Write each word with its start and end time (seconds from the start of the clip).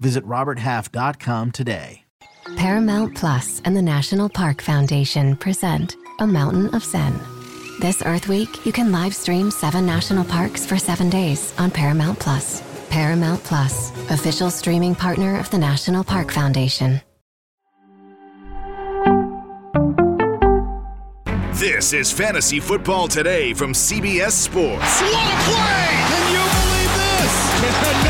Visit 0.00 0.24
RobertHalf.com 0.24 1.52
today. 1.52 2.04
Paramount 2.56 3.14
Plus 3.14 3.62
and 3.64 3.74
the 3.74 3.82
National 3.82 4.28
Park 4.28 4.60
Foundation 4.60 5.34
present 5.36 5.96
A 6.20 6.26
Mountain 6.26 6.74
of 6.74 6.84
Zen. 6.84 7.18
This 7.80 8.02
Earth 8.04 8.28
Week, 8.28 8.64
you 8.66 8.72
can 8.72 8.92
live 8.92 9.14
stream 9.14 9.50
seven 9.50 9.86
national 9.86 10.24
parks 10.24 10.66
for 10.66 10.76
seven 10.78 11.08
days 11.10 11.54
on 11.58 11.70
Paramount 11.70 12.20
Plus. 12.20 12.62
Paramount 12.90 13.42
Plus, 13.44 13.90
official 14.10 14.50
streaming 14.50 14.94
partner 14.94 15.38
of 15.40 15.50
the 15.50 15.58
National 15.58 16.04
Park 16.04 16.30
Foundation. 16.30 17.00
This 21.54 21.92
is 21.92 22.12
Fantasy 22.12 22.60
Football 22.60 23.08
Today 23.08 23.54
from 23.54 23.72
CBS 23.72 24.32
Sports. 24.32 25.00
What 25.00 25.32
a 25.32 25.42
play! 25.44 25.88
Can 26.10 26.32
you 26.32 26.44
believe 26.60 26.92
this? 26.98 28.00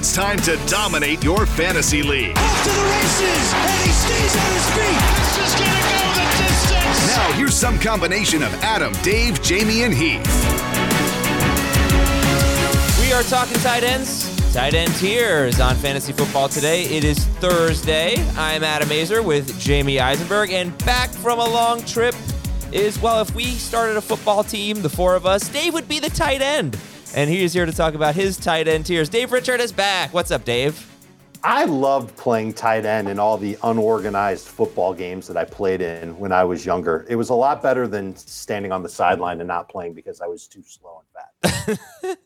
no, 0.00 0.22
I 0.22 0.36
can't. 0.36 0.40
It's 0.40 0.40
time 0.40 0.40
to 0.40 0.56
dominate 0.66 1.22
your 1.22 1.46
fantasy 1.46 2.02
league. 2.02 2.36
Off 2.36 2.64
to 2.64 2.70
the 2.70 2.82
races, 2.82 3.54
and 3.54 3.70
he 3.84 3.92
stays 3.92 4.36
on 4.36 4.52
his 4.52 4.66
feet. 4.70 5.00
This 5.16 5.38
is 5.46 5.54
gonna 5.60 5.82
go 5.90 6.02
the 6.14 6.26
distance. 6.42 7.06
Now, 7.06 7.32
here's 7.32 7.54
some 7.54 7.78
combination 7.78 8.42
of 8.42 8.52
Adam, 8.62 8.92
Dave, 9.02 9.40
Jamey, 9.40 9.84
and 9.84 9.94
Heath. 9.94 10.26
We 13.00 13.12
are 13.12 13.22
talking 13.24 13.58
tight 13.58 13.82
ends, 13.82 14.52
tight 14.52 14.74
end 14.74 14.94
tiers 14.96 15.60
on 15.60 15.76
Fantasy 15.76 16.12
Football 16.12 16.48
today. 16.48 16.84
It 16.84 17.04
is 17.04 17.24
Thursday. 17.40 18.14
I'm 18.36 18.62
Adam 18.64 18.88
Aizer 18.88 19.22
with 19.24 19.52
Jamey 19.54 20.00
Eisenberg, 20.00 20.50
and 20.50 20.76
back 20.84 21.10
from 21.10 21.38
a 21.38 21.48
long 21.48 21.82
trip 21.84 22.14
is, 22.72 23.00
well, 23.02 23.20
if 23.20 23.34
we 23.34 23.44
started 23.46 23.96
a 23.96 24.00
football 24.00 24.44
team, 24.44 24.82
the 24.82 24.88
four 24.88 25.16
of 25.16 25.26
us, 25.26 25.48
Dave 25.48 25.74
would 25.74 25.88
be 25.88 25.98
the 25.98 26.10
tight 26.10 26.40
end. 26.40 26.78
And 27.14 27.28
he 27.28 27.42
is 27.42 27.52
here 27.52 27.66
to 27.66 27.72
talk 27.72 27.94
about 27.94 28.14
his 28.14 28.36
tight 28.36 28.68
end 28.68 28.86
tiers. 28.86 29.08
Dave 29.08 29.32
Richard 29.32 29.60
is 29.60 29.72
back. 29.72 30.14
What's 30.14 30.30
up, 30.30 30.44
Dave? 30.44 30.86
I 31.42 31.64
loved 31.64 32.14
playing 32.16 32.52
tight 32.52 32.84
end 32.84 33.08
in 33.08 33.18
all 33.18 33.36
the 33.36 33.56
unorganized 33.62 34.46
football 34.46 34.92
games 34.92 35.26
that 35.26 35.36
I 35.36 35.44
played 35.44 35.80
in 35.80 36.16
when 36.18 36.32
I 36.32 36.44
was 36.44 36.64
younger. 36.66 37.06
It 37.08 37.16
was 37.16 37.30
a 37.30 37.34
lot 37.34 37.62
better 37.62 37.88
than 37.88 38.14
standing 38.14 38.72
on 38.72 38.82
the 38.82 38.88
sideline 38.88 39.40
and 39.40 39.48
not 39.48 39.68
playing 39.68 39.94
because 39.94 40.20
I 40.20 40.26
was 40.26 40.46
too 40.46 40.62
slow 40.62 41.02
and 41.42 41.62
fat. 41.64 41.78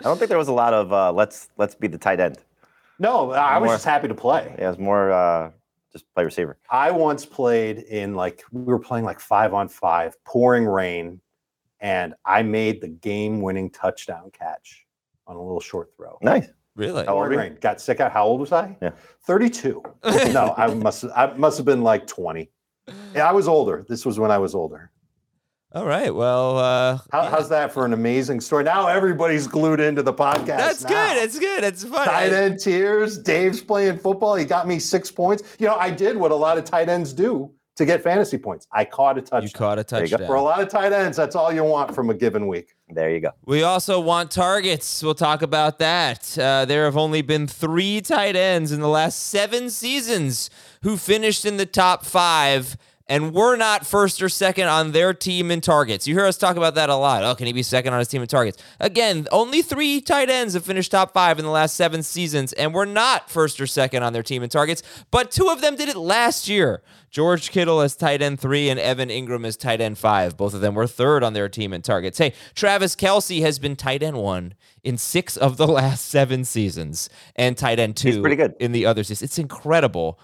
I 0.00 0.04
don't 0.04 0.16
think 0.16 0.28
there 0.28 0.38
was 0.38 0.48
a 0.48 0.52
lot 0.52 0.72
of 0.72 0.92
uh, 0.92 1.12
let's 1.12 1.48
let's 1.58 1.74
be 1.74 1.88
the 1.88 1.98
tight 1.98 2.20
end. 2.20 2.38
No, 2.98 3.32
I 3.32 3.58
was 3.58 3.68
More- 3.68 3.74
just 3.74 3.84
happy 3.84 4.08
to 4.08 4.14
play. 4.14 4.54
Yeah, 4.58 4.66
it 4.66 4.68
was 4.68 4.78
more 4.78 5.12
uh, 5.12 5.50
just 5.92 6.06
play 6.14 6.24
receiver. 6.24 6.56
I 6.70 6.90
once 6.90 7.26
played 7.26 7.78
in 7.78 8.14
like 8.14 8.44
we 8.52 8.62
were 8.62 8.78
playing 8.78 9.04
like 9.04 9.20
five 9.20 9.52
on 9.52 9.68
five, 9.68 10.22
pouring 10.24 10.66
rain, 10.66 11.20
and 11.80 12.14
I 12.24 12.42
made 12.42 12.80
the 12.80 12.88
game-winning 12.88 13.70
touchdown 13.70 14.30
catch 14.32 14.84
on 15.26 15.36
a 15.36 15.42
little 15.42 15.60
short 15.60 15.90
throw. 15.96 16.18
Nice. 16.22 16.48
Really? 16.76 17.04
How 17.04 17.14
old 17.14 17.24
Pouring 17.24 17.38
rain. 17.38 17.58
Got 17.60 17.80
sick 17.80 18.00
out. 18.00 18.12
How 18.12 18.24
old 18.24 18.40
was 18.40 18.52
I? 18.52 18.76
Yeah. 18.80 18.90
Thirty-two. 19.26 19.82
no, 20.04 20.54
I 20.56 20.72
must. 20.72 21.04
I 21.16 21.32
must 21.34 21.58
have 21.58 21.66
been 21.66 21.82
like 21.82 22.06
twenty. 22.06 22.50
Yeah, 23.14 23.28
I 23.28 23.32
was 23.32 23.48
older. 23.48 23.84
This 23.88 24.06
was 24.06 24.18
when 24.18 24.30
I 24.30 24.38
was 24.38 24.54
older. 24.54 24.90
All 25.72 25.86
right. 25.86 26.12
Well, 26.12 26.58
uh, 26.58 26.98
How, 27.12 27.22
yeah. 27.22 27.30
How's 27.30 27.48
that 27.50 27.72
for 27.72 27.84
an 27.84 27.92
amazing 27.92 28.40
story? 28.40 28.64
Now 28.64 28.88
everybody's 28.88 29.46
glued 29.46 29.78
into 29.78 30.02
the 30.02 30.12
podcast. 30.12 30.46
that's 30.46 30.82
now. 30.82 30.88
good. 30.88 31.22
It's 31.22 31.38
good. 31.38 31.62
It's 31.62 31.84
fun. 31.84 32.06
tight 32.06 32.32
end 32.32 32.58
tiers. 32.60 33.18
Dave's 33.18 33.60
playing 33.60 33.98
football. 33.98 34.34
He 34.34 34.44
got 34.44 34.66
me 34.66 34.78
six 34.78 35.10
points. 35.10 35.42
You 35.58 35.66
know, 35.66 35.76
I 35.76 35.90
did 35.90 36.16
what 36.16 36.32
a 36.32 36.34
lot 36.34 36.58
of 36.58 36.64
tight 36.64 36.88
ends 36.88 37.12
do 37.12 37.52
to 37.80 37.86
get 37.86 38.02
fantasy 38.02 38.36
points. 38.36 38.66
I 38.70 38.84
caught 38.84 39.16
a 39.16 39.22
touchdown. 39.22 39.42
You 39.42 39.50
caught 39.50 39.78
a 39.78 39.80
you 39.80 39.84
go. 39.84 40.00
touchdown. 40.00 40.26
For 40.26 40.34
a 40.34 40.42
lot 40.42 40.60
of 40.60 40.68
tight 40.68 40.92
ends, 40.92 41.16
that's 41.16 41.34
all 41.34 41.50
you 41.50 41.64
want 41.64 41.94
from 41.94 42.10
a 42.10 42.14
given 42.14 42.46
week. 42.46 42.74
There 42.90 43.10
you 43.10 43.20
go. 43.20 43.30
We 43.46 43.62
also 43.62 43.98
want 43.98 44.30
targets. 44.30 45.02
We'll 45.02 45.14
talk 45.14 45.40
about 45.40 45.78
that. 45.78 46.38
Uh, 46.38 46.66
there 46.66 46.84
have 46.84 46.98
only 46.98 47.22
been 47.22 47.46
three 47.46 48.02
tight 48.02 48.36
ends 48.36 48.70
in 48.70 48.80
the 48.80 48.88
last 48.88 49.28
seven 49.28 49.70
seasons 49.70 50.50
who 50.82 50.98
finished 50.98 51.46
in 51.46 51.56
the 51.56 51.66
top 51.66 52.04
five 52.04 52.76
and 53.10 53.34
we're 53.34 53.56
not 53.56 53.84
first 53.84 54.22
or 54.22 54.28
second 54.30 54.68
on 54.68 54.92
their 54.92 55.12
team 55.12 55.50
in 55.50 55.60
targets. 55.60 56.06
You 56.06 56.14
hear 56.14 56.24
us 56.24 56.38
talk 56.38 56.56
about 56.56 56.76
that 56.76 56.88
a 56.88 56.94
lot. 56.94 57.24
Oh, 57.24 57.34
can 57.34 57.46
he 57.46 57.52
be 57.52 57.62
second 57.62 57.92
on 57.92 57.98
his 57.98 58.08
team 58.08 58.22
in 58.22 58.28
targets? 58.28 58.62
Again, 58.78 59.26
only 59.32 59.60
three 59.60 60.00
tight 60.00 60.30
ends 60.30 60.54
have 60.54 60.64
finished 60.64 60.92
top 60.92 61.12
five 61.12 61.38
in 61.38 61.44
the 61.44 61.50
last 61.50 61.74
seven 61.74 62.02
seasons 62.02 62.52
and 62.54 62.72
we're 62.72 62.84
not 62.86 63.28
first 63.28 63.60
or 63.60 63.66
second 63.66 64.02
on 64.02 64.12
their 64.14 64.22
team 64.22 64.42
in 64.42 64.48
targets, 64.48 64.82
but 65.10 65.30
two 65.30 65.48
of 65.48 65.60
them 65.60 65.76
did 65.76 65.88
it 65.88 65.96
last 65.96 66.48
year. 66.48 66.82
George 67.10 67.50
Kittle 67.50 67.80
as 67.80 67.96
tight 67.96 68.22
end 68.22 68.38
three 68.38 68.70
and 68.70 68.78
Evan 68.78 69.08
Engram 69.08 69.44
as 69.44 69.56
tight 69.56 69.80
end 69.80 69.98
five. 69.98 70.36
Both 70.36 70.54
of 70.54 70.60
them 70.60 70.76
were 70.76 70.86
third 70.86 71.24
on 71.24 71.32
their 71.32 71.48
team 71.48 71.72
in 71.72 71.82
targets. 71.82 72.18
Hey, 72.18 72.32
Travis 72.54 72.94
Kelce 72.94 73.40
has 73.42 73.58
been 73.58 73.74
tight 73.74 74.04
end 74.04 74.16
one 74.16 74.54
in 74.84 74.96
six 74.96 75.36
of 75.36 75.56
the 75.56 75.66
last 75.80 76.06
seven 76.06 76.44
seasons 76.44 77.10
and 77.34 77.58
tight 77.58 77.80
end 77.80 77.96
two 77.96 78.08
He's 78.08 78.18
pretty 78.18 78.36
good. 78.36 78.54
in 78.60 78.70
the 78.70 78.86
other 78.86 79.02
seasons. 79.02 79.22
It's 79.30 79.38
incredible. 79.40 80.20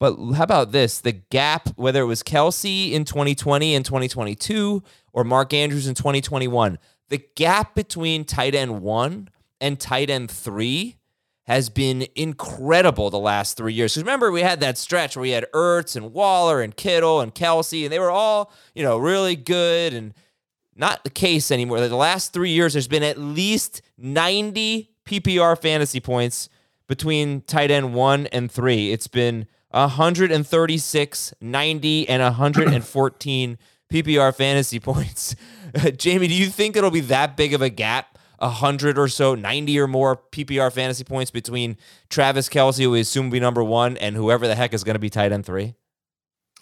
But 0.00 0.16
how 0.34 0.44
about 0.44 0.72
this? 0.72 1.00
The 1.00 1.12
gap, 1.12 1.68
whether 1.76 2.02
it 2.02 2.06
was 2.06 2.22
Kelce 2.22 2.92
in 2.92 3.04
2020 3.04 3.74
and 3.74 3.84
2022 3.84 4.82
or 5.12 5.24
Mark 5.24 5.52
Andrews 5.52 5.86
in 5.86 5.94
2021, 5.94 6.78
the 7.08 7.22
gap 7.36 7.74
between 7.74 8.24
tight 8.24 8.54
end 8.54 8.82
one 8.82 9.28
and 9.60 9.78
tight 9.78 10.10
end 10.10 10.30
three 10.30 10.96
has 11.44 11.68
been 11.68 12.06
incredible 12.14 13.10
the 13.10 13.18
last 13.18 13.56
three 13.56 13.72
years. 13.72 13.92
Because 13.92 14.02
remember, 14.02 14.32
we 14.32 14.40
had 14.40 14.60
that 14.60 14.78
stretch 14.78 15.14
where 15.14 15.22
we 15.22 15.30
had 15.30 15.46
Ertz 15.52 15.94
and 15.94 16.12
Waller 16.12 16.62
and 16.62 16.74
Kittle 16.74 17.20
and 17.20 17.34
Kelce, 17.34 17.84
and 17.84 17.92
they 17.92 17.98
were 17.98 18.10
all, 18.10 18.52
you 18.74 18.82
know, 18.82 18.96
really 18.96 19.36
good 19.36 19.92
and 19.92 20.14
not 20.74 21.04
the 21.04 21.10
case 21.10 21.50
anymore. 21.50 21.86
The 21.86 21.94
last 21.94 22.32
three 22.32 22.50
years, 22.50 22.72
there's 22.72 22.88
been 22.88 23.02
at 23.02 23.18
least 23.18 23.82
90 23.98 24.90
PPR 25.04 25.60
fantasy 25.60 26.00
points 26.00 26.48
between 26.88 27.42
tight 27.42 27.70
end 27.70 27.94
one 27.94 28.26
and 28.28 28.50
three. 28.50 28.90
It's 28.90 29.08
been 29.08 29.46
136, 29.74 31.34
90, 31.40 32.08
and 32.08 32.22
114 32.22 33.58
PPR 33.92 34.34
fantasy 34.34 34.80
points. 34.80 35.34
Jamey, 35.74 36.28
do 36.28 36.34
you 36.34 36.46
think 36.46 36.76
it'll 36.76 36.90
be 36.90 37.00
that 37.00 37.36
big 37.36 37.52
of 37.54 37.62
a 37.62 37.68
gap? 37.68 38.18
100 38.38 38.98
or 38.98 39.08
so, 39.08 39.34
90 39.34 39.78
or 39.80 39.86
more 39.86 40.16
PPR 40.16 40.70
fantasy 40.70 41.04
points 41.04 41.30
between 41.30 41.76
Travis 42.10 42.48
Kelce, 42.48 42.82
who 42.82 42.90
we 42.90 43.00
assume 43.00 43.26
will 43.26 43.32
be 43.32 43.40
number 43.40 43.64
one, 43.64 43.96
and 43.96 44.16
whoever 44.16 44.46
the 44.46 44.54
heck 44.54 44.74
is 44.74 44.84
going 44.84 44.96
to 44.96 45.00
be 45.00 45.08
tight 45.08 45.32
end 45.32 45.46
three? 45.46 45.74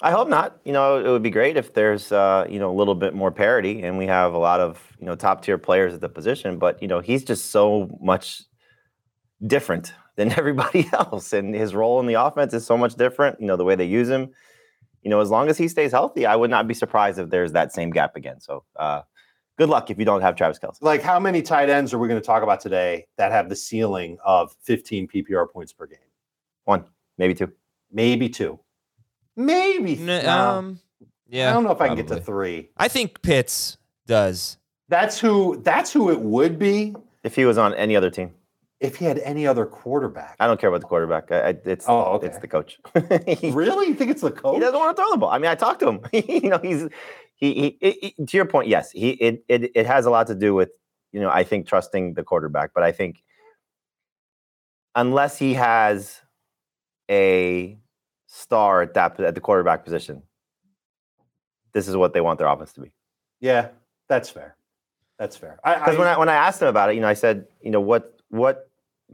I 0.01 0.11
hope 0.11 0.29
not. 0.29 0.59
You 0.65 0.73
know, 0.73 0.99
it 0.99 1.09
would 1.09 1.23
be 1.23 1.31
great 1.31 1.57
if 1.57 1.75
there's 1.75 2.13
uh, 2.13 2.47
you 2.49 2.59
know 2.59 2.71
a 2.71 2.77
little 2.77 2.95
bit 2.95 3.15
more 3.15 3.31
parity, 3.31 3.83
and 3.83 3.99
we 3.99 4.07
have 4.07 4.35
a 4.35 4.39
lot 4.39 4.61
of 4.61 4.81
you 4.99 5.07
know 5.07 5.17
top 5.17 5.43
tier 5.43 5.59
players 5.59 5.95
at 5.95 6.01
the 6.01 6.09
position. 6.09 6.59
But 6.59 6.81
you 6.83 6.89
know, 6.89 7.01
he's 7.01 7.25
just 7.25 7.51
so 7.51 7.99
much 8.01 8.43
different 9.47 9.93
than 10.17 10.33
everybody 10.39 10.89
else, 10.93 11.33
and 11.33 11.55
his 11.55 11.75
role 11.75 12.01
in 12.01 12.07
the 12.07 12.15
offense 12.15 12.55
is 12.55 12.67
so 12.67 12.77
much 12.77 12.95
different. 12.95 13.41
You 13.41 13.47
know, 13.47 13.57
the 13.57 13.65
way 13.65 13.75
they 13.75 13.85
use 13.85 14.09
him. 14.09 14.31
You 15.03 15.11
know, 15.11 15.21
as 15.21 15.31
long 15.31 15.49
as 15.49 15.59
he 15.59 15.67
stays 15.67 15.91
healthy, 15.91 16.27
I 16.27 16.37
would 16.37 16.51
not 16.51 16.69
be 16.69 16.75
surprised 16.75 17.19
if 17.19 17.29
there's 17.29 17.53
that 17.53 17.73
same 17.73 17.91
gap 17.91 18.15
again. 18.15 18.41
So, 18.41 18.63
uh, 18.77 19.03
good 19.59 19.69
luck 19.69 19.91
if 19.91 19.99
you 19.99 20.05
don't 20.05 20.21
have 20.21 20.37
Travis 20.37 20.61
Kelce. 20.61 20.81
Like, 20.81 21.03
how 21.03 21.19
many 21.19 21.43
tight 21.43 21.69
ends 21.69 21.93
are 21.93 21.99
we 21.99 22.07
going 22.07 22.21
to 22.21 22.25
talk 22.25 22.45
about 22.45 22.61
today 22.61 23.07
that 23.17 23.33
have 23.33 23.49
the 23.49 23.57
ceiling 23.57 24.19
of 24.25 24.55
15 24.63 25.09
PPR 25.09 25.51
points 25.51 25.73
per 25.73 25.87
game? 25.87 25.99
One, 26.65 26.85
maybe 27.19 27.35
two. 27.35 27.51
Maybe 27.91 28.29
two. 28.29 28.61
Maybe. 29.35 29.99
N- 29.99 30.07
no. 30.07 30.29
um, 30.29 30.81
yeah, 31.29 31.51
I 31.51 31.53
don't 31.53 31.65
know 31.65 31.73
if 31.73 31.81
I 31.81 31.89
can 31.89 31.97
get 31.97 32.09
to 32.09 32.21
three. 32.21 32.69
I 32.77 32.89
think 32.89 33.23
Pitts 33.23 33.79
does. 34.07 34.59
That's 34.89 35.19
who. 35.19 35.61
That's 35.65 35.93
who 35.93 36.11
it 36.11 36.21
would 36.21 36.59
be 36.59 36.95
If 37.25 37.35
he 37.35 37.47
was 37.47 37.57
on 37.57 37.75
any 37.75 37.97
other 37.97 38.11
team, 38.11 38.35
if 38.83 38.97
he 38.97 39.05
had 39.05 39.19
any 39.21 39.47
other 39.47 39.65
quarterback. 39.65 40.37
I 40.41 40.47
don't 40.47 40.61
care 40.61 40.69
about 40.69 40.81
the 40.83 40.87
quarterback. 40.89 41.31
I, 41.33 41.41
I, 41.41 41.49
it's 41.65 41.87
Oh, 41.89 42.15
okay. 42.17 42.27
it's 42.27 42.39
the 42.39 42.49
coach. 42.49 42.79
he, 43.39 43.51
Really? 43.53 43.87
You 43.89 43.95
think 43.95 44.11
it's 44.11 44.21
the 44.23 44.31
coach? 44.31 44.55
he 44.55 44.61
doesn't 44.61 44.79
want 44.79 44.95
to 44.97 45.01
throw 45.03 45.11
the 45.11 45.17
ball. 45.19 45.31
I 45.31 45.39
mean, 45.39 45.51
I 45.51 45.55
talked 45.55 45.81
to 45.81 45.89
him. 45.89 46.01
you 46.13 46.51
know, 46.51 46.59
he's 46.59 46.89
he, 47.37 47.55
he 47.55 47.67
it- 47.81 48.27
to 48.29 48.37
your 48.37 48.45
point. 48.47 48.69
Yes, 48.69 48.91
he 48.91 49.11
it, 49.11 49.45
it 49.49 49.71
it 49.75 49.87
has 49.87 50.05
a 50.07 50.11
lot 50.11 50.27
to 50.27 50.35
do 50.35 50.53
with 50.55 50.71
you 51.13 51.21
know 51.21 51.31
I 51.31 51.45
think 51.45 51.67
trusting 51.67 52.15
the 52.15 52.23
quarterback, 52.23 52.71
but 52.75 52.83
I 52.83 52.93
think 52.93 53.23
unless 54.95 55.39
he 55.39 55.55
has 55.55 56.21
a 57.11 57.79
star 58.27 58.83
at 58.83 58.95
that 58.95 59.19
at 59.21 59.35
the 59.35 59.41
quarterback 59.41 59.85
position, 59.85 60.23
this 61.73 61.89
is 61.89 61.97
what 61.97 62.13
they 62.15 62.21
want 62.21 62.39
their 62.39 62.49
offense 62.49 62.73
to 62.75 62.81
be. 62.81 62.93
Yeah, 63.41 63.69
that's 64.09 64.31
fair. 64.31 64.57
That's 65.19 65.37
fair. 65.37 65.59
I, 65.65 65.75
Because 65.79 65.99
when 65.99 66.09
I 66.09 66.19
when 66.19 66.29
I 66.29 66.35
asked 66.35 66.61
him 66.63 66.69
about 66.69 66.91
it, 66.91 66.95
you 66.95 67.01
know, 67.01 67.09
I 67.09 67.15
said, 67.15 67.47
you 67.61 67.71
know, 67.71 67.81
what 67.81 68.19
what 68.29 68.69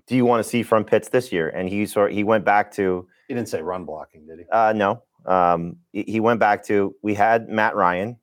do 0.07 0.17
you 0.17 0.25
want 0.25 0.43
to 0.43 0.49
see 0.49 0.63
from 0.63 0.85
Pitts 0.85 1.09
this 1.09 1.33
year? 1.33 1.49
And 1.49 1.69
he 1.69 1.87
sort 1.87 2.13
he 2.13 2.25
went 2.25 2.45
back 2.45 2.73
to 2.73 3.07
He 3.29 3.35
didn't 3.35 3.49
say 3.49 3.63
run 3.63 3.85
blocking, 3.85 4.27
did 4.27 4.39
he? 4.41 4.45
uh, 4.51 4.73
no. 4.73 5.03
Um, 5.27 5.77
he 5.93 6.21
went 6.21 6.41
back 6.41 6.65
to 6.67 6.95
we 7.03 7.15
had 7.15 7.49
Matt 7.49 7.75
Ryan, 7.77 8.17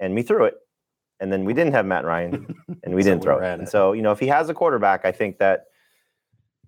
and 0.00 0.14
we 0.14 0.22
threw 0.22 0.44
it, 0.46 0.54
and 1.20 1.32
then 1.32 1.44
we 1.44 1.52
didn't 1.54 1.72
have 1.74 1.86
Matt 1.86 2.04
Ryan, 2.04 2.54
and 2.82 2.94
we 2.94 3.02
So 3.02 3.10
didn't 3.10 3.20
we 3.20 3.24
throw 3.26 3.38
it. 3.38 3.58
And 3.60 3.68
so 3.68 3.92
you 3.92 4.02
know, 4.02 4.10
if 4.12 4.18
he 4.18 4.26
has 4.28 4.48
a 4.48 4.54
quarterback, 4.54 5.04
I 5.04 5.12
think 5.12 5.38
that 5.38 5.66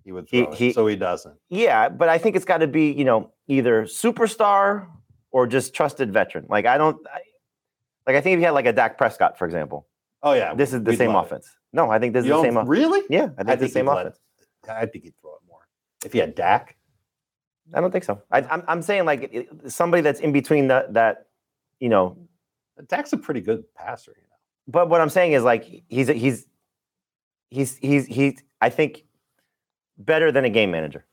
He 0.05 0.12
would 0.12 0.29
He- 0.29 0.43
throw 0.44 0.52
it, 0.52 0.58
he- 0.58 0.73
so 0.73 0.87
he 0.87 0.96
doesn't. 0.96 1.35
yeah, 1.49 1.88
but 1.88 2.08
I 2.08 2.19
think 2.19 2.37
it's 2.37 2.44
got 2.44 2.58
to 2.58 2.67
be 2.69 2.93
you 2.93 3.05
know 3.05 3.32
either 3.49 3.85
superstar 3.85 4.87
or 5.32 5.46
just 5.46 5.75
trusted 5.75 6.12
veteran. 6.12 6.46
Like 6.49 6.67
I 6.67 6.79
don't, 6.79 6.96
I, 7.08 7.20
like 8.06 8.17
I 8.17 8.20
think 8.20 8.35
if 8.35 8.41
you 8.41 8.44
had 8.46 8.52
like 8.55 8.67
a 8.67 8.73
Dak 8.73 8.96
Prescott, 8.99 9.38
for 9.38 9.46
example, 9.46 9.88
Oh 10.23 10.35
yeah, 10.35 10.55
this 10.55 10.73
is 10.73 10.82
the 10.85 10.91
we'd 10.91 10.99
same 10.99 11.12
love 11.14 11.25
it. 11.25 11.29
offense. 11.32 11.49
No, 11.73 11.91
I 11.91 11.99
think 11.99 12.12
this 12.12 12.25
is 12.25 12.31
the 12.31 12.43
same. 12.43 12.56
off- 12.56 12.69
Really? 12.69 13.02
Yeah, 13.11 13.25
I 13.25 13.26
think, 13.26 13.38
I 13.38 13.41
it's 13.41 13.49
think 13.49 13.61
the 13.61 13.69
same 13.69 13.88
offense. 13.88 14.19
I 14.69 14.87
think 14.87 15.05
he'd 15.05 15.16
throw 15.20 15.32
it 15.34 15.40
more 15.49 15.66
if 16.05 16.12
he 16.12 16.19
had 16.19 16.34
Dak. 16.34 16.76
I 17.72 17.81
don't 17.81 17.90
think 17.90 18.05
so. 18.05 18.20
I, 18.31 18.43
I'm 18.43 18.62
I'm 18.69 18.82
saying 18.82 19.05
like 19.06 19.31
it- 19.32 19.49
somebody 19.72 20.02
that's 20.02 20.20
in 20.20 20.32
between 20.32 20.69
that 20.69 20.93
that 20.94 21.26
you 21.81 21.88
know. 21.88 22.16
Dak's 22.88 23.12
a 23.12 23.16
pretty 23.16 23.40
good 23.40 23.62
passer. 23.75 24.11
You 24.16 24.22
know. 24.22 24.37
But 24.66 24.88
what 24.88 25.00
I'm 25.00 25.08
saying 25.08 25.32
is 25.32 25.44
like 25.44 25.64
he's 25.88 26.08
he's 26.08 26.46
he's 27.50 27.76
he's 27.78 28.06
he's 28.06 28.43
I 28.61 28.69
think 28.69 29.05
better 29.96 30.32
than 30.32 30.44
a 30.44 30.50
game 30.50 30.70
manager. 30.72 31.05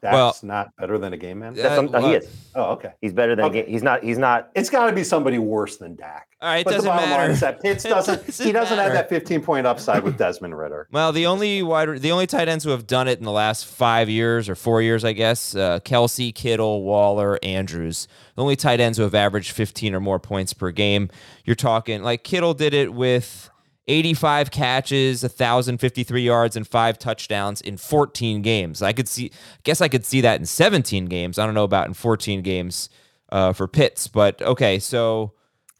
That's 0.00 0.14
Well- 0.14 0.36
not 0.42 0.74
better 0.76 0.98
than 0.98 1.12
a 1.12 1.16
game 1.16 1.38
manager. 1.40 1.60
Yeah. 1.60 1.68
That's 1.68 1.76
some- 1.76 2.02
no, 2.02 2.08
he 2.08 2.14
is. 2.14 2.28
Oh, 2.54 2.72
okay. 2.72 2.94
He's 3.00 3.12
better 3.12 3.36
than 3.36 3.44
Okay. 3.44 3.60
a 3.60 3.62
game. 3.64 3.72
He's 3.72 3.82
not. 3.82 4.02
He's 4.02 4.18
not. 4.18 4.50
It's 4.56 4.70
got 4.70 4.86
to 4.86 4.92
be 4.92 5.04
somebody 5.04 5.38
worse 5.38 5.76
than 5.76 5.94
Dak. 5.94 6.31
All 6.42 6.48
right, 6.48 6.58
it 6.58 6.64
but 6.64 6.70
the 6.72 6.76
doesn't 6.78 6.88
bottom 6.90 7.10
line 7.10 7.18
matter. 7.20 7.32
is 7.32 7.40
that 7.40 7.62
Pitts 7.62 7.84
doesn't. 7.84 8.26
doesn't 8.26 8.44
he 8.46 8.50
doesn't 8.52 8.76
matter. 8.76 8.94
have 8.94 9.08
that 9.08 9.08
15 9.08 9.42
point 9.42 9.64
upside 9.66 10.02
with 10.02 10.18
Desmond 10.18 10.58
Ridder. 10.58 10.88
Well, 10.92 11.12
the 11.12 11.26
only 11.26 11.62
wide, 11.62 12.00
the 12.00 12.10
only 12.10 12.26
tight 12.26 12.48
ends 12.48 12.64
who 12.64 12.70
have 12.70 12.86
done 12.86 13.06
it 13.06 13.18
in 13.20 13.24
the 13.24 13.30
last 13.30 13.64
five 13.64 14.08
years 14.10 14.48
or 14.48 14.54
four 14.56 14.82
years, 14.82 15.04
I 15.04 15.12
guess, 15.12 15.54
uh, 15.54 15.78
Kelce, 15.84 16.34
Kittle, 16.34 16.82
Waller, 16.82 17.38
Andrews. 17.42 18.08
The 18.34 18.42
only 18.42 18.56
tight 18.56 18.80
ends 18.80 18.98
who 18.98 19.04
have 19.04 19.14
averaged 19.14 19.52
15 19.52 19.94
or 19.94 20.00
more 20.00 20.18
points 20.18 20.52
per 20.52 20.70
game. 20.72 21.08
You're 21.44 21.54
talking 21.56 22.02
like 22.02 22.24
Kittle 22.24 22.54
did 22.54 22.74
it 22.74 22.92
with 22.92 23.48
85 23.88 24.50
catches, 24.50 25.22
1,053 25.22 26.22
yards, 26.22 26.56
and 26.56 26.66
five 26.66 26.98
touchdowns 26.98 27.60
in 27.60 27.76
14 27.76 28.42
games. 28.42 28.82
I 28.82 28.92
could 28.92 29.08
see, 29.08 29.30
guess 29.64 29.80
I 29.80 29.88
could 29.88 30.04
see 30.04 30.20
that 30.20 30.38
in 30.40 30.46
17 30.46 31.06
games. 31.06 31.38
I 31.38 31.46
don't 31.46 31.54
know 31.54 31.64
about 31.64 31.88
in 31.88 31.94
14 31.94 32.42
games 32.42 32.88
uh, 33.30 33.52
for 33.52 33.66
Pitts, 33.68 34.08
but 34.08 34.40
okay. 34.42 34.78
So, 34.78 35.32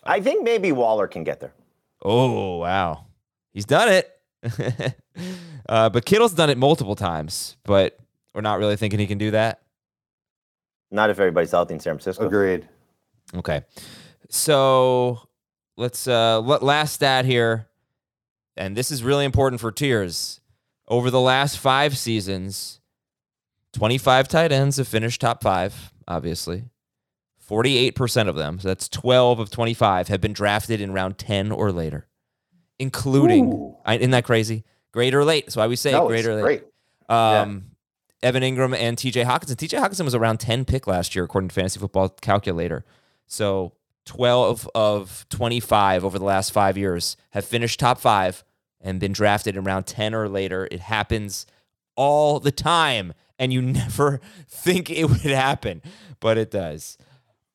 I 0.05 0.21
think 0.21 0.45
maybe 0.45 0.73
Waller 0.73 1.07
can 1.07 1.25
get 1.25 1.41
there. 1.41 1.53
oh 2.03 2.59
wow, 2.59 3.07
he's 3.53 3.65
done 3.65 3.89
it. 3.89 4.09
uh, 5.69 5.89
but 5.91 6.05
Kittle's 6.05 6.35
done 6.35 6.51
it 6.51 6.59
multiple 6.59 6.97
times, 6.97 7.57
but 7.65 7.97
we're 8.35 8.41
not 8.41 8.59
really 8.59 8.77
thinking 8.77 8.99
he 8.99 9.07
can 9.07 9.19
do 9.19 9.31
that. 9.31 9.63
Not 10.91 11.11
if 11.11 11.19
everybody's 11.19 11.53
healthy 11.53 11.75
in 11.75 11.81
San 11.81 11.95
Francisco. 11.95 12.27
Agreed. 12.27 12.69
Okay. 13.35 13.63
So 14.29 15.21
let's 15.77 16.07
uh 16.09 16.41
let 16.41 16.63
last 16.63 16.95
stat 16.95 17.25
here. 17.25 17.69
And 18.57 18.77
this 18.77 18.91
is 18.91 19.03
really 19.03 19.25
important 19.25 19.61
for 19.61 19.73
tiers. 19.73 20.41
Over 20.89 21.11
the 21.11 21.21
last 21.21 21.59
five 21.59 21.97
seasons, 21.97 22.81
25 23.73 24.29
tight 24.29 24.53
ends 24.53 24.77
have 24.77 24.89
finished 24.89 25.23
top 25.23 25.43
five, 25.43 25.93
obviously. 26.07 26.65
48% 27.53 28.29
of 28.29 28.35
them, 28.35 28.59
so 28.59 28.69
that's 28.69 28.89
12 28.89 29.39
of 29.39 29.51
25, 29.51 30.09
have 30.09 30.21
been 30.21 30.33
drafted 30.33 30.81
in 30.81 30.93
round 30.93 31.19
10 31.19 31.53
or 31.53 31.71
later, 31.71 32.07
including, 32.79 33.53
Ooh. 33.53 33.77
I, 33.85 33.99
isn't 33.99 34.11
that 34.13 34.25
crazy? 34.25 34.65
Great 34.91 35.15
or 35.15 35.23
late. 35.25 35.47
That's 35.47 35.57
why 35.57 35.67
we 35.67 35.77
say 35.77 35.93
no, 35.93 36.07
great 36.07 36.27
or 36.27 36.37
late. 36.37 36.43
great. 36.43 36.63
Um, 37.09 37.73
Evan 38.23 38.43
Engram 38.43 38.75
and 38.75 38.97
TJ 38.97 39.25
Hockenson. 39.25 39.57
TJ 39.57 39.79
Hockenson 39.79 40.05
was 40.05 40.15
around 40.15 40.39
10 40.39 40.65
pick 40.65 40.87
last 40.87 41.15
year, 41.15 41.25
according 41.25 41.49
to 41.49 41.55
Fantasy 41.55 41.79
Football 41.79 42.09
Calculator. 42.09 42.85
So 43.27 43.73
12 44.07 44.69
of 44.75 45.27
25 45.29 46.05
over 46.05 46.19
the 46.19 46.25
last 46.25 46.53
five 46.53 46.79
years 46.79 47.17
have 47.31 47.45
finished 47.45 47.79
top 47.79 48.01
five 48.01 48.45
and 48.81 48.99
been 48.99 49.13
drafted 49.13 49.57
in 49.57 49.65
round 49.65 49.87
10 49.87 50.15
or 50.15 50.29
later. 50.29 50.69
It 50.71 50.81
happens 50.81 51.47
all 51.97 52.41
the 52.41 52.53
time, 52.53 53.13
and 53.39 53.53
you 53.53 53.61
never 53.63 54.21
think 54.49 54.91
it 54.91 55.05
would 55.05 55.21
happen, 55.21 55.83
but 56.19 56.39
it 56.39 56.51
does. 56.51 56.97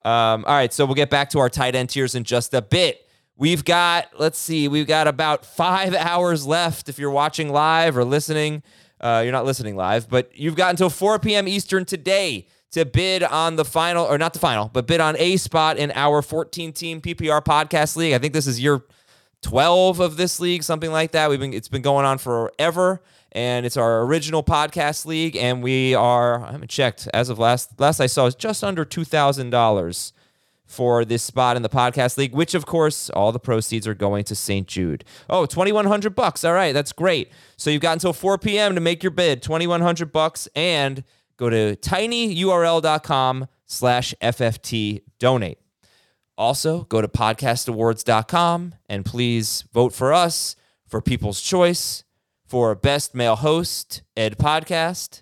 Um, 0.07 0.45
all 0.45 0.55
right, 0.55 0.71
so 0.71 0.85
we'll 0.85 0.95
get 0.95 1.09
back 1.09 1.29
to 1.31 1.39
our 1.39 1.49
tight 1.49 1.75
end 1.75 1.89
tiers 1.89 2.15
in 2.15 2.23
just 2.23 2.53
a 2.53 2.61
bit. 2.61 3.05
We've 3.35 3.65
got, 3.65 4.17
let's 4.17 4.39
see, 4.39 4.69
we've 4.69 4.87
got 4.87 5.05
about 5.05 5.45
five 5.45 5.93
hours 5.95 6.47
left 6.47 6.87
if 6.87 6.97
you're 6.97 7.11
watching 7.11 7.49
live 7.49 7.97
or 7.97 8.05
listening. 8.05 8.63
Uh, 9.01 9.19
you're 9.21 9.33
not 9.33 9.43
listening 9.43 9.75
live, 9.75 10.09
but 10.09 10.31
you've 10.33 10.55
got 10.55 10.69
until 10.69 10.89
4 10.89 11.19
p.m. 11.19 11.45
Eastern 11.45 11.83
today 11.83 12.47
to 12.71 12.85
bid 12.85 13.21
on 13.21 13.57
the 13.57 13.65
final, 13.65 14.05
or 14.05 14.17
not 14.17 14.31
the 14.31 14.39
final, 14.39 14.69
but 14.71 14.87
bid 14.87 15.01
on 15.01 15.17
a 15.17 15.35
spot 15.35 15.75
in 15.77 15.91
our 15.93 16.21
14 16.21 16.71
team 16.71 17.01
PPR 17.01 17.43
podcast 17.43 17.97
league. 17.97 18.13
I 18.13 18.17
think 18.17 18.33
this 18.33 18.47
is 18.47 18.61
year 18.61 18.83
12 19.41 19.99
of 19.99 20.15
this 20.15 20.39
league, 20.39 20.63
something 20.63 20.91
like 20.91 21.11
that. 21.11 21.29
We've 21.29 21.39
been 21.39 21.53
it's 21.53 21.67
been 21.67 21.81
going 21.81 22.05
on 22.05 22.17
forever, 22.17 23.01
and 23.37 23.67
it's 23.67 23.77
our 23.77 24.01
original 24.01 24.43
podcast 24.43 25.05
league, 25.05 25.37
and 25.37 25.61
we 25.61 25.93
are 25.93 26.43
I 26.43 26.51
haven't 26.53 26.71
checked 26.71 27.07
as 27.13 27.29
of 27.29 27.37
last 27.37 27.79
last 27.79 27.99
I 27.99 28.07
saw 28.07 28.25
it's 28.25 28.35
just 28.35 28.63
under 28.63 28.83
two 28.83 29.03
thousand 29.03 29.51
dollars 29.51 30.11
for 30.65 31.05
this 31.05 31.21
spot 31.21 31.55
in 31.55 31.61
the 31.61 31.69
podcast 31.69 32.17
league, 32.17 32.33
which 32.33 32.55
of 32.55 32.65
course 32.65 33.11
all 33.11 33.31
the 33.31 33.39
proceeds 33.39 33.87
are 33.87 33.93
going 33.93 34.23
to 34.25 34.35
St. 34.35 34.67
Jude. 34.67 35.05
Oh, 35.29 35.45
2100 35.45 36.13
bucks. 36.13 36.43
All 36.43 36.51
right, 36.51 36.73
that's 36.73 36.91
great. 36.91 37.31
So 37.55 37.69
you've 37.69 37.81
got 37.81 37.93
until 37.93 38.11
4 38.11 38.37
p.m. 38.37 38.75
to 38.75 38.81
make 38.81 39.01
your 39.01 39.11
bid, 39.11 39.41
2100 39.41 40.11
bucks 40.11 40.49
and 40.55 41.05
go 41.37 41.49
to 41.49 41.77
tinyurl.com 41.77 43.47
slash 43.65 44.13
FFT 44.21 45.03
donate. 45.19 45.59
Also, 46.37 46.83
go 46.83 47.01
to 47.01 47.07
podcastawards.com 47.07 48.75
and 48.89 49.05
please 49.05 49.63
vote 49.73 49.93
for 49.93 50.11
us 50.11 50.55
for 50.85 51.01
People's 51.01 51.41
Choice, 51.41 52.03
for 52.47 52.73
Best 52.75 53.13
Male 53.13 53.35
Host, 53.35 54.01
Ed 54.15 54.37
Podcast, 54.37 55.21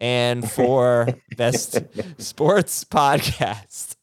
and 0.00 0.48
for 0.50 1.08
Best 1.36 1.78
Sports 2.18 2.84
Podcast. 2.84 3.96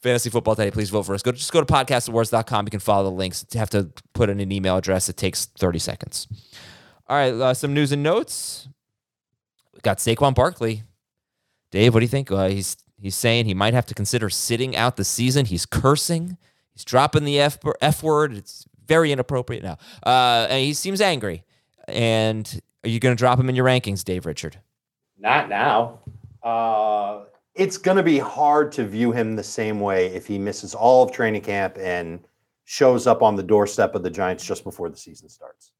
Fantasy 0.00 0.30
Football 0.30 0.56
Today, 0.56 0.72
please 0.72 0.90
vote 0.90 1.04
for 1.04 1.14
us. 1.14 1.22
Go 1.22 1.30
just 1.30 1.52
go 1.52 1.60
to 1.60 1.72
podcastawards.com. 1.72 2.66
You 2.66 2.70
can 2.70 2.80
follow 2.80 3.04
the 3.04 3.16
links. 3.16 3.46
You 3.52 3.60
have 3.60 3.70
to 3.70 3.90
put 4.14 4.30
in 4.30 4.40
an 4.40 4.50
email 4.50 4.76
address. 4.76 5.08
It 5.08 5.16
takes 5.16 5.46
30 5.46 5.78
seconds. 5.78 6.26
All 7.06 7.16
right, 7.16 7.32
uh, 7.32 7.54
some 7.54 7.72
news 7.74 7.92
and 7.92 8.02
notes. 8.02 8.68
We 9.74 9.80
got 9.82 9.98
Saquon 9.98 10.34
Barkley. 10.34 10.82
Dave, 11.70 11.94
what 11.94 12.00
do 12.00 12.04
you 12.04 12.08
think? 12.08 12.30
Uh, 12.32 12.48
he's 12.48 12.76
he's 13.00 13.14
saying 13.14 13.46
he 13.46 13.54
might 13.54 13.74
have 13.74 13.86
to 13.86 13.94
consider 13.94 14.28
sitting 14.28 14.74
out 14.76 14.96
the 14.96 15.04
season. 15.04 15.46
He's 15.46 15.66
cursing. 15.66 16.36
He's 16.72 16.84
dropping 16.84 17.24
the 17.24 17.38
F, 17.38 17.58
F 17.80 18.02
word. 18.02 18.32
It's 18.32 18.64
very 18.86 19.12
inappropriate 19.12 19.62
now. 19.62 19.76
Uh, 20.04 20.46
and 20.48 20.64
he 20.64 20.72
seems 20.74 21.00
angry. 21.00 21.44
And 21.88 22.60
are 22.84 22.88
you 22.88 23.00
going 23.00 23.14
to 23.14 23.18
drop 23.18 23.38
him 23.38 23.48
in 23.48 23.54
your 23.54 23.66
rankings, 23.66 24.04
Dave 24.04 24.26
Richard? 24.26 24.58
Not 25.18 25.48
now. 25.48 26.00
Uh, 26.42 27.24
it's 27.54 27.76
going 27.76 27.96
to 27.96 28.02
be 28.02 28.18
hard 28.18 28.72
to 28.72 28.86
view 28.86 29.12
him 29.12 29.36
the 29.36 29.42
same 29.42 29.80
way 29.80 30.06
if 30.06 30.26
he 30.26 30.38
misses 30.38 30.74
all 30.74 31.02
of 31.02 31.12
training 31.12 31.42
camp 31.42 31.76
and 31.78 32.20
shows 32.64 33.06
up 33.06 33.22
on 33.22 33.36
the 33.36 33.42
doorstep 33.42 33.94
of 33.94 34.02
the 34.02 34.10
Giants 34.10 34.44
just 34.44 34.64
before 34.64 34.88
the 34.88 34.96
season 34.96 35.28
starts. 35.28 35.72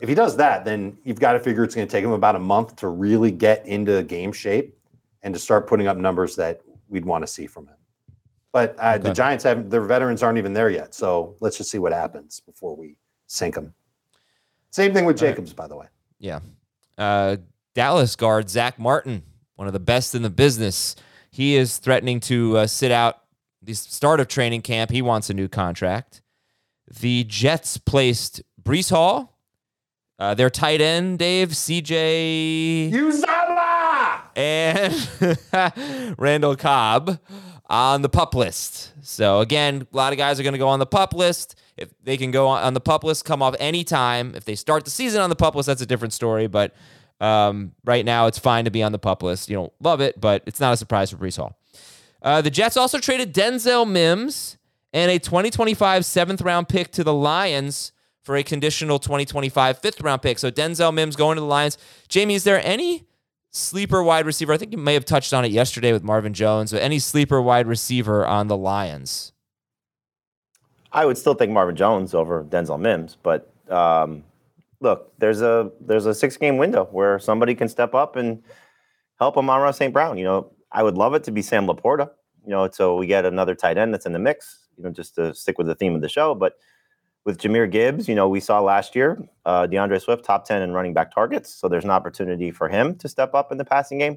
If 0.00 0.08
he 0.08 0.14
does 0.14 0.36
that, 0.36 0.64
then 0.64 0.96
you've 1.04 1.20
got 1.20 1.32
to 1.32 1.40
figure 1.40 1.64
it's 1.64 1.74
going 1.74 1.86
to 1.86 1.90
take 1.90 2.04
him 2.04 2.12
about 2.12 2.36
a 2.36 2.40
month 2.40 2.76
to 2.76 2.88
really 2.88 3.30
get 3.30 3.66
into 3.66 4.02
game 4.04 4.32
shape 4.32 4.78
and 5.22 5.34
to 5.34 5.40
start 5.40 5.66
putting 5.66 5.88
up 5.88 5.96
numbers 5.96 6.36
that 6.36 6.60
we'd 6.88 7.04
want 7.04 7.22
to 7.22 7.26
see 7.26 7.46
from 7.46 7.66
him. 7.66 7.74
But 8.52 8.76
uh, 8.78 8.98
the 8.98 9.12
Giants 9.12 9.44
have 9.44 9.68
their 9.68 9.82
veterans 9.82 10.22
aren't 10.22 10.38
even 10.38 10.54
there 10.54 10.70
yet, 10.70 10.94
so 10.94 11.36
let's 11.40 11.58
just 11.58 11.70
see 11.70 11.78
what 11.78 11.92
happens 11.92 12.40
before 12.40 12.74
we 12.74 12.96
sink 13.26 13.54
them. 13.56 13.74
Same 14.70 14.92
thing 14.92 15.04
with 15.04 15.20
All 15.20 15.26
right. 15.26 15.32
Jacobs, 15.34 15.52
by 15.52 15.66
the 15.66 15.76
way. 15.76 15.86
Yeah. 16.18 16.40
Uh, 16.96 17.36
Dallas 17.74 18.16
guard 18.16 18.50
Zack 18.50 18.78
Martin, 18.78 19.22
one 19.56 19.66
of 19.66 19.72
the 19.72 19.80
best 19.80 20.14
in 20.14 20.22
the 20.22 20.30
business. 20.30 20.96
He 21.30 21.56
is 21.56 21.78
threatening 21.78 22.20
to 22.20 22.58
uh, 22.58 22.66
sit 22.66 22.90
out 22.90 23.22
the 23.62 23.74
start 23.74 24.20
of 24.20 24.28
training 24.28 24.62
camp. 24.62 24.90
He 24.90 25.02
wants 25.02 25.30
a 25.30 25.34
new 25.34 25.48
contract. 25.48 26.22
The 27.00 27.24
Jets 27.24 27.76
placed 27.76 28.42
Breece 28.62 28.90
Hall, 28.90 29.38
uh, 30.18 30.34
their 30.34 30.50
tight 30.50 30.80
end, 30.80 31.18
Dave, 31.18 31.50
CJ, 31.50 32.90
Uzomah! 32.92 34.20
and 34.34 36.14
Randall 36.18 36.56
Cobb 36.56 37.20
on 37.68 38.02
the 38.02 38.08
pup 38.08 38.34
list. 38.34 38.92
So 39.02 39.40
again, 39.40 39.86
a 39.92 39.96
lot 39.96 40.12
of 40.12 40.18
guys 40.18 40.40
are 40.40 40.42
going 40.42 40.54
to 40.54 40.58
go 40.58 40.68
on 40.68 40.78
the 40.78 40.86
pup 40.86 41.12
list. 41.12 41.56
If 41.78 41.90
they 42.02 42.16
can 42.16 42.30
go 42.30 42.48
on 42.48 42.62
on 42.62 42.74
the 42.74 42.80
pup 42.80 43.04
list, 43.04 43.24
come 43.24 43.42
off 43.42 43.54
anytime. 43.58 44.34
If 44.34 44.44
they 44.44 44.54
start 44.54 44.84
the 44.84 44.90
season 44.90 45.20
on 45.20 45.30
the 45.30 45.36
pup 45.36 45.54
list, 45.54 45.66
that's 45.66 45.82
a 45.82 45.86
different 45.86 46.12
story. 46.12 46.46
But 46.46 46.74
um, 47.20 47.72
right 47.84 48.04
now, 48.04 48.26
it's 48.26 48.38
fine 48.38 48.64
to 48.64 48.70
be 48.70 48.82
on 48.82 48.92
the 48.92 48.98
pup 48.98 49.22
list. 49.22 49.48
You 49.48 49.56
don't 49.56 49.72
love 49.80 50.00
it, 50.00 50.20
but 50.20 50.42
it's 50.46 50.60
not 50.60 50.72
a 50.72 50.76
surprise 50.76 51.10
for 51.10 51.16
Breece 51.16 51.36
Hall. 51.36 51.58
Uh, 52.22 52.40
the 52.40 52.50
Jets 52.50 52.76
also 52.76 52.98
traded 52.98 53.32
Denzel 53.32 53.88
Mims 53.88 54.58
and 54.92 55.10
a 55.10 55.18
2025 55.18 56.04
seventh 56.04 56.40
round 56.40 56.68
pick 56.68 56.90
to 56.92 57.04
the 57.04 57.14
Lions 57.14 57.92
for 58.22 58.36
a 58.36 58.42
conditional 58.42 58.98
2025 58.98 59.78
fifth 59.78 60.00
round 60.00 60.22
pick. 60.22 60.38
So 60.38 60.50
Denzel 60.50 60.92
Mims 60.92 61.16
going 61.16 61.36
to 61.36 61.40
the 61.40 61.46
Lions. 61.46 61.78
Jamey, 62.08 62.34
is 62.34 62.44
there 62.44 62.64
any 62.64 63.06
sleeper 63.50 64.02
wide 64.02 64.26
receiver? 64.26 64.52
I 64.52 64.58
think 64.58 64.72
you 64.72 64.78
may 64.78 64.94
have 64.94 65.04
touched 65.04 65.32
on 65.32 65.44
it 65.44 65.50
yesterday 65.50 65.92
with 65.92 66.02
Marvin 66.02 66.34
Jones, 66.34 66.72
but 66.72 66.82
any 66.82 66.98
sleeper 66.98 67.40
wide 67.40 67.66
receiver 67.66 68.26
on 68.26 68.48
the 68.48 68.56
Lions? 68.56 69.32
I 70.92 71.04
would 71.04 71.18
still 71.18 71.34
take 71.34 71.50
Marvin 71.50 71.76
Jones 71.76 72.14
over 72.14 72.44
Denzel 72.44 72.80
Mims, 72.80 73.16
but 73.22 73.52
um, 73.70 74.24
look, 74.80 75.12
there's 75.18 75.42
a 75.42 75.70
there's 75.80 76.06
a 76.06 76.14
six 76.14 76.36
game 76.36 76.56
window 76.56 76.88
where 76.90 77.18
somebody 77.18 77.54
can 77.54 77.68
step 77.68 77.94
up 77.94 78.16
and 78.16 78.42
help 79.18 79.36
Amon-Ra 79.36 79.70
St. 79.72 79.92
Brown. 79.92 80.16
You 80.18 80.24
know, 80.24 80.52
I 80.72 80.82
would 80.82 80.96
love 80.96 81.14
it 81.14 81.24
to 81.24 81.30
be 81.30 81.42
Sam 81.42 81.66
LaPorta. 81.66 82.10
You 82.44 82.50
know, 82.50 82.68
so 82.72 82.96
we 82.96 83.06
get 83.06 83.26
another 83.26 83.54
tight 83.54 83.76
end 83.76 83.92
that's 83.92 84.06
in 84.06 84.12
the 84.12 84.18
mix. 84.18 84.66
You 84.76 84.84
know, 84.84 84.90
just 84.90 85.16
to 85.16 85.34
stick 85.34 85.58
with 85.58 85.66
the 85.66 85.74
theme 85.74 85.94
of 85.94 86.00
the 86.00 86.08
show, 86.08 86.34
but 86.34 86.54
with 87.24 87.38
Jahmyr 87.38 87.70
Gibbs, 87.70 88.08
you 88.08 88.14
know, 88.14 88.28
we 88.28 88.40
saw 88.40 88.60
last 88.60 88.94
year 88.94 89.18
uh, 89.44 89.66
D'Andre 89.66 89.98
Swift 89.98 90.24
top 90.24 90.44
ten 90.44 90.62
in 90.62 90.72
running 90.72 90.94
back 90.94 91.12
targets, 91.12 91.52
so 91.52 91.68
there's 91.68 91.84
an 91.84 91.90
opportunity 91.90 92.50
for 92.50 92.68
him 92.68 92.94
to 92.96 93.08
step 93.08 93.34
up 93.34 93.52
in 93.52 93.58
the 93.58 93.64
passing 93.64 93.98
game. 93.98 94.16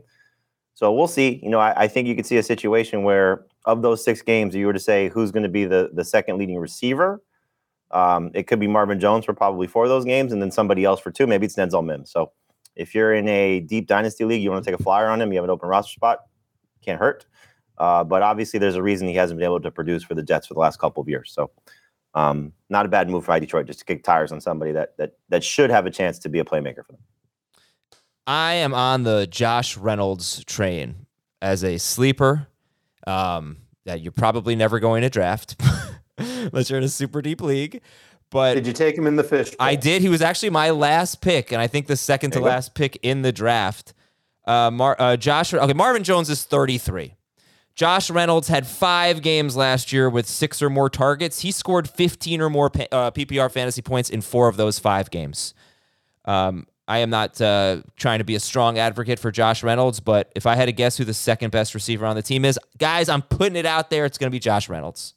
So 0.73 0.91
we'll 0.91 1.07
see. 1.07 1.39
You 1.43 1.49
know, 1.49 1.59
I, 1.59 1.83
I 1.83 1.87
think 1.87 2.07
you 2.07 2.15
could 2.15 2.25
see 2.25 2.37
a 2.37 2.43
situation 2.43 3.03
where 3.03 3.45
of 3.65 3.81
those 3.81 4.03
six 4.03 4.21
games, 4.21 4.55
if 4.55 4.59
you 4.59 4.65
were 4.65 4.73
to 4.73 4.79
say 4.79 5.09
who's 5.09 5.31
going 5.31 5.43
to 5.43 5.49
be 5.49 5.65
the 5.65 5.91
the 5.93 6.03
second 6.03 6.37
leading 6.37 6.57
receiver. 6.57 7.21
Um, 7.91 8.31
it 8.33 8.47
could 8.47 8.59
be 8.59 8.67
Marvin 8.67 9.01
Jones 9.01 9.25
for 9.25 9.33
probably 9.33 9.67
four 9.67 9.83
of 9.83 9.89
those 9.89 10.05
games, 10.05 10.31
and 10.31 10.41
then 10.41 10.49
somebody 10.49 10.85
else 10.85 11.01
for 11.01 11.11
two. 11.11 11.27
Maybe 11.27 11.45
it's 11.45 11.55
Denzel 11.55 11.85
Mims. 11.85 12.09
So 12.09 12.31
if 12.75 12.95
you're 12.95 13.13
in 13.13 13.27
a 13.27 13.59
deep 13.59 13.87
dynasty 13.87 14.23
league, 14.23 14.41
you 14.41 14.49
want 14.49 14.63
to 14.63 14.71
take 14.71 14.79
a 14.79 14.83
flyer 14.83 15.07
on 15.07 15.21
him. 15.21 15.31
You 15.31 15.37
have 15.37 15.43
an 15.43 15.49
open 15.49 15.67
roster 15.67 15.93
spot, 15.93 16.19
can't 16.81 16.99
hurt. 16.99 17.25
Uh, 17.77 18.03
but 18.03 18.21
obviously, 18.21 18.59
there's 18.59 18.75
a 18.75 18.83
reason 18.83 19.07
he 19.07 19.15
hasn't 19.15 19.37
been 19.37 19.45
able 19.45 19.59
to 19.59 19.71
produce 19.71 20.03
for 20.03 20.15
the 20.15 20.23
Jets 20.23 20.47
for 20.47 20.53
the 20.53 20.59
last 20.59 20.79
couple 20.79 21.01
of 21.01 21.09
years. 21.09 21.31
So 21.33 21.51
um, 22.13 22.53
not 22.69 22.85
a 22.85 22.89
bad 22.89 23.09
move 23.09 23.25
by 23.25 23.39
Detroit 23.39 23.67
just 23.67 23.79
to 23.79 23.85
kick 23.85 24.03
tires 24.03 24.31
on 24.31 24.41
somebody 24.41 24.71
that 24.71 24.97
that 24.97 25.13
that 25.29 25.43
should 25.43 25.69
have 25.69 25.85
a 25.85 25.91
chance 25.91 26.19
to 26.19 26.29
be 26.29 26.39
a 26.39 26.45
playmaker 26.45 26.85
for 26.85 26.93
them. 26.93 27.01
I 28.31 28.53
am 28.53 28.73
on 28.73 29.03
the 29.03 29.27
Josh 29.27 29.75
Reynolds 29.75 30.41
train 30.45 31.05
as 31.41 31.65
a 31.65 31.77
sleeper 31.77 32.47
um, 33.05 33.57
that 33.83 33.99
you're 33.99 34.13
probably 34.13 34.55
never 34.55 34.79
going 34.79 35.01
to 35.01 35.09
draft 35.09 35.61
unless 36.17 36.69
you're 36.69 36.79
in 36.79 36.85
a 36.85 36.89
super 36.89 37.21
deep 37.21 37.41
league. 37.41 37.81
But 38.29 38.53
Did 38.53 38.67
you 38.67 38.71
take 38.71 38.97
him 38.97 39.05
in 39.05 39.17
the 39.17 39.25
fish? 39.25 39.53
I 39.59 39.75
did. 39.75 40.01
He 40.01 40.07
was 40.07 40.21
actually 40.21 40.51
my 40.51 40.69
last 40.69 41.19
pick, 41.19 41.51
and 41.51 41.61
I 41.61 41.67
think 41.67 41.87
the 41.87 41.97
second 41.97 42.31
to 42.31 42.39
last 42.39 42.73
pick 42.73 42.97
in 43.01 43.21
the 43.21 43.33
draft. 43.33 43.93
Uh, 44.47 44.71
Mar- 44.71 44.95
uh, 44.97 45.17
Josh. 45.17 45.53
Okay, 45.53 45.73
Marvin 45.73 46.05
Jones 46.05 46.29
is 46.29 46.45
33. 46.45 47.15
Josh 47.75 48.09
Reynolds 48.09 48.47
had 48.47 48.65
five 48.65 49.21
games 49.21 49.57
last 49.57 49.91
year 49.91 50.09
with 50.09 50.25
six 50.25 50.61
or 50.61 50.69
more 50.69 50.89
targets. 50.89 51.41
He 51.41 51.51
scored 51.51 51.89
15 51.89 52.39
or 52.39 52.49
more 52.49 52.67
uh, 52.93 53.11
PPR 53.11 53.51
fantasy 53.51 53.81
points 53.81 54.09
in 54.09 54.21
four 54.21 54.47
of 54.47 54.55
those 54.55 54.79
five 54.79 55.11
games. 55.11 55.53
Um, 56.23 56.65
I 56.91 56.97
am 56.97 57.09
not 57.09 57.39
uh, 57.39 57.83
trying 57.95 58.17
to 58.19 58.25
be 58.25 58.35
a 58.35 58.39
strong 58.41 58.77
advocate 58.77 59.17
for 59.17 59.31
Josh 59.31 59.63
Reynolds, 59.63 60.01
but 60.01 60.29
if 60.35 60.45
I 60.45 60.55
had 60.55 60.65
to 60.65 60.73
guess 60.73 60.97
who 60.97 61.05
the 61.05 61.13
second 61.13 61.49
best 61.51 61.73
receiver 61.73 62.05
on 62.05 62.17
the 62.17 62.21
team 62.21 62.43
is, 62.43 62.59
guys, 62.79 63.07
I'm 63.07 63.21
putting 63.21 63.55
it 63.55 63.65
out 63.65 63.89
there. 63.89 64.03
It's 64.03 64.17
going 64.17 64.27
to 64.29 64.31
be 64.35 64.39
Josh 64.39 64.67
Reynolds. 64.67 65.13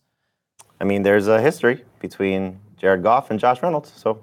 I 0.80 0.84
mean, 0.84 1.02
there's 1.02 1.26
a 1.26 1.40
history 1.40 1.84
between 1.98 2.60
Jared 2.76 3.02
Goff 3.02 3.28
and 3.32 3.40
Josh 3.40 3.60
Reynolds, 3.60 3.92
so 3.96 4.22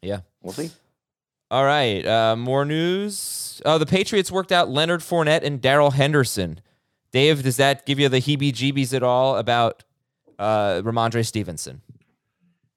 Yeah. 0.00 0.20
we'll 0.40 0.52
see. 0.52 0.70
All 1.50 1.64
right. 1.64 2.06
Uh, 2.06 2.36
more 2.36 2.64
news. 2.64 3.60
Oh, 3.64 3.78
the 3.78 3.84
Patriots 3.86 4.30
worked 4.30 4.52
out 4.52 4.68
Leonard 4.68 5.00
Fournette 5.00 5.42
and 5.42 5.60
Darrell 5.60 5.90
Henderson. 5.90 6.60
Dave, 7.10 7.42
does 7.42 7.56
that 7.56 7.84
give 7.86 7.98
you 7.98 8.08
the 8.08 8.20
heebie 8.20 8.52
jeebies 8.52 8.94
at 8.94 9.02
all 9.02 9.36
about 9.36 9.82
uh, 10.38 10.80
Rhamondre 10.84 11.26
Stevenson? 11.26 11.82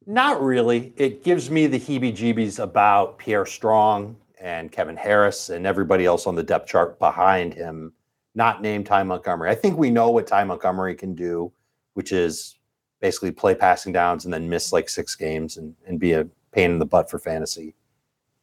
Not 0.10 0.42
really. 0.42 0.92
It 0.98 1.24
gives 1.24 1.52
me 1.52 1.68
the 1.68 1.80
heebie 1.80 2.12
jeebies 2.12 2.58
about 2.58 3.20
Pierre 3.20 3.46
Strong 3.46 4.16
and 4.42 4.72
Kevin 4.72 4.98
Harris 4.98 5.50
and 5.50 5.68
everybody 5.68 6.08
else 6.08 6.26
on 6.26 6.34
the 6.34 6.42
depth 6.42 6.68
chart 6.68 6.98
behind 6.98 7.54
him, 7.54 7.94
not 8.34 8.60
named 8.60 8.88
Ty 8.88 9.04
Montgomery. 9.04 9.52
I 9.52 9.54
think 9.54 9.78
we 9.78 9.92
know 9.92 10.10
what 10.10 10.26
Ty 10.26 10.46
Montgomery 10.46 10.96
can 10.96 11.14
do, 11.14 11.52
which 11.94 12.12
is 12.12 12.58
basically 13.00 13.30
play 13.30 13.54
passing 13.54 13.94
downs 13.94 14.26
and 14.26 14.34
then 14.34 14.50
miss 14.50 14.74
like 14.74 14.90
six 14.90 15.14
games 15.14 15.58
and, 15.58 15.76
and 15.88 16.00
be 16.00 16.14
a 16.14 16.26
pain 16.54 16.72
in 16.72 16.80
the 16.80 16.88
butt 16.88 17.08
for 17.08 17.20
fantasy. 17.20 17.76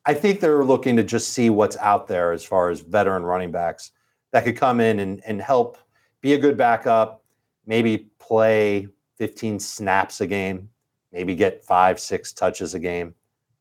I 0.05 0.15
think 0.15 0.39
they're 0.39 0.65
looking 0.65 0.95
to 0.95 1.03
just 1.03 1.31
see 1.31 1.51
what's 1.51 1.77
out 1.79 2.07
there 2.07 2.31
as 2.31 2.45
far 2.45 2.71
as 2.71 2.79
veteran 2.79 3.25
running 3.25 3.51
backs 3.51 3.91
that 4.31 4.45
could 4.45 4.57
come 4.57 4.79
in 4.79 5.01
and, 5.01 5.21
and 5.27 5.43
help 5.43 5.79
be 6.21 6.35
a 6.35 6.39
good 6.39 6.57
backup, 6.57 7.25
maybe 7.67 8.07
play 8.21 8.87
15 9.19 9.59
snaps 9.59 10.21
a 10.21 10.29
game, 10.29 10.69
maybe 11.17 11.35
get 11.35 11.65
five, 11.65 11.99
six 11.99 12.31
touches 12.31 12.75
a 12.75 12.79
game. 12.79 13.15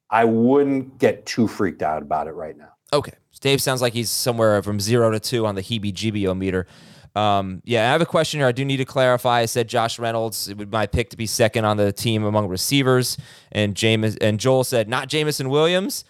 I 0.10 0.26
wouldn't 0.26 1.00
get 1.00 1.26
too 1.26 1.48
freaked 1.48 1.82
out 1.82 2.02
about 2.02 2.28
it 2.28 2.34
right 2.34 2.58
now. 2.58 2.74
Okay. 2.92 3.14
Dave 3.40 3.62
sounds 3.62 3.82
like 3.82 3.94
he's 3.94 4.10
somewhere 4.10 4.62
from 4.62 4.80
zero 4.80 5.10
to 5.10 5.20
two 5.20 5.46
on 5.46 5.56
the 5.56 5.62
heebie 5.62 5.94
jeebie 5.94 6.38
meter. 6.38 6.68
Um, 7.16 7.62
yeah, 7.64 7.88
I 7.88 7.92
have 7.94 8.02
a 8.02 8.06
question 8.06 8.42
here. 8.42 8.48
I 8.48 8.52
do 8.52 8.66
need 8.66 8.78
to 8.78 8.86
clarify. 8.86 9.40
I 9.40 9.46
said 9.46 9.70
Josh 9.70 10.00
Reynolds 10.00 10.50
it 10.50 10.58
would 10.58 10.70
my 10.70 10.86
pick 10.86 11.10
to 11.12 11.18
be 11.18 11.26
second 11.26 11.64
on 11.64 11.78
the 11.78 11.94
team 11.94 12.26
among 12.26 12.50
receivers, 12.50 13.18
and 13.54 13.74
James 13.74 14.18
and 14.18 14.38
Joel 14.38 14.66
said 14.66 14.90
not 14.90 15.08
Jameson 15.08 15.50
Williams. 15.50 16.04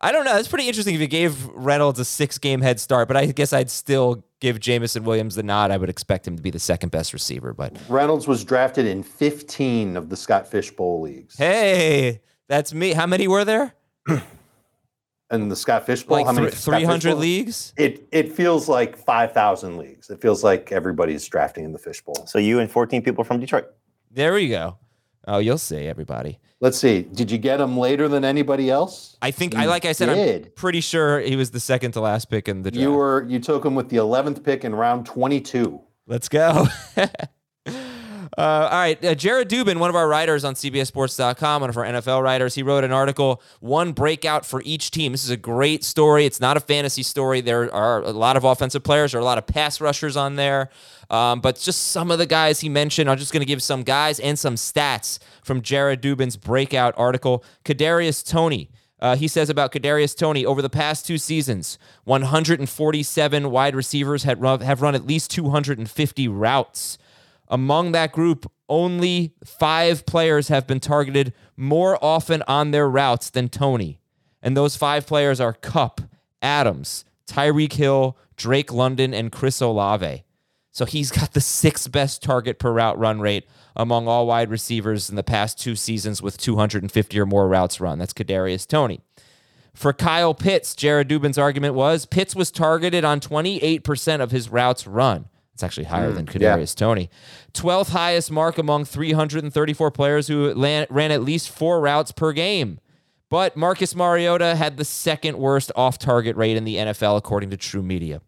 I 0.00 0.12
don't 0.12 0.24
know. 0.24 0.36
It's 0.36 0.48
pretty 0.48 0.68
interesting 0.68 0.94
if 0.94 1.00
you 1.00 1.06
gave 1.08 1.44
Reynolds 1.48 1.98
a 1.98 2.04
six 2.04 2.38
game 2.38 2.60
head 2.60 2.78
start, 2.78 3.08
but 3.08 3.16
I 3.16 3.26
guess 3.26 3.52
I'd 3.52 3.70
still 3.70 4.24
give 4.40 4.60
Jameson 4.60 5.02
Williams 5.04 5.34
the 5.34 5.42
nod. 5.42 5.70
I 5.70 5.76
would 5.76 5.90
expect 5.90 6.26
him 6.26 6.36
to 6.36 6.42
be 6.42 6.50
the 6.50 6.58
second 6.60 6.90
best 6.90 7.12
receiver. 7.12 7.52
But 7.52 7.76
Reynolds 7.88 8.28
was 8.28 8.44
drafted 8.44 8.86
in 8.86 9.02
15 9.02 9.96
of 9.96 10.08
the 10.08 10.16
Scott 10.16 10.48
Fish 10.48 10.70
Bowl 10.70 11.00
leagues. 11.00 11.36
hey, 11.36 12.20
that's 12.46 12.72
me. 12.72 12.92
How 12.92 13.06
many 13.06 13.26
were 13.26 13.44
there? 13.44 13.74
And 15.30 15.50
the 15.50 15.56
Scott 15.56 15.84
Fish 15.84 16.04
Bowl, 16.04 16.24
how 16.24 16.32
many 16.32 16.50
thr- 16.50 16.56
300 16.72 17.14
leagues? 17.16 17.74
It 17.76 18.08
it 18.10 18.32
feels 18.32 18.66
like 18.66 18.96
5,000 18.96 19.76
leagues. 19.76 20.08
It 20.08 20.22
feels 20.22 20.42
like 20.42 20.72
everybody's 20.72 21.26
drafting 21.28 21.64
in 21.64 21.72
the 21.72 21.78
Fish 21.78 22.00
Bowl. 22.00 22.14
So 22.26 22.38
you 22.38 22.60
and 22.60 22.70
14 22.70 23.02
people 23.02 23.24
from 23.24 23.38
Detroit. 23.38 23.66
There 24.10 24.32
we 24.32 24.48
go. 24.48 24.78
Oh, 25.26 25.36
you'll 25.38 25.58
see, 25.58 25.86
everybody. 25.86 26.38
Let's 26.60 26.76
see. 26.78 27.02
Did 27.02 27.30
you 27.30 27.38
get 27.38 27.60
him 27.60 27.78
later 27.78 28.08
than 28.08 28.24
anybody 28.24 28.68
else? 28.68 29.16
I 29.22 29.30
think 29.30 29.54
I 29.54 29.66
like 29.66 29.84
I 29.84 29.92
said 29.92 30.08
I'm 30.08 30.16
did. 30.16 30.56
pretty 30.56 30.80
sure 30.80 31.20
he 31.20 31.36
was 31.36 31.52
the 31.52 31.60
second 31.60 31.92
to 31.92 32.00
last 32.00 32.30
pick 32.30 32.48
in 32.48 32.62
the 32.62 32.70
draft. 32.70 32.82
You 32.82 32.92
were 32.92 33.24
you 33.28 33.38
took 33.38 33.64
him 33.64 33.76
with 33.76 33.90
the 33.90 33.98
11th 33.98 34.42
pick 34.42 34.64
in 34.64 34.74
round 34.74 35.06
22. 35.06 35.80
Let's 36.06 36.28
go. 36.28 36.66
Uh, 38.36 38.68
all 38.70 38.78
right, 38.78 39.04
uh, 39.04 39.16
Jared 39.16 39.48
Dubin, 39.48 39.78
one 39.78 39.90
of 39.90 39.96
our 39.96 40.06
writers 40.06 40.44
on 40.44 40.54
CBSSports.com, 40.54 41.60
one 41.60 41.70
of 41.70 41.76
our 41.76 41.84
NFL 41.84 42.22
writers, 42.22 42.54
he 42.54 42.62
wrote 42.62 42.84
an 42.84 42.92
article, 42.92 43.42
one 43.58 43.90
breakout 43.90 44.46
for 44.46 44.62
each 44.64 44.92
team. 44.92 45.10
This 45.10 45.24
is 45.24 45.30
a 45.30 45.36
great 45.36 45.82
story. 45.82 46.24
It's 46.24 46.38
not 46.40 46.56
a 46.56 46.60
fantasy 46.60 47.02
story. 47.02 47.40
There 47.40 47.74
are 47.74 48.00
a 48.02 48.12
lot 48.12 48.36
of 48.36 48.44
offensive 48.44 48.84
players, 48.84 49.10
there 49.10 49.18
are 49.18 49.22
a 49.22 49.24
lot 49.24 49.38
of 49.38 49.46
pass 49.48 49.80
rushers 49.80 50.16
on 50.16 50.36
there, 50.36 50.70
um, 51.10 51.40
but 51.40 51.56
just 51.58 51.88
some 51.88 52.10
of 52.10 52.18
the 52.18 52.26
guys 52.26 52.60
he 52.60 52.68
mentioned. 52.68 53.08
I'm 53.10 53.18
just 53.18 53.32
going 53.32 53.40
to 53.40 53.46
give 53.46 53.62
some 53.62 53.82
guys 53.82 54.20
and 54.20 54.38
some 54.38 54.56
stats 54.56 55.18
from 55.42 55.62
Jared 55.62 56.02
Dubin's 56.02 56.36
breakout 56.36 56.94
article. 56.96 57.44
Kadarius 57.64 58.26
Toney. 58.28 58.70
Uh, 59.00 59.14
he 59.14 59.28
says 59.28 59.48
about 59.48 59.72
Kadarius 59.72 60.16
Toney 60.16 60.44
over 60.44 60.60
the 60.60 60.68
past 60.68 61.06
two 61.06 61.18
seasons, 61.18 61.78
147 62.04 63.50
wide 63.50 63.76
receivers 63.76 64.24
had 64.24 64.40
run, 64.40 64.60
have 64.60 64.82
run 64.82 64.96
at 64.96 65.06
least 65.06 65.30
250 65.30 66.28
routes. 66.28 66.98
Among 67.46 67.92
that 67.92 68.12
group, 68.12 68.50
only 68.68 69.34
five 69.44 70.04
players 70.04 70.48
have 70.48 70.66
been 70.66 70.80
targeted 70.80 71.32
more 71.56 71.96
often 72.04 72.42
on 72.48 72.72
their 72.72 72.90
routes 72.90 73.30
than 73.30 73.48
Toney. 73.48 74.00
And 74.42 74.56
those 74.56 74.76
five 74.76 75.06
players 75.06 75.40
are 75.40 75.52
Kupp, 75.52 76.00
Adams, 76.42 77.04
Tyreek 77.26 77.74
Hill, 77.74 78.18
Drake 78.36 78.72
London, 78.72 79.14
and 79.14 79.32
Chris 79.32 79.60
Olave. 79.60 80.24
So 80.78 80.84
he's 80.84 81.10
got 81.10 81.32
the 81.32 81.40
sixth 81.40 81.90
best 81.90 82.22
target 82.22 82.60
per 82.60 82.70
route 82.70 82.96
run 82.96 83.18
rate 83.18 83.48
among 83.74 84.06
all 84.06 84.28
wide 84.28 84.48
receivers 84.48 85.10
in 85.10 85.16
the 85.16 85.24
past 85.24 85.58
two 85.58 85.74
seasons 85.74 86.22
with 86.22 86.38
250 86.38 87.18
or 87.18 87.26
more 87.26 87.48
routes 87.48 87.80
run. 87.80 87.98
That's 87.98 88.12
Kadarius 88.12 88.64
Toney. 88.64 89.00
For 89.74 89.92
Kyle 89.92 90.34
Pitts, 90.34 90.76
Jared 90.76 91.08
Dubin's 91.08 91.36
argument 91.36 91.74
was 91.74 92.06
Pitts 92.06 92.36
was 92.36 92.52
targeted 92.52 93.04
on 93.04 93.18
28% 93.18 94.20
of 94.20 94.30
his 94.30 94.50
routes 94.50 94.86
run. 94.86 95.26
It's 95.52 95.64
actually 95.64 95.86
higher 95.86 96.10
hmm, 96.10 96.14
than 96.14 96.26
Kadarius 96.26 96.76
Toney. 96.76 97.10
12th 97.54 97.88
highest 97.88 98.30
mark 98.30 98.56
among 98.56 98.84
334 98.84 99.90
players 99.90 100.28
who 100.28 100.54
lan- 100.54 100.86
ran 100.90 101.10
at 101.10 101.24
least 101.24 101.50
four 101.50 101.80
routes 101.80 102.12
per 102.12 102.32
game. 102.32 102.78
But 103.30 103.56
Marcus 103.56 103.96
Mariota 103.96 104.54
had 104.54 104.76
the 104.76 104.84
second 104.84 105.38
worst 105.38 105.72
off 105.74 105.98
target 105.98 106.36
rate 106.36 106.56
in 106.56 106.62
the 106.62 106.76
NFL, 106.76 107.16
according 107.16 107.50
to 107.50 107.56
TruMedia. 107.56 108.20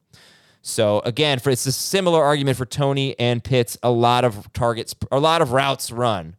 So 0.63 1.01
again, 1.01 1.39
for 1.39 1.51
it's 1.51 1.67
a 1.67 1.73
similar 1.73 2.23
argument 2.23 2.57
for 2.59 2.67
Toney 2.67 3.19
and 3.19 3.43
Pitts. 3.43 3.79
A 3.83 3.91
lot 3.91 4.25
of 4.25 4.53
targets, 4.53 4.95
a 5.11 5.19
lot 5.19 5.41
of 5.43 5.53
routes 5.53 5.91
run. 5.91 6.37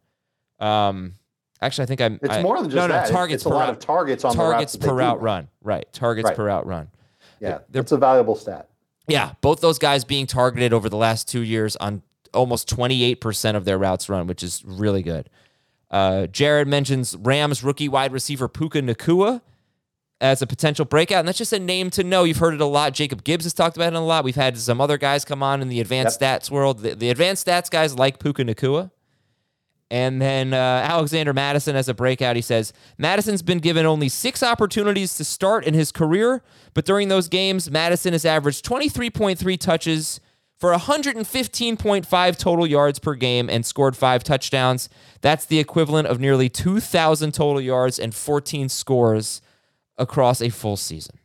Um, 0.60 1.14
actually, 1.60 1.82
I 1.84 1.86
think 1.86 2.00
I'm. 2.00 2.18
It's 2.22 2.34
I- 2.34 2.42
more 2.42 2.56
than 2.60 2.66
just 2.70 2.76
no, 2.76 2.82
no, 2.86 2.92
that. 2.94 2.98
It's- 3.04 3.10
targets 3.10 3.42
it's 3.42 3.44
a 3.46 3.48
lot 3.48 3.60
route- 3.60 3.70
of 3.70 3.78
targets 3.80 4.24
on 4.24 4.34
targets 4.34 4.76
per 4.76 4.94
route 4.94 5.16
run. 5.20 5.24
run. 5.36 5.48
Right, 5.62 5.92
targets 5.92 6.26
Right. 6.28 6.36
per 6.36 6.46
route 6.46 6.66
run. 6.66 6.88
Yeah, 7.40 7.58
They're- 7.70 7.82
it's 7.82 7.92
a 7.92 7.96
valuable 7.96 8.36
stat. 8.36 8.68
Yeah, 9.08 9.32
both 9.40 9.60
those 9.60 9.78
guys 9.80 10.04
being 10.04 10.26
targeted 10.28 10.72
over 10.72 10.88
the 10.88 10.96
last 10.96 11.26
two 11.28 11.40
years 11.40 11.74
on 11.76 12.02
almost 12.32 12.68
28% 12.68 13.56
of 13.56 13.64
their 13.64 13.76
routes 13.76 14.08
run, 14.08 14.28
which 14.28 14.42
is 14.44 14.62
really 14.64 15.02
good. 15.02 15.28
Uh, 15.90 16.26
Jared 16.28 16.68
mentions 16.68 17.16
Rams 17.16 17.62
rookie 17.64 17.88
wide 17.88 18.12
receiver 18.12 18.46
Puka 18.48 18.80
Nacua 18.80 19.42
as 20.22 20.40
a 20.40 20.46
potential 20.46 20.84
breakout. 20.84 21.18
And 21.18 21.28
that's 21.28 21.36
just 21.36 21.52
a 21.52 21.58
name 21.58 21.90
to 21.90 22.04
know. 22.04 22.22
You've 22.22 22.38
heard 22.38 22.54
it 22.54 22.60
a 22.60 22.66
lot. 22.66 22.94
Jacob 22.94 23.24
Gibbs 23.24 23.44
has 23.44 23.52
talked 23.52 23.76
about 23.76 23.92
it 23.92 23.96
a 23.96 24.00
lot. 24.00 24.22
We've 24.22 24.36
had 24.36 24.56
some 24.56 24.80
other 24.80 24.96
guys 24.96 25.24
come 25.24 25.42
on 25.42 25.60
in 25.60 25.68
the 25.68 25.80
advanced 25.80 26.20
stats 26.20 26.48
world. 26.48 26.78
The, 26.78 26.94
the 26.94 27.10
advanced 27.10 27.46
stats 27.46 27.68
guys 27.68 27.96
like 27.98 28.20
Puka 28.20 28.44
Nacua. 28.44 28.92
And 29.90 30.22
then 30.22 30.54
uh, 30.54 30.56
Alexander 30.56 31.34
Mattison 31.34 31.76
as 31.76 31.86
a 31.86 31.92
breakout, 31.92 32.36
he 32.36 32.40
says 32.40 32.72
Mattison's 32.96 33.42
been 33.42 33.58
given 33.58 33.84
only 33.84 34.08
six 34.08 34.42
opportunities 34.42 35.16
to 35.16 35.24
start 35.24 35.66
in 35.66 35.74
his 35.74 35.92
career, 35.92 36.42
but 36.72 36.86
during 36.86 37.08
those 37.08 37.28
games, 37.28 37.70
Mattison 37.70 38.14
has 38.14 38.24
averaged 38.24 38.64
23.3 38.64 39.58
touches 39.58 40.18
for 40.56 40.72
115.5 40.72 42.38
total 42.38 42.66
yards 42.66 43.00
per 43.00 43.14
game 43.14 43.50
and 43.50 43.66
scored 43.66 43.94
five 43.94 44.24
touchdowns. 44.24 44.88
That's 45.20 45.44
the 45.44 45.58
equivalent 45.58 46.08
of 46.08 46.18
nearly 46.20 46.48
2,000 46.48 47.32
total 47.32 47.60
yards 47.60 47.98
and 47.98 48.14
14 48.14 48.70
scores 48.70 49.42
across 49.98 50.40
a 50.40 50.48
full 50.48 50.76
season. 50.76 51.18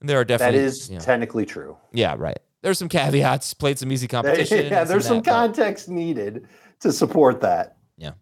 And 0.00 0.08
there 0.08 0.18
are 0.20 0.24
definitely 0.24 0.60
is 0.60 0.88
you 0.90 0.96
know, 0.98 1.04
technically 1.04 1.46
true. 1.46 1.76
yeah, 1.92 2.14
right. 2.18 2.38
There's 2.62 2.78
some 2.78 2.88
caveats. 2.88 3.52
Played 3.54 3.78
some 3.78 3.92
easy 3.92 4.08
competition. 4.08 4.66
yeah, 4.66 4.84
there's 4.84 5.06
some 5.06 5.18
that, 5.18 5.24
but- 5.24 5.30
context 5.30 5.88
needed 5.88 6.46
to 6.80 6.92
support 6.92 7.40
that. 7.42 7.76
Yeah. 7.98 8.12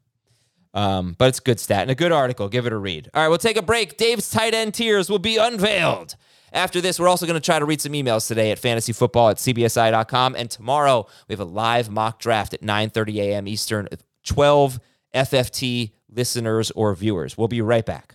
Um, 0.75 1.15
but 1.19 1.29
it's 1.29 1.39
a 1.39 1.43
good 1.43 1.61
stat 1.61 1.83
and 1.83 1.91
a 1.91 1.95
good 1.95 2.13
article. 2.13 2.49
Give 2.49 2.67
it 2.67 2.73
a 2.73 2.77
read. 2.79 3.09
All 3.15 3.23
right, 3.23 3.29
we'll 3.29 3.39
take 3.39 3.57
a 3.57 3.63
break. 3.63 3.97
Dave's 3.99 4.31
tight 4.31 4.55
end 4.55 4.75
tiers 4.75 5.11
will 5.11 5.19
be 5.19 5.37
unveiled. 5.37 6.17
After 6.53 6.81
this, 6.81 7.01
we're 7.01 7.09
also 7.09 7.25
going 7.27 7.41
to 7.41 7.45
try 7.45 7.59
to 7.59 7.65
read 7.65 7.81
some 7.81 7.93
emails 7.93 8.29
today 8.29 8.51
at 8.51 8.61
fantasyfootball 8.61 9.31
at 9.31 9.37
cbsi.com. 9.39 10.35
And 10.37 10.51
tomorrow, 10.51 11.07
we 11.29 11.33
have 11.33 11.41
a 11.41 11.45
live 11.45 11.89
mock 11.91 12.19
draft 12.21 12.53
at 12.53 12.61
9.30 12.63 13.17
a.m. 13.23 13.49
Eastern, 13.49 13.89
12 14.27 14.79
FFT 15.15 15.93
listeners 16.11 16.71
or 16.73 16.95
viewers. 16.95 17.39
We'll 17.39 17.49
be 17.49 17.63
right 17.63 17.85
back. 17.87 18.15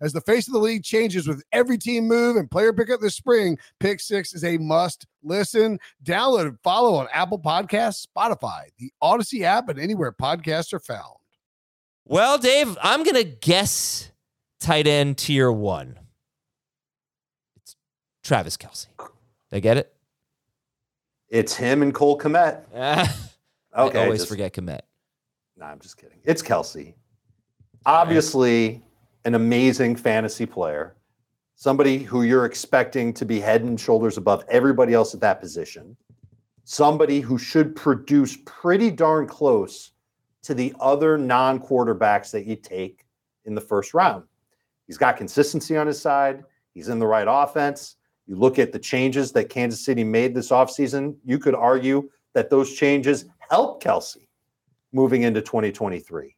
As 0.00 0.12
the 0.12 0.20
face 0.20 0.46
of 0.46 0.52
the 0.52 0.58
league 0.60 0.82
changes 0.84 1.26
with 1.26 1.42
every 1.52 1.78
team 1.78 2.06
move 2.06 2.36
and 2.36 2.50
player 2.50 2.72
pickup 2.72 3.00
this 3.00 3.14
spring, 3.16 3.56
Pick 3.80 4.00
Six 4.00 4.34
is 4.34 4.44
a 4.44 4.58
must 4.58 5.06
listen. 5.22 5.78
Download 6.04 6.48
and 6.48 6.58
follow 6.62 6.94
on 6.96 7.08
Apple 7.12 7.38
Podcasts, 7.38 8.06
Spotify, 8.06 8.64
the 8.78 8.92
Audacy 9.02 9.40
app, 9.42 9.68
and 9.70 9.78
anywhere 9.78 10.12
podcasts 10.12 10.72
are 10.74 10.80
found. 10.80 11.16
Well, 12.04 12.36
Dave, 12.38 12.76
I'm 12.82 13.02
going 13.04 13.16
to 13.16 13.24
guess 13.24 14.12
tight 14.60 14.86
end 14.86 15.16
tier 15.18 15.50
one. 15.50 15.98
It's 17.56 17.74
Travis 18.22 18.56
Kelce. 18.56 18.86
Did 19.50 19.56
I 19.56 19.60
get 19.60 19.76
it? 19.78 19.92
It's 21.28 21.56
him 21.56 21.82
and 21.82 21.94
Cole 21.94 22.18
Kmet. 22.18 22.62
Okay, 23.76 24.00
I 24.00 24.04
always 24.04 24.20
just- 24.20 24.30
forget 24.30 24.54
Kmet. 24.54 24.80
No, 25.58 25.66
I'm 25.66 25.78
just 25.80 25.98
kidding. 25.98 26.18
It's 26.24 26.42
Kelce. 26.42 26.94
Obviously, 27.84 28.82
an 29.26 29.34
amazing 29.34 29.96
fantasy 29.96 30.46
player, 30.46 30.94
somebody 31.56 31.98
who 31.98 32.22
you're 32.22 32.44
expecting 32.44 33.12
to 33.12 33.24
be 33.24 33.40
head 33.40 33.62
and 33.62 33.78
shoulders 33.78 34.16
above 34.16 34.44
everybody 34.48 34.94
else 34.94 35.14
at 35.14 35.20
that 35.20 35.40
position, 35.40 35.96
somebody 36.62 37.18
who 37.20 37.36
should 37.36 37.74
produce 37.74 38.38
pretty 38.46 38.88
darn 38.88 39.26
close 39.26 39.90
to 40.42 40.54
the 40.54 40.72
other 40.78 41.18
non 41.18 41.58
quarterbacks 41.58 42.30
that 42.30 42.46
you 42.46 42.54
take 42.54 43.04
in 43.46 43.56
the 43.56 43.60
first 43.60 43.94
round. 43.94 44.22
He's 44.86 44.96
got 44.96 45.16
consistency 45.16 45.76
on 45.76 45.88
his 45.88 46.00
side, 46.00 46.44
he's 46.72 46.88
in 46.88 47.00
the 47.00 47.06
right 47.06 47.26
offense. 47.28 47.96
You 48.28 48.36
look 48.36 48.60
at 48.60 48.70
the 48.70 48.78
changes 48.78 49.32
that 49.32 49.48
Kansas 49.48 49.84
City 49.84 50.04
made 50.04 50.36
this 50.36 50.50
offseason, 50.50 51.16
you 51.24 51.40
could 51.40 51.56
argue 51.56 52.08
that 52.34 52.48
those 52.48 52.74
changes 52.74 53.24
help 53.50 53.82
Kelce 53.82 54.28
moving 54.92 55.22
into 55.22 55.42
2023. 55.42 56.35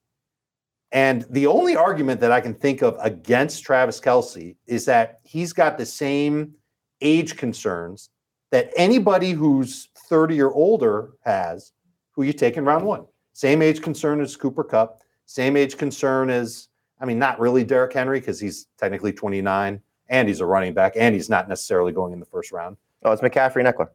And 0.92 1.27
the 1.31 1.46
only 1.46 1.77
argument 1.77 2.20
that 2.20 2.33
I 2.33 2.40
can 2.40 2.55
think 2.55 2.83
of 2.83 2.96
against 3.01 3.62
Travis 3.62 4.01
Kelce 4.01 4.57
is 4.66 4.85
that 4.87 5.20
he's 5.22 5.53
got 5.53 5.77
the 5.77 5.85
same 5.85 6.55
age 7.01 7.37
concerns 7.37 8.11
that 8.51 8.70
anybody 8.77 9.33
who's 9.33 9.88
30 10.09 10.40
or 10.40 10.53
older 10.53 11.11
has 11.24 11.72
who 12.12 12.22
you 12.22 12.33
take 12.33 12.57
in 12.57 12.64
round 12.64 12.85
one. 12.85 13.05
Same 13.35 13.61
age 13.61 13.83
concern 13.83 14.20
as 14.20 14.37
Cooper 14.37 14.64
Kupp, 14.64 15.03
same 15.27 15.57
age 15.57 15.77
concern 15.77 16.31
as, 16.31 16.68
I 17.01 17.05
mean, 17.05 17.18
not 17.18 17.38
really 17.38 17.64
Derrick 17.64 17.92
Henry 17.92 18.18
because 18.18 18.40
he's 18.40 18.66
technically 18.79 19.12
29 19.12 19.81
and 20.09 20.29
he's 20.29 20.40
a 20.40 20.46
running 20.46 20.72
back 20.72 20.94
and 20.96 21.14
he's 21.14 21.29
not 21.29 21.48
necessarily 21.48 21.92
going 21.92 22.14
in 22.14 22.18
the 22.18 22.27
first 22.27 22.51
round. 22.51 22.79
Oh, 23.05 23.12
it's 23.12 23.22
McCaffrey 23.22 23.64
and 23.64 23.68
Ekeler. 23.68 23.90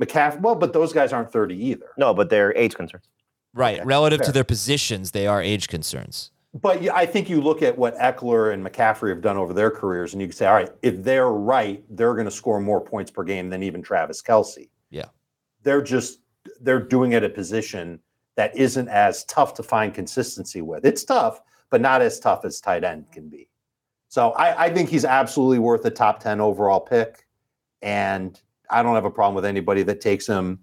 McCaffrey, 0.00 0.40
well, 0.40 0.54
but 0.54 0.72
those 0.72 0.92
guys 0.92 1.12
aren't 1.12 1.32
30 1.32 1.56
either. 1.56 1.90
No, 1.98 2.14
but 2.14 2.30
they're 2.30 2.56
age 2.56 2.74
concerns. 2.74 3.08
Right. 3.52 3.84
Relative 3.84 4.20
to 4.22 4.32
their 4.32 4.44
positions, 4.44 5.10
they 5.10 5.26
are 5.26 5.42
age 5.42 5.68
concerns. 5.68 6.30
But 6.60 6.88
I 6.88 7.04
think 7.04 7.28
you 7.28 7.40
look 7.40 7.62
at 7.62 7.76
what 7.76 7.98
Ekeler 7.98 8.54
and 8.54 8.64
McCaffrey 8.64 9.10
have 9.10 9.20
done 9.20 9.36
over 9.36 9.52
their 9.52 9.70
careers, 9.70 10.14
and 10.14 10.22
you 10.22 10.28
can 10.28 10.36
say, 10.36 10.46
all 10.46 10.54
right, 10.54 10.70
if 10.80 11.02
they're 11.02 11.28
right, 11.28 11.84
they're 11.90 12.14
going 12.14 12.26
to 12.26 12.30
score 12.30 12.60
more 12.60 12.80
points 12.80 13.10
per 13.10 13.24
game 13.24 13.50
than 13.50 13.62
even 13.62 13.82
Travis 13.82 14.22
Kelce. 14.22 14.70
Yeah. 14.90 15.06
They're 15.62 15.82
just 15.82 16.20
they're 16.60 16.80
doing 16.80 17.12
it 17.12 17.16
at 17.16 17.24
a 17.24 17.28
position 17.28 18.00
that 18.36 18.56
isn't 18.56 18.88
as 18.88 19.24
tough 19.24 19.54
to 19.54 19.62
find 19.62 19.92
consistency 19.92 20.62
with. 20.62 20.86
It's 20.86 21.04
tough, 21.04 21.40
but 21.70 21.80
not 21.80 22.00
as 22.00 22.20
tough 22.20 22.44
as 22.44 22.60
tight 22.60 22.84
end 22.84 23.10
can 23.10 23.28
be. 23.28 23.48
So 24.08 24.30
I, 24.32 24.66
I 24.66 24.70
think 24.70 24.88
he's 24.88 25.04
absolutely 25.04 25.58
worth 25.58 25.84
a 25.84 25.90
top 25.90 26.20
10 26.20 26.40
overall 26.40 26.80
pick. 26.80 27.26
And 27.82 28.40
I 28.70 28.82
don't 28.82 28.94
have 28.94 29.04
a 29.04 29.10
problem 29.10 29.34
with 29.34 29.44
anybody 29.44 29.82
that 29.82 30.00
takes 30.00 30.26
him 30.26 30.60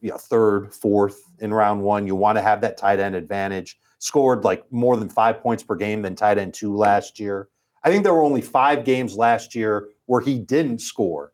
you 0.00 0.10
know, 0.10 0.16
third, 0.16 0.74
fourth 0.74 1.22
in 1.38 1.52
round 1.52 1.82
one. 1.82 2.06
You 2.06 2.14
want 2.14 2.36
to 2.38 2.42
have 2.42 2.60
that 2.62 2.76
tight 2.76 3.00
end 3.00 3.14
advantage. 3.14 3.78
Scored 4.00 4.44
like 4.44 4.70
more 4.72 4.96
than 4.96 5.08
five 5.08 5.40
points 5.40 5.62
per 5.62 5.76
game 5.76 6.02
than 6.02 6.16
tight 6.16 6.38
end 6.38 6.52
two 6.52 6.76
last 6.76 7.20
year. 7.20 7.48
I 7.84 7.90
think 7.90 8.02
there 8.02 8.12
were 8.12 8.22
only 8.22 8.40
five 8.40 8.84
games 8.84 9.16
last 9.16 9.54
year 9.54 9.88
where 10.06 10.20
he 10.20 10.38
didn't 10.38 10.80
score 10.80 11.32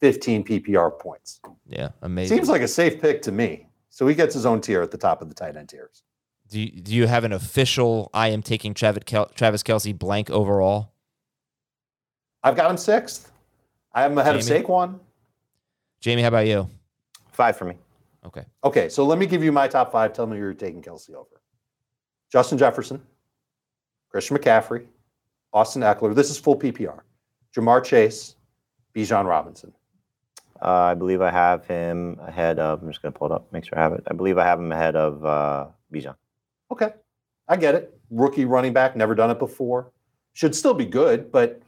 15 0.00 0.44
PPR 0.44 0.98
points. 0.98 1.40
Yeah. 1.66 1.90
Amazing. 2.02 2.36
Seems 2.36 2.48
like 2.48 2.62
a 2.62 2.68
safe 2.68 3.00
pick 3.00 3.22
to 3.22 3.32
me. 3.32 3.68
So 3.90 4.06
he 4.06 4.14
gets 4.14 4.34
his 4.34 4.44
own 4.44 4.60
tier 4.60 4.82
at 4.82 4.90
the 4.90 4.98
top 4.98 5.22
of 5.22 5.28
the 5.28 5.34
tight 5.34 5.56
end 5.56 5.68
tiers. 5.68 6.02
do, 6.50 6.60
you, 6.60 6.70
do 6.70 6.94
you 6.94 7.06
have 7.06 7.24
an 7.24 7.32
official 7.32 8.10
I 8.12 8.28
am 8.28 8.42
taking 8.42 8.74
Travis, 8.74 9.04
Kel- 9.06 9.30
Travis 9.34 9.62
Kelce 9.62 9.96
blank 9.96 10.30
overall? 10.30 10.92
I've 12.42 12.56
got 12.56 12.70
him 12.70 12.76
sixth. 12.76 13.30
I 13.92 14.02
have 14.02 14.12
him 14.12 14.18
ahead 14.18 14.36
Jamey? 14.36 14.60
of 14.60 14.66
Saquon. 14.66 15.00
Jamey, 16.02 16.22
how 16.22 16.28
about 16.28 16.46
you? 16.46 16.68
Five 17.32 17.56
for 17.56 17.64
me. 17.64 17.76
Okay. 18.26 18.44
Okay, 18.62 18.88
so 18.88 19.04
let 19.04 19.18
me 19.18 19.26
give 19.26 19.42
you 19.42 19.52
my 19.52 19.68
top 19.68 19.92
five. 19.92 20.12
Tell 20.12 20.26
me 20.26 20.36
you're 20.36 20.54
taking 20.54 20.82
Kelce 20.82 21.14
over. 21.14 21.40
Justin 22.34 22.58
Jefferson, 22.58 23.00
Christian 24.10 24.36
McCaffrey, 24.36 24.86
Austin 25.52 25.82
Ekeler. 25.82 26.16
This 26.16 26.30
is 26.30 26.36
full 26.36 26.58
PPR. 26.58 26.98
Ja'Marr 27.56 27.84
Chase, 27.84 28.34
Bijan 28.92 29.24
Robinson. 29.24 29.72
Uh, 30.60 30.68
I 30.68 30.94
believe 30.94 31.22
I 31.22 31.30
have 31.30 31.64
him 31.66 32.18
ahead 32.20 32.58
of. 32.58 32.82
I'm 32.82 32.88
just 32.88 33.02
going 33.02 33.12
to 33.12 33.16
pull 33.16 33.28
it 33.28 33.32
up, 33.32 33.52
make 33.52 33.64
sure 33.64 33.78
I 33.78 33.82
have 33.82 33.92
it. 33.92 34.02
I 34.10 34.14
believe 34.14 34.36
I 34.36 34.42
have 34.42 34.58
him 34.58 34.72
ahead 34.72 34.96
of 34.96 35.24
uh, 35.24 35.66
Bijan. 35.92 36.16
Okay, 36.72 36.88
I 37.46 37.54
get 37.54 37.76
it. 37.76 37.96
Rookie 38.10 38.46
running 38.46 38.72
back, 38.72 38.96
never 38.96 39.14
done 39.14 39.30
it 39.30 39.38
before. 39.38 39.92
Should 40.32 40.56
still 40.56 40.74
be 40.74 40.86
good, 40.86 41.30
but 41.30 41.62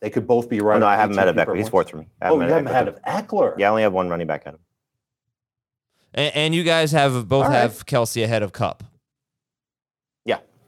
they 0.00 0.10
could 0.10 0.26
both 0.26 0.50
be 0.50 0.60
right. 0.60 0.76
Oh, 0.76 0.80
no, 0.80 0.86
I 0.86 0.96
have 0.96 1.12
him 1.12 1.16
ahead 1.16 1.28
of 1.28 1.38
18 1.38 1.46
Ekeler. 1.46 1.56
He's 1.56 1.62
points. 1.62 1.70
fourth 1.70 1.90
for 1.90 1.96
me. 1.96 2.08
I 2.20 2.28
Oh, 2.28 2.34
you 2.34 2.42
have 2.42 2.58
him 2.58 2.66
ahead 2.66 2.88
of 2.88 3.00
Ekeler. 3.04 3.54
Yeah, 3.56 3.68
I 3.68 3.70
only 3.70 3.82
have 3.82 3.94
one 3.94 4.10
running 4.10 4.26
back 4.26 4.42
ahead 4.42 4.52
of 4.52 4.60
him. 4.60 4.66
And, 6.12 6.36
and 6.36 6.54
you 6.54 6.62
guys 6.62 6.92
have 6.92 7.26
both 7.26 7.46
All 7.46 7.50
right. 7.50 7.56
have 7.60 7.86
Kelce 7.86 8.22
ahead 8.22 8.42
of 8.42 8.52
Kupp. 8.52 8.84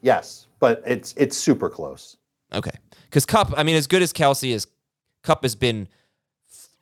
Yes, 0.07 0.47
but 0.61 0.85
it's 0.87 1.15
it's 1.17 1.37
super 1.37 1.69
close. 1.69 2.17
Okay. 2.55 2.71
Because 3.07 3.27
Kupp, 3.27 3.53
I 3.57 3.65
mean, 3.65 3.75
as 3.75 3.89
good 3.89 4.03
as 4.03 4.13
Kelce 4.13 4.53
is, 4.53 4.69
Kupp 5.25 5.43
has 5.43 5.57
been 5.57 5.89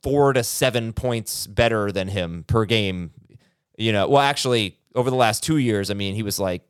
four 0.03 0.35
to 0.35 0.45
seven 0.45 0.93
points 0.93 1.47
better 1.47 1.91
than 1.91 2.09
him 2.09 2.45
per 2.47 2.67
game. 2.67 3.13
You 3.79 3.93
know, 3.93 4.11
well, 4.11 4.21
actually, 4.21 4.77
over 4.95 5.09
the 5.09 5.17
last 5.17 5.43
two 5.43 5.57
years, 5.57 5.91
I 5.91 5.95
mean, 5.95 6.15
he 6.15 6.23
was 6.23 6.39
like, 6.39 6.65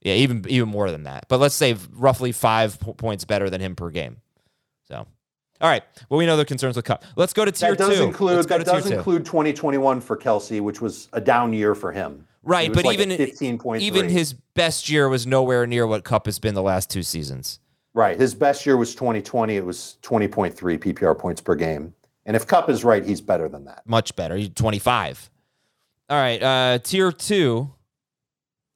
yeah, 0.00 0.14
even 0.14 0.42
even 0.48 0.70
more 0.70 0.90
than 0.90 1.02
that. 1.02 1.26
But 1.28 1.38
let's 1.38 1.54
say 1.54 1.76
roughly 1.92 2.32
five 2.32 2.80
po- 2.80 2.94
points 2.94 3.26
better 3.26 3.50
than 3.50 3.60
him 3.60 3.76
per 3.76 3.90
game. 3.90 4.22
So, 4.84 4.96
all 4.96 5.68
right. 5.68 5.82
Well, 6.08 6.16
we 6.16 6.24
know 6.24 6.38
the 6.38 6.46
concerns 6.46 6.76
with 6.76 6.86
Kupp. 6.86 7.04
Let's 7.14 7.34
go 7.34 7.44
to 7.44 7.52
tier 7.52 7.72
that 7.72 7.78
does 7.78 7.98
two. 7.98 8.04
include 8.04 8.48
that 8.48 8.64
does 8.64 8.90
include 8.90 9.26
2021 9.26 10.00
for 10.00 10.16
Kelce, 10.16 10.62
which 10.62 10.80
was 10.80 11.10
a 11.12 11.20
down 11.20 11.52
year 11.52 11.74
for 11.74 11.92
him. 11.92 12.24
Right, 12.48 12.72
but 12.72 12.86
like 12.86 12.94
even 12.94 13.12
at 13.12 13.20
15.3. 13.20 13.80
even 13.80 14.08
his 14.08 14.32
best 14.32 14.88
year 14.88 15.06
was 15.10 15.26
nowhere 15.26 15.66
near 15.66 15.86
what 15.86 16.02
Kupp 16.04 16.24
has 16.24 16.38
been 16.38 16.54
the 16.54 16.62
last 16.62 16.88
two 16.88 17.02
seasons. 17.02 17.60
Right. 17.92 18.18
His 18.18 18.34
best 18.34 18.64
year 18.64 18.78
was 18.78 18.94
2020. 18.94 19.54
It 19.54 19.66
was 19.66 19.98
20.3 20.02 20.54
PPR 20.54 21.18
points 21.18 21.42
per 21.42 21.54
game. 21.54 21.92
And 22.24 22.36
if 22.36 22.46
Kupp 22.46 22.70
is 22.70 22.84
right, 22.84 23.04
he's 23.04 23.20
better 23.20 23.50
than 23.50 23.66
that. 23.66 23.82
Much 23.86 24.16
better. 24.16 24.34
He's 24.34 24.48
25. 24.48 25.28
All 26.08 26.16
right. 26.16 26.42
Uh, 26.42 26.78
tier 26.78 27.12
two 27.12 27.70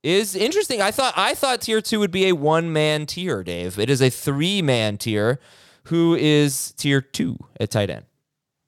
is 0.03 0.37
interesting. 0.37 0.83
I 0.83 0.91
thought 0.91 1.15
I 1.17 1.35
thought 1.35 1.63
tier 1.63 1.81
two 1.81 1.99
would 1.99 2.11
be 2.11 2.29
a 2.29 2.33
one 2.33 2.75
man 2.75 3.07
tier, 3.07 3.43
Dave. 3.43 3.79
It 3.79 3.89
is 3.89 4.03
a 4.03 4.11
three 4.11 4.61
man 4.61 4.99
tier. 4.99 5.41
Who 5.85 6.15
is 6.15 6.73
tier 6.73 7.01
two 7.01 7.39
at 7.59 7.71
tight 7.71 7.89
end? 7.89 8.05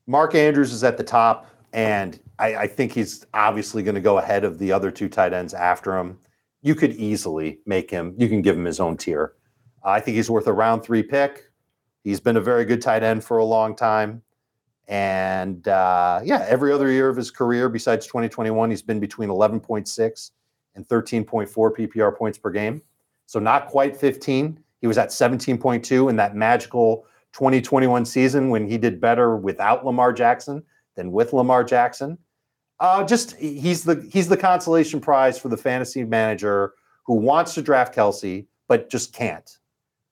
Mark 0.06 0.34
Andrews 0.34 0.72
is 0.72 0.82
at 0.82 0.96
the 0.96 1.04
top, 1.04 1.46
and 1.74 2.18
I, 2.38 2.56
I 2.56 2.66
think 2.66 2.92
he's 2.92 3.26
obviously 3.34 3.82
going 3.82 3.94
to 3.94 4.00
go 4.00 4.18
ahead 4.18 4.44
of 4.44 4.58
the 4.58 4.72
other 4.72 4.90
two 4.90 5.08
tight 5.08 5.32
ends 5.32 5.54
after 5.54 5.96
him. 5.96 6.18
You 6.62 6.74
could 6.74 6.92
easily 6.92 7.60
make 7.66 7.90
him, 7.90 8.14
you 8.18 8.28
can 8.28 8.42
give 8.42 8.56
him 8.56 8.64
his 8.64 8.80
own 8.80 8.96
tier. 8.96 9.34
I 9.84 10.00
think 10.00 10.16
he's 10.16 10.30
worth 10.30 10.46
a 10.46 10.52
round 10.52 10.82
three 10.82 11.02
pick. 11.02 11.50
He's 12.02 12.20
been 12.20 12.36
a 12.36 12.40
very 12.40 12.64
good 12.64 12.82
tight 12.82 13.02
end 13.02 13.22
for 13.22 13.38
a 13.38 13.44
long 13.44 13.76
time. 13.76 14.22
And 14.88 15.66
uh, 15.68 16.20
yeah, 16.24 16.44
every 16.48 16.72
other 16.72 16.90
year 16.90 17.08
of 17.08 17.16
his 17.16 17.30
career 17.30 17.68
besides 17.68 18.06
2021, 18.06 18.70
he's 18.70 18.82
been 18.82 19.00
between 19.00 19.28
11.6 19.28 20.30
and 20.74 20.88
13.4 20.88 21.48
PPR 21.48 22.16
points 22.16 22.38
per 22.38 22.50
game. 22.50 22.82
So 23.26 23.38
not 23.38 23.68
quite 23.68 23.96
15. 23.96 24.58
He 24.80 24.86
was 24.86 24.98
at 24.98 25.08
17.2 25.08 26.10
in 26.10 26.16
that 26.16 26.34
magical 26.34 27.06
2021 27.32 28.04
season 28.04 28.50
when 28.50 28.68
he 28.68 28.76
did 28.76 29.00
better 29.00 29.36
without 29.36 29.84
Lamar 29.84 30.12
Jackson 30.12 30.62
than 30.96 31.12
with 31.12 31.32
Lamar 31.32 31.64
Jackson. 31.64 32.18
Uh, 32.80 33.04
just 33.04 33.36
he's 33.36 33.84
the 33.84 34.06
he's 34.12 34.28
the 34.28 34.36
consolation 34.36 35.00
prize 35.00 35.38
for 35.38 35.48
the 35.48 35.56
fantasy 35.56 36.04
manager 36.04 36.74
who 37.04 37.14
wants 37.14 37.54
to 37.54 37.62
draft 37.62 37.94
Kelce 37.94 38.46
but 38.68 38.90
just 38.90 39.12
can't. 39.12 39.58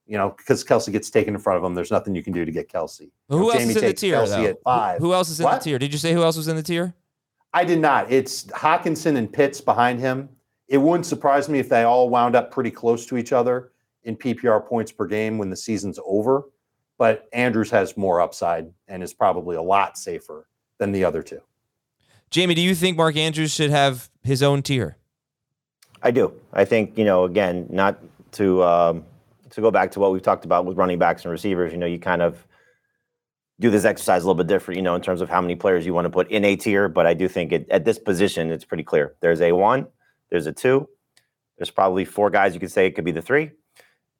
You 0.06 0.18
know, 0.18 0.34
because 0.36 0.64
Kelce 0.64 0.92
gets 0.92 1.10
taken 1.10 1.34
in 1.34 1.40
front 1.40 1.58
of 1.58 1.64
him. 1.64 1.74
There's 1.74 1.90
nothing 1.90 2.14
you 2.14 2.22
can 2.22 2.32
do 2.32 2.44
to 2.44 2.52
get 2.52 2.70
Kelce. 2.70 3.10
Who 3.28 3.50
else 3.50 3.62
Jamey 3.62 3.70
is 3.70 3.76
in 3.76 3.84
the 3.86 3.92
tier? 3.92 4.16
Kelce 4.16 4.28
though? 4.28 4.44
at 4.44 4.62
five. 4.62 4.98
Who, 4.98 5.06
who 5.06 5.14
else 5.14 5.30
is 5.30 5.40
in 5.40 5.44
What? 5.44 5.60
the 5.60 5.64
tier? 5.70 5.78
Did 5.78 5.92
you 5.92 5.98
say 5.98 6.12
who 6.12 6.22
else 6.22 6.36
was 6.36 6.48
in 6.48 6.56
the 6.56 6.62
tier? 6.62 6.94
I 7.54 7.64
did 7.64 7.80
not. 7.80 8.10
It's 8.10 8.44
Hockenson 8.46 9.16
and 9.16 9.32
Pitts 9.32 9.60
behind 9.60 10.00
him. 10.00 10.28
It 10.68 10.78
wouldn't 10.78 11.06
surprise 11.06 11.48
me 11.48 11.58
if 11.58 11.68
they 11.68 11.82
all 11.82 12.08
wound 12.08 12.34
up 12.34 12.50
pretty 12.50 12.70
close 12.70 13.06
to 13.06 13.16
each 13.16 13.32
other 13.32 13.72
in 14.04 14.16
PPR 14.16 14.66
points 14.66 14.90
per 14.90 15.06
game 15.06 15.38
when 15.38 15.50
the 15.50 15.56
season's 15.56 15.98
over. 16.04 16.44
But 16.98 17.28
Andrews 17.32 17.70
has 17.70 17.96
more 17.96 18.20
upside 18.20 18.70
and 18.88 19.02
is 19.02 19.12
probably 19.14 19.56
a 19.56 19.62
lot 19.62 19.98
safer 19.98 20.46
than 20.82 20.90
the 20.90 21.04
other 21.04 21.22
two. 21.22 21.40
Jamey, 22.32 22.56
do 22.56 22.60
you 22.60 22.74
think 22.74 22.96
Mark 22.96 23.16
Andrews 23.16 23.54
should 23.54 23.70
have 23.70 24.10
his 24.24 24.42
own 24.42 24.62
tier? 24.62 24.96
I 26.02 26.10
do. 26.10 26.32
I 26.52 26.64
think 26.64 26.98
you 26.98 27.04
know, 27.04 27.24
again, 27.24 27.68
not 27.70 28.00
to 28.32 28.64
um, 28.64 29.04
to 29.50 29.60
go 29.60 29.70
back 29.70 29.92
to 29.92 30.00
what 30.00 30.12
we've 30.12 30.22
talked 30.22 30.44
about 30.44 30.66
with 30.66 30.76
running 30.76 30.98
backs 30.98 31.24
and 31.24 31.30
receivers. 31.30 31.70
You 31.72 31.78
know, 31.78 31.86
you 31.86 32.00
kind 32.00 32.20
of 32.20 32.44
do 33.60 33.70
this 33.70 33.84
exercise 33.84 34.24
a 34.24 34.26
little 34.26 34.42
bit 34.42 34.48
different. 34.48 34.76
You 34.76 34.82
know, 34.82 34.96
in 34.96 35.02
terms 35.02 35.20
of 35.20 35.30
how 35.30 35.40
many 35.40 35.54
players 35.54 35.86
you 35.86 35.94
want 35.94 36.06
to 36.06 36.10
put 36.10 36.28
in 36.30 36.44
a 36.44 36.56
tier. 36.56 36.88
But 36.88 37.06
I 37.06 37.14
do 37.14 37.28
think 37.28 37.52
it, 37.52 37.68
at 37.70 37.84
this 37.84 38.00
position, 38.00 38.50
it's 38.50 38.64
pretty 38.64 38.82
clear. 38.82 39.14
There's 39.20 39.40
a 39.40 39.52
one, 39.52 39.86
there's 40.30 40.48
a 40.48 40.52
two, 40.52 40.88
there's 41.58 41.70
probably 41.70 42.04
four 42.04 42.28
guys 42.28 42.54
you 42.54 42.60
could 42.60 42.72
say 42.72 42.86
it 42.86 42.96
could 42.96 43.04
be 43.04 43.12
the 43.12 43.22
three, 43.22 43.52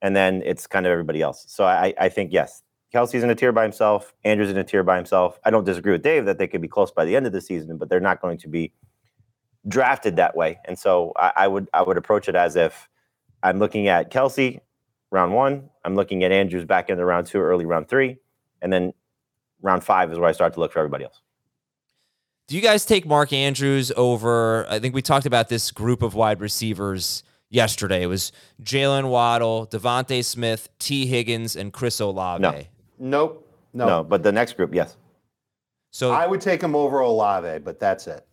and 0.01 0.14
then 0.14 0.42
it's 0.44 0.68
kind 0.68 0.87
of 0.87 0.92
everybody 0.92 1.22
else. 1.22 1.44
So 1.48 1.64
I, 1.64 1.92
I 1.98 2.09
think 2.09 2.33
yes, 2.33 2.62
Kelce's 2.93 3.23
in 3.23 3.31
a 3.31 3.35
tier 3.35 3.53
by 3.53 3.63
himself. 3.63 4.15
Andrews 4.25 4.51
in 4.51 4.57
a 4.59 4.65
tier 4.65 4.83
by 4.83 4.97
himself. 4.97 5.39
I 5.45 5.51
don't 5.51 5.65
disagree 5.65 5.93
with 5.93 6.03
Dave 6.03 6.27
that 6.27 6.39
they 6.39 6.47
could 6.47 6.61
be 6.61 6.69
close 6.69 6.91
by 6.91 7.05
the 7.05 7.17
end 7.17 7.27
of 7.27 7.33
the 7.33 7.41
season, 7.41 7.79
but 7.79 7.89
they're 7.89 8.01
not 8.01 8.21
going 8.21 8.39
to 8.39 8.49
be 8.49 8.73
drafted 9.69 10.17
that 10.17 10.37
way. 10.37 10.59
And 10.67 10.79
so 10.79 11.13
I, 11.17 11.33
I 11.37 11.49
would 11.49 11.69
I 11.73 11.83
would 11.83 11.97
approach 11.97 12.29
it 12.29 12.35
as 12.35 12.57
if 12.57 12.89
I'm 13.43 13.59
looking 13.59 13.89
at 13.89 14.11
Kelce 14.11 14.61
round 15.11 15.35
one, 15.35 15.69
I'm 15.85 15.95
looking 15.95 16.25
at 16.25 16.33
Andrews 16.33 16.65
back 16.65 16.91
into 16.91 17.05
round 17.05 17.27
two, 17.27 17.39
early 17.39 17.67
round 17.67 17.89
three, 17.89 18.19
and 18.61 18.73
then 18.73 18.93
round 19.61 19.85
five 19.85 20.11
is 20.13 20.19
where 20.19 20.29
I 20.29 20.33
start 20.33 20.55
to 20.55 20.61
look 20.61 20.73
for 20.73 20.79
everybody 20.81 21.05
else. 21.05 21.21
Do 22.49 22.57
you 22.57 22.63
guys 22.63 22.85
take 22.85 23.07
Mark 23.07 23.33
Andrews 23.33 23.93
over? 23.97 24.67
I 24.69 24.79
think 24.79 24.95
we 24.95 25.03
talked 25.03 25.27
about 25.27 25.49
this 25.49 25.71
group 25.71 26.03
of 26.03 26.15
wide 26.15 26.41
receivers 26.41 27.23
yesterday. 27.49 28.03
It 28.03 28.07
was 28.07 28.33
Jaylen 28.63 29.09
Waddle, 29.09 29.67
DeVonta 29.69 30.25
Smith, 30.25 30.69
Tee 30.79 31.07
Higgins, 31.07 31.55
and 31.57 31.73
Chris 31.73 32.01
Olave. 32.01 32.43
No. 32.43 32.63
Nope. 33.03 33.49
No. 33.75 33.87
No, 33.87 34.05
but 34.05 34.23
the 34.23 34.31
next 34.31 34.57
group, 34.57 34.73
yes. 34.75 34.97
So, 35.91 36.12
I 36.12 36.27
would 36.27 36.41
take 36.41 36.62
him 36.62 36.75
over 36.77 37.01
Olave, 37.01 37.59
but 37.65 37.81
that's 37.81 38.07
it. 38.07 38.25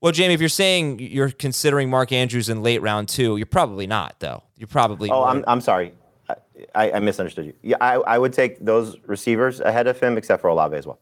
well, 0.00 0.12
Jamey, 0.12 0.32
if 0.32 0.40
you're 0.40 0.48
saying 0.48 1.00
you're 1.00 1.30
considering 1.30 1.90
Mark 1.90 2.12
Andrews 2.12 2.48
in 2.48 2.62
late 2.62 2.80
round 2.80 3.08
two, 3.08 3.36
you're 3.36 3.46
probably 3.46 3.86
not, 3.86 4.20
though. 4.20 4.42
You're 4.56 4.68
probably. 4.68 5.10
Oh, 5.10 5.24
I'm 5.24 5.44
I'm 5.46 5.60
sorry. 5.60 5.92
I, 6.28 6.36
I, 6.74 6.92
I 6.92 7.00
misunderstood 7.00 7.46
you. 7.46 7.54
Yeah, 7.62 7.76
I, 7.80 7.94
I 7.96 8.16
would 8.16 8.32
take 8.32 8.64
those 8.64 8.96
receivers 9.06 9.58
ahead 9.60 9.88
of 9.88 9.98
him, 9.98 10.16
except 10.16 10.40
for 10.40 10.48
Olave 10.48 10.76
as 10.76 10.86
well. 10.86 11.00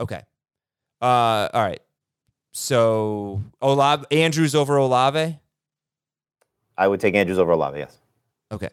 okay. 0.00 0.22
Uh, 1.00 1.48
all 1.54 1.62
right. 1.62 1.80
So 2.52 3.42
Olave, 3.62 4.04
Andrews 4.10 4.54
over 4.54 4.76
Olave. 4.76 5.38
I 6.76 6.88
would 6.88 7.00
take 7.00 7.14
Andrews 7.14 7.38
over 7.38 7.52
Olave, 7.52 7.78
yes. 7.78 7.96
Okay. 8.50 8.68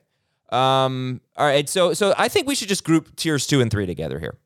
Um, 0.52 1.22
all 1.38 1.46
right. 1.46 1.68
So 1.70 1.94
so 1.94 2.14
I 2.18 2.28
think 2.28 2.48
we 2.48 2.56
should 2.56 2.70
just 2.70 2.84
group 2.84 3.16
tiers 3.16 3.46
two 3.48 3.62
and 3.62 3.70
three 3.70 3.86
together 3.86 4.20
here. 4.20 4.38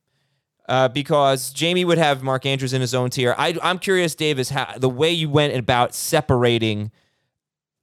Uh, 0.67 0.87
because 0.87 1.53
Jamey 1.53 1.85
would 1.85 1.97
have 1.97 2.23
Mark 2.23 2.45
Andrews 2.45 2.71
in 2.71 2.79
his 2.79 2.95
own 2.95 3.09
tier. 3.09 3.35
I, 3.37 3.57
I'm 3.61 3.79
curious, 3.79 4.15
Dave, 4.15 4.39
is 4.39 4.49
how 4.49 4.73
the 4.77 4.87
way 4.87 5.11
you 5.11 5.29
went 5.29 5.53
about 5.57 5.93
separating 5.93 6.89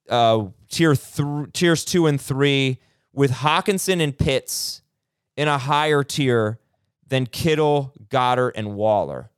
uh, 0.09 0.47
tier 0.71 0.95
th- 0.95 1.53
tiers 1.53 1.85
two 1.85 2.07
and 2.07 2.19
three 2.19 2.79
with 3.13 3.33
Hockenson 3.33 4.03
and 4.03 4.17
Pitts 4.17 4.81
in 5.37 5.47
a 5.47 5.59
higher 5.59 6.03
tier 6.03 6.59
than 7.07 7.27
Kittle, 7.27 7.93
Goedert, 8.09 8.53
and 8.55 8.75
Waller. 8.75 9.31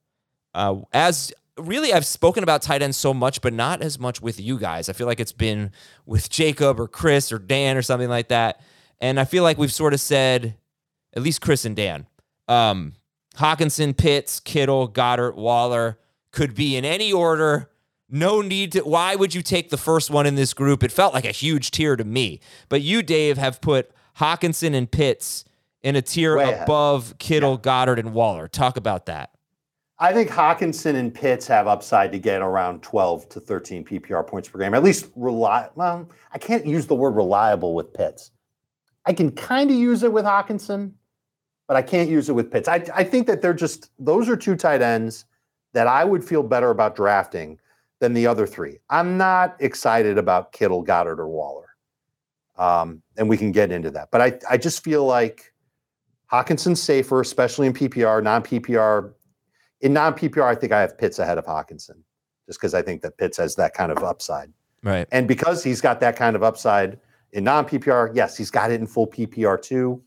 Uh, 0.55 0.83
as 0.93 1.33
really, 1.59 1.93
I've 1.93 2.07
spoken 2.07 2.43
about 2.45 2.63
tight 2.63 2.81
ends 2.81 2.97
so 2.97 3.13
much, 3.13 3.41
but 3.41 3.53
not 3.53 3.83
as 3.83 3.99
much 3.99 4.21
with 4.23 4.41
you 4.41 4.59
guys. 4.59 4.89
I 4.89 4.93
feel 4.93 5.07
like 5.07 5.21
it's 5.21 5.33
been 5.33 5.73
with 6.07 6.31
Jacob 6.31 6.79
or 6.79 6.87
Chris 6.87 7.33
or 7.33 7.39
Dan 7.39 7.77
or 7.77 7.83
something 7.83 8.09
like 8.09 8.29
that. 8.29 8.61
And 9.03 9.19
I 9.19 9.25
feel 9.25 9.43
like 9.43 9.59
we've 9.59 9.73
sort 9.73 9.93
of 9.93 10.01
said, 10.01 10.57
at 11.13 11.23
least 11.23 11.41
Chris 11.41 11.65
and 11.65 11.75
Dan, 11.75 12.07
um, 12.47 12.95
Hockenson, 13.35 13.97
Pitts, 13.97 14.39
Kittle, 14.39 14.89
Goedert, 14.89 15.35
Waller 15.35 15.99
could 16.31 16.55
be 16.55 16.77
in 16.77 16.85
any 16.85 17.13
order. 17.13 17.69
No 18.09 18.43
need 18.43 18.73
to. 18.73 18.81
Why 18.83 19.17
would 19.17 19.35
you 19.35 19.43
take 19.43 19.71
the 19.71 19.77
first 19.77 20.09
one 20.09 20.25
in 20.25 20.37
this 20.37 20.55
group? 20.55 20.85
It 20.85 20.93
felt 20.93 21.15
like 21.15 21.25
a 21.25 21.33
huge 21.33 21.73
tier 21.73 21.97
to 21.97 22.05
me. 22.05 22.41
But 22.69 22.83
you, 22.83 23.03
Dave, 23.03 23.39
have 23.39 23.61
put 23.61 23.91
Hockenson 24.19 24.73
and 24.73 24.89
Pitts 24.89 25.45
in 25.83 25.97
a 25.97 26.03
tier 26.03 26.37
Way 26.37 26.45
ahead. 26.45 26.63
above 26.63 27.19
Kittle, 27.19 27.59
Goedert, 27.59 27.99
and 27.99 28.15
Waller. 28.15 28.47
Talk 28.47 28.77
about 28.77 29.07
that. 29.07 29.31
I 29.99 30.13
think 30.13 30.31
Hockenson 30.31 30.95
and 30.95 31.13
Pitts 31.13 31.47
have 31.49 31.67
upside 31.67 32.13
to 32.13 32.19
get 32.19 32.41
around 32.41 32.83
12 32.83 33.29
to 33.31 33.41
13 33.41 33.85
PPR 33.85 34.25
points 34.27 34.49
per 34.49 34.61
game. 34.61 34.75
At 34.75 34.85
least 34.85 35.09
rely. 35.17 35.69
Well, 35.75 36.09
I 36.33 36.39
can't 36.39 36.67
use 36.67 36.87
the 36.87 36.95
word 36.95 37.17
reliable 37.17 37.75
with 37.75 37.93
Pitts. 37.93 38.31
I 39.07 39.13
can 39.13 39.31
kind 39.33 39.71
of 39.71 39.77
use 39.77 40.03
it 40.03 40.13
with 40.13 40.25
Hockenson, 40.25 40.93
but 41.67 41.77
I 41.77 41.83
can't 41.83 42.09
use 42.09 42.29
it 42.29 42.33
with 42.35 42.51
Pitts. 42.51 42.69
I, 42.69 42.85
I 42.95 43.05
think 43.05 43.27
that 43.27 43.43
they're 43.43 43.55
just 43.55 43.91
those 43.99 44.29
are 44.29 44.37
two 44.37 44.57
tight 44.57 44.83
ends 44.83 45.25
that 45.73 45.87
I 45.87 46.05
would 46.05 46.25
feel 46.25 46.43
better 46.43 46.71
about 46.71 46.95
drafting 46.95 47.59
than 48.01 48.15
the 48.15 48.27
other 48.27 48.47
three. 48.47 48.79
I'm 48.91 49.17
not 49.17 49.57
excited 49.61 50.19
about 50.19 50.53
Kittle, 50.53 50.85
Goedert, 50.85 51.19
or 51.19 51.29
Waller, 51.29 51.69
um, 52.57 53.03
and 53.17 53.29
we 53.29 53.37
can 53.37 53.53
get 53.53 53.73
into 53.73 53.91
that. 53.93 54.11
But 54.11 54.21
I 54.21 54.39
I 54.51 54.57
just 54.57 54.85
feel 54.85 55.05
like 55.05 55.53
Hockenson's 56.31 56.81
safer, 56.83 57.21
especially 57.21 57.67
in 57.67 57.73
PPR, 57.73 58.23
non 58.23 58.43
PPR 58.43 59.13
in 59.81 59.93
non 59.93 60.15
PPR, 60.15 60.45
I 60.45 60.55
think 60.55 60.73
I 60.73 60.81
have 60.81 60.97
Pitts 60.97 61.19
ahead 61.19 61.39
of 61.39 61.45
Hockenson, 61.47 61.97
just 62.47 62.61
because 62.61 62.73
I 62.75 62.83
think 62.83 63.03
that 63.03 63.17
Pitts 63.19 63.37
has 63.39 63.57
that 63.57 63.75
kind 63.75 63.91
of 63.91 63.99
upside, 64.05 64.53
Right. 64.85 65.09
and 65.11 65.27
because 65.27 65.65
he's 65.65 65.81
got 65.81 65.99
that 66.01 66.15
kind 66.17 66.37
of 66.37 66.43
upside 66.45 67.01
in 67.33 67.45
non 67.45 67.65
PPR, 67.67 68.15
yes, 68.15 68.37
he's 68.37 68.51
got 68.51 68.71
it 68.71 68.81
in 68.81 68.87
full 68.87 69.07
PPR 69.07 69.61
too. 69.61 70.03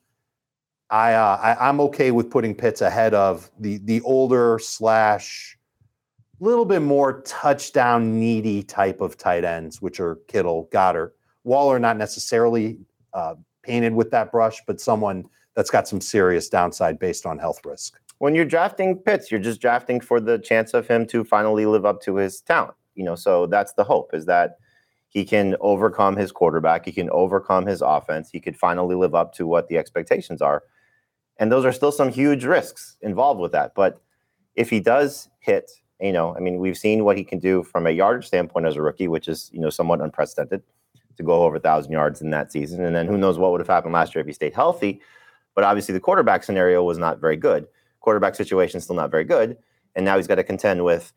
I, 0.89 1.13
uh, 1.13 1.37
I 1.41 1.69
I'm 1.69 1.79
okay 1.81 2.11
with 2.11 2.29
putting 2.29 2.53
Pitts 2.53 2.81
ahead 2.81 3.13
of 3.13 3.49
the 3.59 3.79
the 3.79 4.01
older 4.01 4.59
slash 4.59 5.57
little 6.39 6.65
bit 6.65 6.81
more 6.81 7.21
touchdown 7.21 8.19
needy 8.19 8.61
type 8.61 9.01
of 9.01 9.17
tight 9.17 9.43
ends, 9.43 9.81
which 9.81 9.99
are 9.99 10.17
Kittle, 10.27 10.69
Goedert, 10.71 11.11
Waller, 11.43 11.79
not 11.79 11.97
necessarily 11.97 12.77
uh, 13.13 13.35
painted 13.63 13.93
with 13.93 14.11
that 14.11 14.31
brush, 14.31 14.61
but 14.67 14.79
someone 14.79 15.25
that's 15.55 15.69
got 15.69 15.87
some 15.87 16.01
serious 16.01 16.49
downside 16.49 16.99
based 16.99 17.25
on 17.25 17.39
health 17.39 17.61
risk. 17.65 17.99
when 18.19 18.35
you're 18.35 18.45
drafting 18.45 18.97
Pitts, 18.97 19.31
you're 19.31 19.39
just 19.39 19.61
drafting 19.61 19.99
for 19.99 20.19
the 20.19 20.37
chance 20.37 20.73
of 20.73 20.87
him 20.87 21.05
to 21.07 21.23
finally 21.23 21.65
live 21.65 21.85
up 21.85 22.01
to 22.01 22.15
his 22.15 22.41
talent. 22.41 22.75
You 22.93 23.03
know, 23.03 23.15
so 23.15 23.45
that's 23.45 23.73
the 23.73 23.83
hope 23.83 24.13
is 24.13 24.25
that 24.25 24.57
he 25.15 25.23
can 25.23 25.55
overcome 25.61 26.17
his 26.17 26.33
quarterback, 26.33 26.83
he 26.83 26.91
can 26.91 27.09
overcome 27.09 27.65
his 27.65 27.81
offense, 27.81 28.29
he 28.29 28.41
could 28.41 28.57
finally 28.57 28.95
live 28.95 29.15
up 29.15 29.33
to 29.33 29.47
what 29.47 29.69
the 29.69 29.77
expectations 29.77 30.41
are. 30.41 30.63
And 31.37 31.49
those 31.49 31.63
are 31.63 31.71
still 31.71 31.93
some 31.93 32.11
huge 32.11 32.43
risks 32.43 32.97
involved 32.99 33.39
with 33.39 33.53
that. 33.53 33.73
But 33.75 34.01
if 34.55 34.69
he 34.69 34.81
does 34.81 35.29
hit, 35.39 35.71
you 36.01 36.11
know, 36.11 36.35
I 36.35 36.41
mean, 36.41 36.59
we've 36.59 36.77
seen 36.77 37.05
what 37.05 37.17
he 37.17 37.23
can 37.23 37.39
do 37.39 37.63
from 37.63 37.87
a 37.87 37.91
yardage 37.91 38.27
standpoint 38.27 38.65
as 38.65 38.75
a 38.75 38.81
rookie, 38.81 39.07
which 39.07 39.29
is, 39.29 39.49
you 39.53 39.61
know, 39.61 39.69
somewhat 39.69 40.01
unprecedented. 40.01 40.63
to 41.15 41.23
go 41.23 41.43
over 41.43 41.55
a 41.55 41.61
thousand 41.61 41.93
yards 41.93 42.21
in 42.21 42.31
that 42.31 42.51
season. 42.51 42.83
And 42.83 42.93
then 42.93 43.07
who 43.07 43.17
knows 43.17 43.37
what 43.37 43.51
would 43.51 43.61
have 43.61 43.69
happened 43.69 43.93
last 43.93 44.13
year 44.13 44.19
if 44.19 44.27
he 44.27 44.33
stayed 44.33 44.53
healthy. 44.53 44.99
But 45.53 45.63
obviously, 45.63 45.93
the 45.93 46.01
quarterback 46.01 46.43
scenario 46.43 46.83
was 46.83 46.97
not 46.97 47.21
very 47.21 47.37
good. 47.37 47.67
Quarterback 48.01 48.35
situation 48.35 48.81
still 48.81 48.97
not 48.97 49.11
very 49.11 49.23
good. 49.23 49.57
And 49.95 50.03
now 50.03 50.17
he's 50.17 50.27
got 50.27 50.35
to 50.35 50.43
contend 50.43 50.83
with 50.83 51.13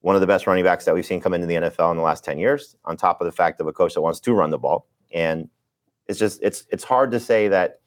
one 0.00 0.14
of 0.14 0.20
the 0.20 0.26
best 0.26 0.46
running 0.46 0.64
backs 0.64 0.84
that 0.84 0.94
we've 0.94 1.06
seen 1.06 1.20
come 1.20 1.34
into 1.34 1.46
the 1.46 1.54
NFL 1.54 1.90
in 1.90 1.96
the 1.96 2.02
last 2.02 2.24
10 2.24 2.38
years, 2.38 2.76
on 2.84 2.96
top 2.96 3.20
of 3.20 3.24
the 3.24 3.32
fact 3.32 3.60
of 3.60 3.66
a 3.66 3.72
coach 3.72 3.94
that 3.94 4.00
wants 4.00 4.20
to 4.20 4.32
run 4.32 4.50
the 4.50 4.58
ball. 4.58 4.86
And 5.12 5.48
it's 6.06 6.18
just 6.18 6.40
it's 6.42 6.64
it's 6.70 6.84
hard 6.84 7.10
to 7.10 7.20
say 7.20 7.48
that 7.48 7.80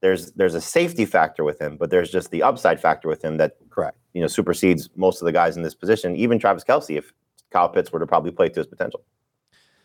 there's 0.00 0.32
there's 0.32 0.54
a 0.54 0.60
safety 0.60 1.04
factor 1.04 1.44
with 1.44 1.60
him, 1.60 1.76
but 1.76 1.90
there's 1.90 2.10
just 2.10 2.30
the 2.30 2.42
upside 2.42 2.80
factor 2.80 3.08
with 3.08 3.22
him 3.24 3.36
that 3.36 3.56
Correct. 3.70 3.96
you 4.14 4.20
know 4.20 4.26
supersedes 4.26 4.88
most 4.96 5.20
of 5.20 5.26
the 5.26 5.32
guys 5.32 5.56
in 5.56 5.62
this 5.62 5.74
position, 5.74 6.16
even 6.16 6.38
Travis 6.38 6.64
Kelce, 6.64 6.96
if 6.96 7.12
Kyle 7.50 7.68
Pitts 7.68 7.92
were 7.92 7.98
to 8.00 8.06
probably 8.06 8.30
play 8.30 8.48
to 8.48 8.60
his 8.60 8.66
potential. 8.66 9.02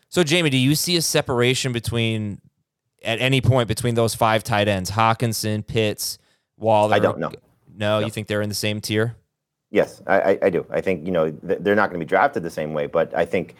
So, 0.08 0.22
Jamey, 0.22 0.50
do 0.50 0.56
you 0.56 0.74
see 0.74 0.96
a 0.96 1.02
separation 1.02 1.72
between 1.72 2.40
at 3.02 3.20
any 3.20 3.40
point 3.40 3.68
between 3.68 3.94
those 3.94 4.14
five 4.14 4.44
tight 4.44 4.68
ends, 4.68 4.90
Hockenson, 4.90 5.66
Pitts, 5.66 6.18
Waller? 6.56 6.94
I 6.94 6.98
don't 6.98 7.18
know. 7.18 7.30
No, 7.76 7.98
No. 8.00 8.06
you 8.06 8.10
think 8.12 8.28
they're 8.28 8.42
in 8.42 8.48
the 8.48 8.54
same 8.54 8.80
tier? 8.80 9.16
Yes, 9.74 10.00
I, 10.06 10.20
I, 10.20 10.38
I 10.42 10.50
do. 10.50 10.64
I 10.70 10.80
think 10.80 11.04
you 11.04 11.10
know 11.10 11.32
th- 11.32 11.58
they're 11.60 11.74
not 11.74 11.90
going 11.90 11.98
to 11.98 12.06
be 12.06 12.08
drafted 12.08 12.44
the 12.44 12.50
same 12.50 12.74
way, 12.74 12.86
but 12.86 13.12
I 13.12 13.24
think 13.24 13.56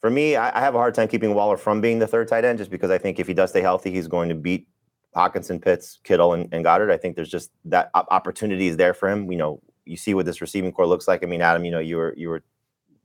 for 0.00 0.10
me, 0.10 0.36
I, 0.36 0.56
I 0.56 0.60
have 0.60 0.76
a 0.76 0.78
hard 0.78 0.94
time 0.94 1.08
keeping 1.08 1.34
Waller 1.34 1.56
from 1.56 1.80
being 1.80 1.98
the 1.98 2.06
third 2.06 2.28
tight 2.28 2.44
end, 2.44 2.58
just 2.58 2.70
because 2.70 2.88
I 2.88 2.98
think 2.98 3.18
if 3.18 3.26
he 3.26 3.34
does 3.34 3.50
stay 3.50 3.62
healthy, 3.62 3.90
he's 3.90 4.06
going 4.06 4.28
to 4.28 4.36
beat 4.36 4.68
Hockenson, 5.16 5.60
Pitts, 5.60 5.98
Kittle, 6.04 6.34
and, 6.34 6.48
and 6.54 6.64
Goedert. 6.64 6.92
I 6.92 6.98
think 6.98 7.16
there's 7.16 7.28
just 7.28 7.50
that 7.64 7.90
opportunity 7.92 8.68
is 8.68 8.76
there 8.76 8.94
for 8.94 9.08
him. 9.08 9.32
You 9.32 9.38
know, 9.38 9.60
you 9.86 9.96
see 9.96 10.14
what 10.14 10.24
this 10.24 10.40
receiving 10.40 10.70
core 10.70 10.86
looks 10.86 11.08
like. 11.08 11.24
I 11.24 11.26
mean, 11.26 11.42
Adam, 11.42 11.64
you 11.64 11.72
know, 11.72 11.80
you 11.80 11.96
were 11.96 12.14
you 12.16 12.28
were 12.28 12.44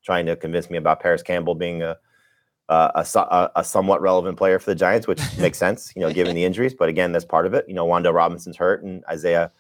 trying 0.04 0.28
to 0.28 0.36
convince 0.36 0.70
me 0.70 0.78
about 0.78 1.00
Parris 1.00 1.24
Campbell 1.24 1.56
being 1.56 1.82
a 1.82 1.98
a, 2.70 2.92
a, 2.94 3.20
a, 3.20 3.52
a 3.56 3.64
somewhat 3.64 4.04
relevant 4.04 4.38
player 4.38 4.60
for 4.60 4.70
the 4.70 4.76
Giants, 4.76 5.08
which 5.08 5.22
makes 5.40 5.58
sense, 5.58 5.94
you 5.96 6.02
know, 6.04 6.14
given 6.14 6.36
the 6.36 6.46
injuries. 6.46 6.76
But 6.76 6.90
again, 6.90 7.12
that's 7.12 7.26
part 7.26 7.48
of 7.48 7.56
it. 7.56 7.66
You 7.68 7.74
know, 7.74 7.88
Wan'Dale 7.88 8.14
Robinson's 8.14 8.58
hurt, 8.58 8.84
and 8.84 9.04
Isaiah 9.10 9.52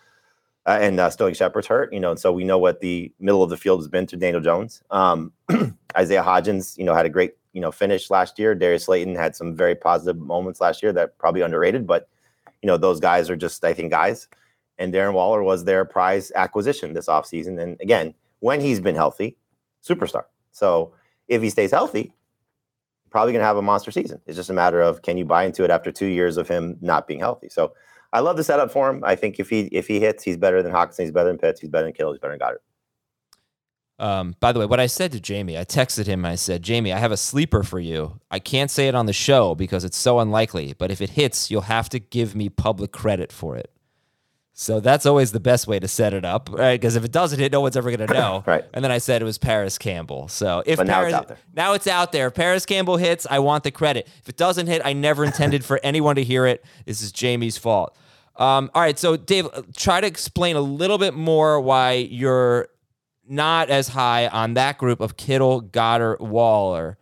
uh, 0.67 0.77
and 0.81 0.99
uh, 0.99 1.09
Sterling 1.09 1.33
Shepard's 1.33 1.67
hurt. 1.67 1.91
You 1.93 1.99
know, 1.99 2.11
and 2.11 2.19
so 2.19 2.31
we 2.31 2.43
know 2.43 2.57
what 2.57 2.81
the 2.81 3.11
middle 3.19 3.41
of 3.41 3.49
the 3.49 3.57
field 3.57 3.79
has 3.79 3.87
been 3.87 4.05
to 4.07 4.17
Daniel 4.17 4.41
Jones. 4.41 4.83
Um, 4.91 5.31
Isaiah 5.97 6.23
Hodgins, 6.23 6.77
you 6.77 6.83
know, 6.83 6.93
had 6.93 7.05
a 7.05 7.09
great 7.09 7.33
you 7.53 7.61
know 7.61 7.71
finish 7.71 8.11
last 8.11 8.37
year. 8.37 8.53
Darius 8.53 8.85
Slayton 8.85 9.15
had 9.15 9.35
some 9.35 9.55
very 9.55 9.75
positive 9.75 10.21
moments 10.21 10.61
last 10.61 10.83
year 10.83 10.93
that 10.93 11.17
probably 11.17 11.41
underrated, 11.41 11.87
but 11.87 12.09
you 12.61 12.67
know, 12.67 12.77
those 12.77 12.99
guys 12.99 13.29
are 13.29 13.35
just 13.35 13.63
I 13.63 13.73
think 13.73 13.91
guys. 13.91 14.27
And 14.79 14.93
Darren 14.93 15.13
Waller 15.13 15.41
was 15.41 15.63
their 15.63 15.85
prize 15.85 16.31
acquisition 16.35 16.93
this 16.93 17.07
offseason. 17.07 17.59
And 17.59 17.81
again, 17.81 18.13
when 18.41 18.61
he's 18.61 18.79
been 18.79 18.93
healthy, 18.93 19.35
superstar. 19.83 20.25
So 20.51 20.93
if 21.27 21.41
he 21.41 21.49
stays 21.49 21.71
healthy, 21.71 22.13
probably 23.09 23.33
going 23.33 23.41
to 23.41 23.47
have 23.47 23.57
a 23.57 23.61
monster 23.61 23.89
season. 23.89 24.21
It's 24.27 24.35
just 24.35 24.49
a 24.49 24.53
matter 24.53 24.81
of 24.81 25.01
can 25.01 25.17
you 25.17 25.25
buy 25.25 25.45
into 25.45 25.63
it 25.63 25.71
after 25.71 25.91
two 25.91 26.07
years 26.07 26.37
of 26.37 26.47
him 26.47 26.77
not 26.81 27.07
being 27.07 27.19
healthy. 27.19 27.49
So 27.49 27.73
I 28.13 28.21
love 28.21 28.37
the 28.37 28.43
setup 28.43 28.71
for 28.71 28.89
him. 28.89 29.03
I 29.03 29.15
think 29.15 29.39
if 29.39 29.49
he 29.49 29.61
if 29.71 29.87
he 29.87 29.99
hits, 29.99 30.23
he's 30.23 30.37
better 30.37 30.63
than 30.63 30.71
Hockenson, 30.71 31.01
he's 31.01 31.11
better 31.11 31.29
than 31.29 31.37
Pitts, 31.37 31.59
he's 31.59 31.69
better 31.69 31.85
than 31.85 31.93
Kittle, 31.93 32.13
he's 32.13 32.19
better 32.19 32.37
than 32.37 32.47
Goedert. 32.47 32.61
Um, 33.99 34.35
by 34.39 34.51
the 34.51 34.59
way, 34.59 34.67
what 34.67 34.79
I 34.79 34.85
said 34.85 35.11
to 35.13 35.19
Jamey, 35.19 35.57
I 35.57 35.65
texted 35.65 36.05
him. 36.05 36.23
I 36.23 36.35
said, 36.35 36.61
Jamey, 36.61 36.93
I 36.93 36.99
have 36.99 37.11
a 37.11 37.17
sleeper 37.17 37.63
for 37.63 37.79
you. 37.79 38.19
I 38.29 38.37
can't 38.37 38.69
say 38.69 38.87
it 38.87 38.93
on 38.93 39.07
the 39.07 39.13
show 39.13 39.55
because 39.55 39.83
it's 39.83 39.97
so 39.97 40.19
unlikely, 40.19 40.75
but 40.77 40.91
if 40.91 41.01
it 41.01 41.11
hits, 41.11 41.49
you'll 41.49 41.61
have 41.61 41.89
to 41.89 41.99
give 41.99 42.35
me 42.35 42.47
public 42.49 42.91
credit 42.91 43.31
for 43.31 43.57
it. 43.57 43.71
So 44.59 44.79
that's 44.79 45.05
always 45.05 45.31
the 45.33 45.39
best 45.39 45.67
way 45.67 45.77
to 45.77 45.87
set 45.87 46.15
it 46.15 46.25
up, 46.25 46.49
right? 46.51 46.81
Because 46.81 46.95
if 46.95 47.05
it 47.05 47.11
doesn't 47.11 47.37
hit, 47.39 47.51
no 47.51 47.61
one's 47.61 47.77
ever 47.77 47.95
going 47.95 48.07
to 48.07 48.11
know. 48.11 48.43
Right. 48.47 48.65
And 48.73 48.83
then 48.83 48.91
I 48.91 48.97
said 48.97 49.21
it 49.21 49.25
was 49.25 49.37
Parris 49.37 49.77
Campbell. 49.77 50.29
So 50.29 50.63
if 50.65 50.77
But 50.77 50.87
now 50.87 50.93
Parris, 50.95 51.13
it's 51.13 51.19
out 51.21 51.27
there. 51.27 51.37
now 51.53 51.73
it's 51.73 51.85
out 51.87 52.11
there. 52.11 52.27
If 52.29 52.33
Parris 52.33 52.65
Campbell 52.65 52.97
hits, 52.97 53.27
I 53.29 53.37
want 53.37 53.63
the 53.63 53.69
credit. 53.69 54.07
If 54.23 54.29
it 54.29 54.35
doesn't 54.35 54.65
hit, 54.65 54.81
I 54.83 54.93
never 54.93 55.23
intended 55.23 55.63
for 55.63 55.79
anyone 55.83 56.15
to 56.15 56.23
hear 56.23 56.47
it. 56.47 56.65
This 56.87 57.03
is 57.03 57.11
Jamey's 57.11 57.55
fault. 57.55 57.95
Um, 58.35 58.71
all 58.73 58.81
right, 58.81 58.97
so 58.97 59.15
Dave, 59.15 59.47
try 59.75 60.01
to 60.01 60.07
explain 60.07 60.55
a 60.55 60.61
little 60.61 60.97
bit 60.97 61.13
more 61.13 61.61
why 61.61 61.93
you're 61.93 62.67
not 63.27 63.69
as 63.69 63.89
high 63.89 64.25
on 64.27 64.55
that 64.55 64.79
group 64.79 65.01
of 65.01 65.17
Kittle, 65.17 65.61
Goedert, 65.61 66.19
Waller. 66.19 66.97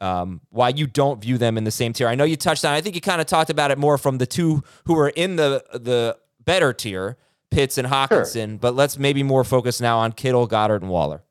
Um, 0.00 0.40
why 0.48 0.70
you 0.70 0.86
don't 0.86 1.20
view 1.20 1.36
them 1.36 1.58
in 1.58 1.64
the 1.64 1.70
same 1.70 1.92
tier? 1.92 2.08
I 2.08 2.14
know 2.14 2.24
you 2.24 2.36
touched 2.36 2.64
on. 2.64 2.72
I 2.72 2.80
think 2.80 2.94
you 2.94 3.02
kind 3.02 3.20
of 3.20 3.26
talked 3.26 3.50
about 3.50 3.70
it 3.70 3.76
more 3.76 3.98
from 3.98 4.16
the 4.16 4.26
two 4.26 4.62
who 4.86 4.98
are 4.98 5.10
in 5.10 5.36
the 5.36 5.62
the 5.72 6.16
better 6.44 6.72
tier, 6.72 7.16
Pitts 7.50 7.78
and 7.78 7.88
Hockenson. 7.88 8.60
But 8.60 8.74
let's 8.74 8.98
maybe 8.98 9.22
more 9.22 9.44
focus 9.44 9.80
now 9.80 9.98
on 9.98 10.12
Kittle, 10.12 10.46
Goedert, 10.46 10.82
and 10.82 10.90
Waller. 10.90 11.22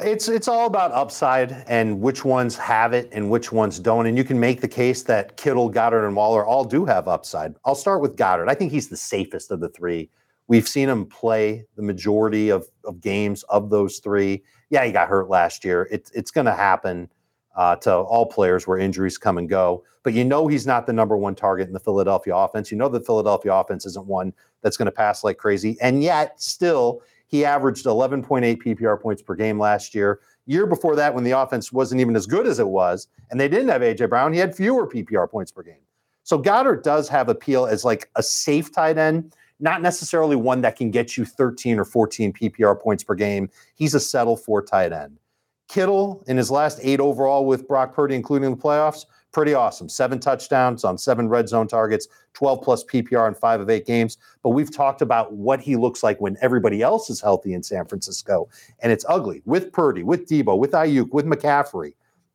It's 0.00 0.28
it's 0.28 0.48
all 0.48 0.66
about 0.66 0.90
upside 0.92 1.64
and 1.68 2.00
which 2.00 2.24
ones 2.24 2.56
have 2.56 2.92
it 2.92 3.08
and 3.12 3.30
which 3.30 3.52
ones 3.52 3.78
don't. 3.78 4.06
And 4.06 4.16
you 4.16 4.24
can 4.24 4.40
make 4.40 4.60
the 4.60 4.68
case 4.68 5.02
that 5.04 5.36
Kittle, 5.36 5.70
Goedert, 5.70 6.06
and 6.06 6.16
Waller 6.16 6.44
all 6.44 6.64
do 6.64 6.84
have 6.86 7.06
upside. 7.08 7.54
I'll 7.64 7.74
start 7.74 8.00
with 8.00 8.16
Goedert. 8.16 8.48
I 8.48 8.54
think 8.54 8.72
he's 8.72 8.88
the 8.88 8.96
safest 8.96 9.50
of 9.50 9.60
the 9.60 9.68
three. 9.68 10.10
We've 10.48 10.66
seen 10.66 10.88
him 10.88 11.06
play 11.06 11.66
the 11.76 11.82
majority 11.82 12.50
of, 12.50 12.66
of 12.84 13.00
games 13.00 13.42
of 13.44 13.70
those 13.70 13.98
three. 13.98 14.42
Yeah, 14.70 14.84
he 14.84 14.92
got 14.92 15.08
hurt 15.08 15.28
last 15.28 15.64
year. 15.64 15.88
It's 15.90 16.10
it's 16.12 16.30
going 16.30 16.46
to 16.46 16.54
happen 16.54 17.08
uh, 17.54 17.76
to 17.76 17.94
all 17.94 18.26
players 18.26 18.66
where 18.66 18.78
injuries 18.78 19.18
come 19.18 19.38
and 19.38 19.48
go. 19.48 19.84
But 20.02 20.14
you 20.14 20.24
know 20.24 20.46
he's 20.48 20.66
not 20.66 20.86
the 20.86 20.92
number 20.92 21.16
one 21.16 21.34
target 21.34 21.68
in 21.68 21.74
the 21.74 21.80
Philadelphia 21.80 22.34
offense. 22.34 22.70
You 22.70 22.78
know 22.78 22.88
the 22.88 23.00
Philadelphia 23.00 23.54
offense 23.54 23.86
isn't 23.86 24.06
one 24.06 24.32
that's 24.62 24.76
going 24.76 24.86
to 24.86 24.92
pass 24.92 25.22
like 25.22 25.38
crazy. 25.38 25.76
And 25.80 26.02
yet, 26.02 26.40
still, 26.40 27.02
he 27.26 27.44
averaged 27.44 27.86
11.8 27.86 28.62
PPR 28.62 29.00
points 29.00 29.22
per 29.22 29.34
game 29.34 29.58
last 29.58 29.94
year. 29.94 30.20
Year 30.46 30.66
before 30.66 30.96
that, 30.96 31.14
when 31.14 31.24
the 31.24 31.30
offense 31.32 31.72
wasn't 31.72 32.00
even 32.00 32.16
as 32.16 32.26
good 32.26 32.46
as 32.46 32.58
it 32.58 32.68
was, 32.68 33.06
and 33.30 33.38
they 33.38 33.48
didn't 33.48 33.68
have 33.68 33.80
AJ 33.80 34.08
Brown, 34.08 34.32
he 34.32 34.38
had 34.38 34.56
fewer 34.56 34.88
PPR 34.88 35.30
points 35.30 35.52
per 35.52 35.62
game. 35.62 35.76
So 36.24 36.38
Goedert 36.40 36.82
does 36.82 37.08
have 37.08 37.28
appeal 37.28 37.66
as 37.66 37.84
like 37.84 38.10
a 38.16 38.22
safe 38.22 38.72
tight 38.72 38.98
end, 38.98 39.34
not 39.60 39.82
necessarily 39.82 40.36
one 40.36 40.60
that 40.62 40.76
can 40.76 40.90
get 40.90 41.16
you 41.16 41.24
13 41.24 41.78
or 41.78 41.84
14 41.84 42.32
PPR 42.32 42.80
points 42.80 43.04
per 43.04 43.14
game. 43.14 43.48
He's 43.74 43.94
a 43.94 44.00
settle 44.00 44.36
for 44.36 44.62
tight 44.62 44.92
end. 44.92 45.18
Kittle 45.72 46.22
in 46.26 46.36
his 46.36 46.50
last 46.50 46.78
eight 46.82 47.00
overall 47.00 47.46
with 47.46 47.66
Brock 47.66 47.94
Purdy, 47.94 48.14
including 48.14 48.50
the 48.50 48.60
playoffs, 48.60 49.06
pretty 49.32 49.54
awesome. 49.54 49.88
Seven 49.88 50.20
touchdowns 50.20 50.84
on 50.84 50.98
seven 50.98 51.30
red 51.30 51.48
zone 51.48 51.66
targets, 51.66 52.08
12 52.34 52.60
plus 52.60 52.84
PPR 52.84 53.26
in 53.26 53.34
five 53.34 53.58
of 53.58 53.70
eight 53.70 53.86
games. 53.86 54.18
But 54.42 54.50
we've 54.50 54.70
talked 54.70 55.00
about 55.00 55.32
what 55.32 55.62
he 55.62 55.76
looks 55.76 56.02
like 56.02 56.20
when 56.20 56.36
everybody 56.42 56.82
else 56.82 57.08
is 57.08 57.22
healthy 57.22 57.54
in 57.54 57.62
San 57.62 57.86
Francisco. 57.86 58.50
And 58.80 58.92
it's 58.92 59.06
ugly 59.08 59.40
with 59.46 59.72
Purdy, 59.72 60.02
with 60.02 60.28
Deebo, 60.28 60.58
with 60.58 60.72
Aiyuk, 60.72 61.10
with 61.10 61.24
McCaffrey. 61.24 61.94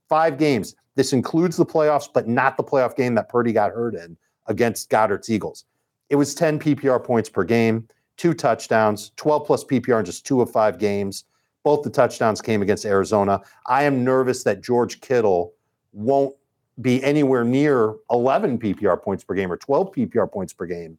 Five 0.10 0.40
games. 0.40 0.76
This 0.96 1.14
includes 1.14 1.58
the 1.58 1.66
playoffs, 1.66 2.10
but 2.12 2.28
not 2.28 2.58
the 2.58 2.64
playoff 2.64 2.96
game 2.96 3.14
that 3.16 3.30
Purdy 3.30 3.54
got 3.54 3.72
hurt 3.72 3.94
in 3.94 4.18
against 4.48 4.90
Goedert's 4.90 5.30
Eagles. 5.30 5.66
It 6.10 6.16
was 6.16 6.34
10 6.34 6.58
PPR 6.58 7.04
points 7.04 7.30
per 7.30 7.44
game, 7.44 7.88
two 8.16 8.34
touchdowns, 8.34 9.12
12 9.18 9.46
plus 9.46 9.64
PPR 9.64 10.00
in 10.00 10.06
just 10.06 10.26
two 10.26 10.42
of 10.42 10.50
five 10.50 10.80
games. 10.80 11.26
Both 11.68 11.84
the 11.84 11.90
touchdowns 11.90 12.42
came 12.42 12.62
against 12.62 12.86
Arizona. 12.86 13.42
I 13.66 13.84
am 13.84 14.06
nervous 14.06 14.42
that 14.44 14.64
George 14.64 15.02
Kittle 15.02 15.54
won't 15.92 16.34
be 16.80 17.04
anywhere 17.04 17.44
near 17.44 17.94
11 18.10 18.58
PPR 18.60 19.04
points 19.04 19.26
per 19.26 19.34
game 19.34 19.52
or 19.52 19.58
12 19.58 19.92
PPR 19.92 20.32
points 20.32 20.54
per 20.54 20.66
game 20.66 20.98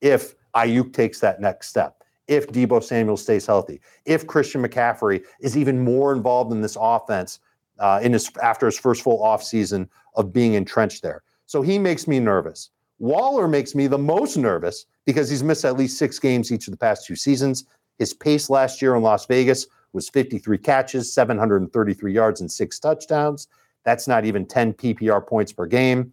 if 0.00 0.34
Aiyuk 0.54 0.94
takes 0.94 1.20
that 1.20 1.38
next 1.42 1.68
step, 1.68 2.02
if 2.28 2.46
Deebo 2.46 2.82
Samuel 2.82 3.18
stays 3.18 3.44
healthy, 3.44 3.78
if 4.06 4.26
Christian 4.26 4.62
McCaffrey 4.62 5.22
is 5.42 5.54
even 5.54 5.84
more 5.84 6.14
involved 6.14 6.50
in 6.50 6.62
this 6.62 6.78
offense 6.80 7.40
uh, 7.78 8.00
in 8.02 8.14
his 8.14 8.30
after 8.42 8.64
his 8.64 8.78
first 8.78 9.02
full 9.02 9.18
offseason 9.18 9.86
of 10.14 10.32
being 10.32 10.54
entrenched 10.54 11.02
there. 11.02 11.24
So 11.44 11.60
he 11.60 11.78
makes 11.78 12.08
me 12.08 12.20
nervous. 12.20 12.70
Waller 13.00 13.48
makes 13.48 13.74
me 13.74 13.86
the 13.86 13.98
most 13.98 14.38
nervous 14.38 14.86
because 15.04 15.28
he's 15.28 15.42
missed 15.42 15.66
at 15.66 15.76
least 15.76 15.98
six 15.98 16.18
games 16.18 16.50
each 16.50 16.68
of 16.68 16.70
the 16.70 16.78
past 16.78 17.04
two 17.04 17.16
seasons. 17.16 17.66
His 17.98 18.14
pace 18.14 18.48
last 18.48 18.80
year 18.80 18.94
in 18.96 19.02
Las 19.02 19.26
Vegas 19.26 19.66
was 19.96 20.08
53 20.08 20.58
catches, 20.58 21.12
733 21.12 22.12
yards, 22.12 22.40
and 22.40 22.52
six 22.52 22.78
touchdowns. 22.78 23.48
That's 23.84 24.06
not 24.06 24.24
even 24.24 24.46
10 24.46 24.74
PPR 24.74 25.26
points 25.26 25.52
per 25.52 25.66
game. 25.66 26.12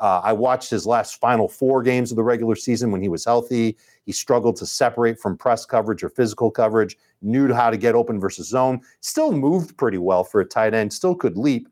Uh, 0.00 0.20
I 0.24 0.32
watched 0.32 0.70
his 0.70 0.86
last 0.86 1.20
final 1.20 1.48
four 1.48 1.82
games 1.82 2.10
of 2.10 2.16
the 2.16 2.22
regular 2.22 2.56
season 2.56 2.90
when 2.90 3.02
he 3.02 3.08
was 3.08 3.24
healthy. 3.24 3.76
He 4.06 4.12
struggled 4.12 4.56
to 4.56 4.66
separate 4.66 5.20
from 5.20 5.36
press 5.36 5.66
coverage 5.66 6.02
or 6.02 6.08
physical 6.08 6.50
coverage, 6.50 6.96
knew 7.22 7.52
how 7.52 7.70
to 7.70 7.76
get 7.76 7.94
open 7.94 8.18
versus 8.18 8.48
zone, 8.48 8.80
still 9.00 9.32
moved 9.32 9.76
pretty 9.76 9.98
well 9.98 10.24
for 10.24 10.40
a 10.40 10.44
tight 10.44 10.74
end, 10.74 10.92
still 10.92 11.14
could 11.14 11.36
leap. 11.36 11.68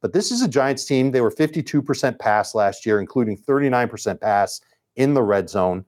But 0.00 0.12
this 0.12 0.30
is 0.30 0.42
a 0.42 0.48
Giants 0.48 0.84
team. 0.84 1.10
They 1.10 1.20
were 1.20 1.30
52% 1.30 2.18
pass 2.18 2.54
last 2.54 2.84
year, 2.84 3.00
including 3.00 3.38
39% 3.38 4.20
pass 4.20 4.60
in 4.96 5.14
the 5.14 5.22
red 5.22 5.48
zone. 5.48 5.84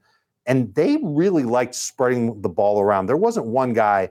And 0.47 0.75
they 0.75 0.99
really 1.03 1.43
liked 1.43 1.75
spreading 1.75 2.41
the 2.41 2.49
ball 2.49 2.81
around. 2.81 3.07
There 3.07 3.17
wasn't 3.17 3.47
one 3.47 3.73
guy 3.73 4.11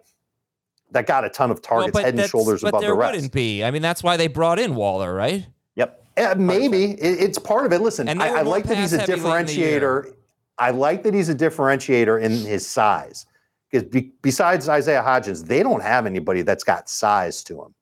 that 0.91 1.07
got 1.07 1.25
a 1.25 1.29
ton 1.29 1.51
of 1.51 1.61
targets 1.61 1.91
but 1.91 2.05
head 2.05 2.17
and 2.17 2.29
shoulders 2.29 2.61
but 2.61 2.69
above 2.69 2.81
there 2.81 2.91
the 2.91 2.95
rest. 2.95 3.15
wouldn't 3.15 3.33
be. 3.33 3.63
I 3.63 3.71
mean, 3.71 3.81
that's 3.81 4.03
why 4.03 4.17
they 4.17 4.27
brought 4.27 4.59
in 4.59 4.75
Waller, 4.75 5.13
right? 5.13 5.45
Yep. 5.75 6.05
Uh, 6.17 6.35
maybe 6.37 6.91
it, 6.91 7.21
it's 7.21 7.37
part 7.37 7.65
of 7.65 7.73
it. 7.73 7.81
Listen, 7.81 8.07
I, 8.07 8.27
I 8.27 8.41
like 8.43 8.63
that 8.65 8.77
he's 8.77 8.93
a 8.93 8.99
pass-heavy 8.99 9.21
late 9.21 9.39
in 9.41 9.45
the 9.47 9.53
year. 9.53 9.79
differentiator. 9.81 10.13
I 10.57 10.71
like 10.71 11.03
that 11.03 11.13
he's 11.13 11.27
a 11.27 11.35
differentiator 11.35 12.21
in 12.21 12.31
his 12.31 12.65
size 12.65 13.25
because 13.69 13.87
be, 13.89 14.13
besides 14.21 14.69
Isaiah 14.69 15.03
Hodgins, 15.03 15.45
they 15.45 15.61
don't 15.63 15.81
have 15.81 16.05
anybody 16.05 16.43
that's 16.43 16.63
got 16.63 16.89
size 16.89 17.43
to 17.45 17.61
him. 17.61 17.73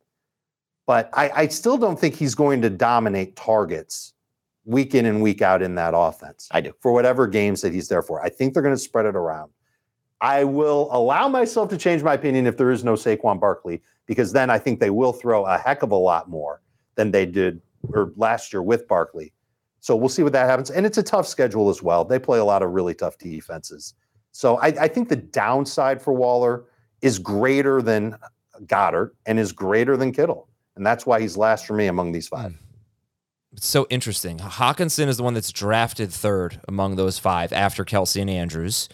but 0.85 1.09
I, 1.13 1.29
I 1.29 1.47
still 1.47 1.77
don't 1.77 1.99
think 1.99 2.15
he's 2.15 2.35
going 2.35 2.61
to 2.61 2.69
dominate 2.69 3.35
targets 3.35 4.13
week 4.65 4.95
in 4.95 5.05
and 5.05 5.21
week 5.21 5.41
out 5.41 5.61
in 5.61 5.75
that 5.75 5.93
offense. 5.95 6.47
I 6.51 6.61
do. 6.61 6.73
For 6.81 6.91
whatever 6.91 7.27
games 7.27 7.61
that 7.61 7.73
he's 7.73 7.87
there 7.87 8.01
for. 8.01 8.23
I 8.23 8.29
think 8.29 8.53
they're 8.53 8.63
going 8.63 8.75
to 8.75 8.81
spread 8.81 9.05
it 9.05 9.15
around. 9.15 9.51
I 10.23 10.45
will 10.45 10.87
allow 10.91 11.27
myself 11.27 11.69
to 11.69 11.77
change 11.77 12.01
my 12.01 12.13
opinion 12.13 12.47
if 12.47 12.55
there 12.55 12.71
is 12.71 12.83
no 12.85 12.93
Saquon 12.93 13.41
Barkley, 13.41 13.81
because 14.05 14.31
then 14.31 14.49
I 14.49 14.57
think 14.57 14.79
they 14.79 14.89
will 14.89 15.11
throw 15.11 15.45
a 15.45 15.57
heck 15.57 15.83
of 15.83 15.91
a 15.91 15.97
lot 15.97 16.29
more 16.29 16.61
than 16.95 17.11
they 17.11 17.25
did 17.25 17.61
or 17.93 18.13
last 18.15 18.53
year 18.53 18.61
with 18.61 18.87
Barkley. 18.87 19.33
So 19.81 19.97
we'll 19.97 20.07
see 20.07 20.23
what 20.23 20.31
that 20.31 20.49
happens. 20.49 20.71
And 20.71 20.85
it's 20.85 20.97
a 20.97 21.03
tough 21.03 21.27
schedule 21.27 21.69
as 21.69 21.83
well. 21.83 22.05
They 22.05 22.19
play 22.19 22.39
a 22.39 22.45
lot 22.45 22.63
of 22.63 22.71
really 22.71 22.93
tough 22.93 23.17
defenses. 23.17 23.95
So 24.31 24.55
I, 24.59 24.67
I 24.67 24.87
think 24.87 25.09
the 25.09 25.17
downside 25.17 26.01
for 26.01 26.13
Waller 26.13 26.63
is 27.01 27.19
greater 27.19 27.81
than 27.81 28.15
Goedert 28.65 29.11
and 29.25 29.37
is 29.37 29.51
greater 29.51 29.97
than 29.97 30.13
Kittle. 30.13 30.47
And 30.77 30.85
that's 30.85 31.05
why 31.05 31.19
he's 31.19 31.35
last 31.35 31.65
for 31.65 31.73
me 31.73 31.87
among 31.87 32.13
these 32.13 32.29
five. 32.29 32.57
It's 33.51 33.67
so 33.67 33.85
interesting. 33.89 34.39
Hockenson 34.39 35.09
is 35.09 35.17
the 35.17 35.23
one 35.23 35.33
that's 35.33 35.51
drafted 35.51 36.13
third 36.13 36.61
among 36.65 36.95
those 36.95 37.19
five 37.19 37.51
after 37.51 37.83
Kelce 37.83 38.21
and 38.21 38.29
Andrews. 38.29 38.87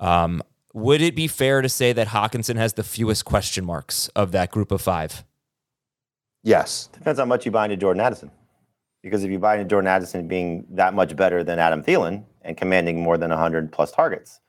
Um, 0.00 0.42
would 0.74 1.00
it 1.00 1.14
be 1.14 1.28
fair 1.28 1.62
to 1.62 1.68
say 1.68 1.92
that 1.92 2.08
Hockenson 2.08 2.56
has 2.56 2.74
the 2.74 2.82
fewest 2.82 3.24
question 3.24 3.64
marks 3.64 4.08
of 4.08 4.32
that 4.32 4.50
group 4.50 4.72
of 4.72 4.82
five? 4.82 5.24
Yes. 6.42 6.88
Depends 6.92 7.18
how 7.18 7.24
much 7.24 7.46
you 7.46 7.52
buy 7.52 7.64
into 7.64 7.76
Jordan 7.76 8.00
Addison. 8.02 8.30
Because 9.00 9.22
if 9.22 9.30
you 9.30 9.38
buy 9.38 9.54
into 9.54 9.66
Jordan 9.66 9.86
Addison 9.86 10.26
being 10.26 10.66
that 10.70 10.92
much 10.92 11.14
better 11.14 11.44
than 11.44 11.58
Adam 11.58 11.82
Thielen 11.82 12.24
and 12.42 12.56
commanding 12.56 13.00
more 13.00 13.16
than 13.16 13.30
100 13.30 13.70
plus 13.70 13.92
targets, 13.92 14.40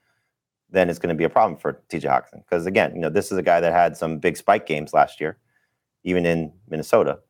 then 0.68 0.90
it's 0.90 0.98
going 0.98 1.10
to 1.10 1.14
be 1.14 1.24
a 1.24 1.28
problem 1.28 1.58
for 1.58 1.80
TJ 1.88 2.02
Hockenson. 2.02 2.44
Because 2.44 2.66
again, 2.66 2.94
you 2.94 3.00
know, 3.00 3.08
this 3.08 3.30
is 3.30 3.38
a 3.38 3.42
guy 3.42 3.60
that 3.60 3.72
had 3.72 3.96
some 3.96 4.18
big 4.18 4.36
spike 4.36 4.66
games 4.66 4.92
last 4.92 5.20
year, 5.20 5.38
even 6.02 6.26
in 6.26 6.52
Minnesota, 6.68 7.20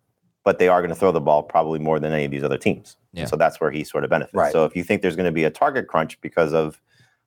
but 0.43 0.59
they 0.59 0.69
are 0.69 0.81
going 0.81 0.89
to 0.89 0.97
throw 0.97 1.13
the 1.13 1.21
ball 1.21 1.43
probably 1.43 1.79
more 1.79 2.01
than 2.01 2.13
any 2.13 2.25
of 2.25 2.31
these 2.31 2.45
other 2.45 2.57
teams. 2.59 2.97
Yeah. 3.13 3.27
So 3.27 3.37
that's 3.37 3.61
where 3.61 3.71
he 3.71 3.85
sort 3.85 4.05
of 4.05 4.11
benefits. 4.11 4.35
Right. 4.35 4.53
So 4.53 4.65
if 4.65 4.75
you 4.75 4.83
think 4.83 5.03
there's 5.03 5.17
going 5.17 5.27
to 5.27 5.33
be 5.33 5.45
a 5.45 5.51
target 5.51 5.87
crunch 5.87 6.19
because 6.23 6.55
of 6.55 6.81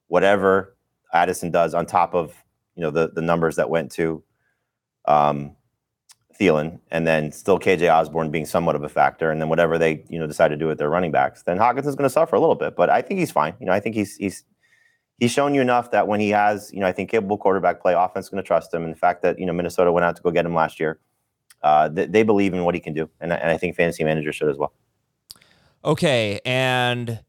whatever 0.07 0.75
Addison 1.13 1.51
does 1.51 1.73
on 1.73 1.85
top 1.85 2.13
of 2.13 2.33
you 2.75 2.81
know 2.83 2.91
the 2.91 3.09
the 3.13 3.21
numbers 3.21 3.55
that 3.57 3.69
went 3.69 3.91
to 3.93 4.23
um, 5.05 5.55
Thielen, 6.39 6.79
and 6.91 7.05
then 7.07 7.31
still 7.31 7.59
KJ 7.59 7.91
Osborne 7.93 8.31
being 8.31 8.45
somewhat 8.45 8.75
of 8.75 8.83
a 8.83 8.89
factor, 8.89 9.31
and 9.31 9.41
then 9.41 9.49
whatever 9.49 9.77
they 9.77 10.03
you 10.09 10.19
know 10.19 10.27
decide 10.27 10.49
to 10.49 10.57
do 10.57 10.67
with 10.67 10.77
their 10.77 10.89
running 10.89 11.11
backs, 11.11 11.43
then 11.43 11.57
Hawkins 11.57 11.87
is 11.87 11.95
going 11.95 12.05
to 12.05 12.09
suffer 12.13 12.35
a 12.35 12.39
little 12.39 12.55
bit. 12.55 12.75
But 12.75 12.89
I 12.89 13.01
think 13.01 13.19
he's 13.19 13.31
fine. 13.31 13.55
You 13.59 13.65
know, 13.65 13.73
I 13.73 13.79
think 13.79 13.95
he's 13.95 14.15
he's 14.15 14.43
he's 15.19 15.31
shown 15.31 15.53
you 15.53 15.61
enough 15.61 15.91
that 15.91 16.07
when 16.07 16.19
he 16.19 16.29
has 16.29 16.71
you 16.73 16.79
know 16.79 16.87
I 16.87 16.91
think 16.93 17.09
capable 17.09 17.37
quarterback 17.37 17.81
play, 17.81 17.93
offense 17.93 18.27
is 18.27 18.29
going 18.29 18.41
to 18.43 18.47
trust 18.47 18.73
him. 18.73 18.83
And 18.83 18.93
the 18.93 18.97
fact 18.99 19.21
that 19.23 19.37
you 19.39 19.45
know 19.45 19.53
Minnesota 19.53 19.91
went 19.91 20.05
out 20.05 20.15
to 20.15 20.21
go 20.21 20.31
get 20.31 20.45
him 20.45 20.53
last 20.55 20.79
year, 20.79 20.99
uh, 21.63 21.89
they, 21.89 22.05
they 22.05 22.23
believe 22.23 22.53
in 22.53 22.63
what 22.63 22.75
he 22.75 22.79
can 22.81 22.93
do, 22.93 23.09
and, 23.19 23.33
I- 23.33 23.37
and 23.37 23.51
I 23.51 23.57
think 23.57 23.75
fantasy 23.75 24.03
managers 24.05 24.35
should 24.35 24.49
as 24.49 24.57
well. 24.57 24.73
Okay, 25.83 26.39
and 26.45 27.19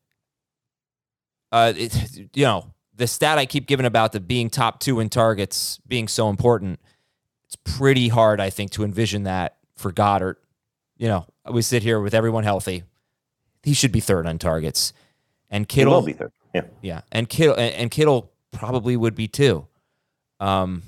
uh, 1.51 1.73
it, 1.77 2.29
you 2.35 2.45
know 2.45 2.73
the 3.01 3.07
stat 3.07 3.39
I 3.39 3.47
keep 3.47 3.67
giving 3.67 3.87
about 3.87 4.13
the 4.13 4.21
being 4.21 4.51
top 4.51 4.79
two 4.79 5.01
in 5.01 5.09
targets 5.09 5.81
being 5.89 6.07
so 6.07 6.29
important. 6.29 6.79
It's 7.47 7.57
pretty 7.57 8.09
hard, 8.09 8.41
I 8.41 8.51
think, 8.51 8.73
to 8.73 8.85
envision 8.85 9.23
that 9.23 9.57
for 9.75 9.91
Goedert. 9.91 10.37
You 10.99 11.09
know, 11.09 11.27
we 11.51 11.63
sit 11.63 11.83
here 11.83 11.99
with 11.99 12.13
everyone 12.13 12.45
healthy. 12.45 12.85
He 13.63 13.73
should 13.73 13.91
be 13.91 14.01
third 14.01 14.27
on 14.27 14.39
targets, 14.39 14.93
and 15.49 15.63
He 15.63 15.67
Kittle 15.67 15.95
will 15.95 16.03
be 16.03 16.13
third. 16.13 16.31
Yeah. 16.55 16.63
Yeah, 16.83 17.01
and 17.11 17.27
Kittle 17.27 17.57
and, 17.57 17.75
and 17.75 17.91
Kittle 17.91 18.31
probably 18.53 18.99
would 18.99 19.15
be 19.15 19.29
too. 19.29 19.67
Um, 20.39 20.83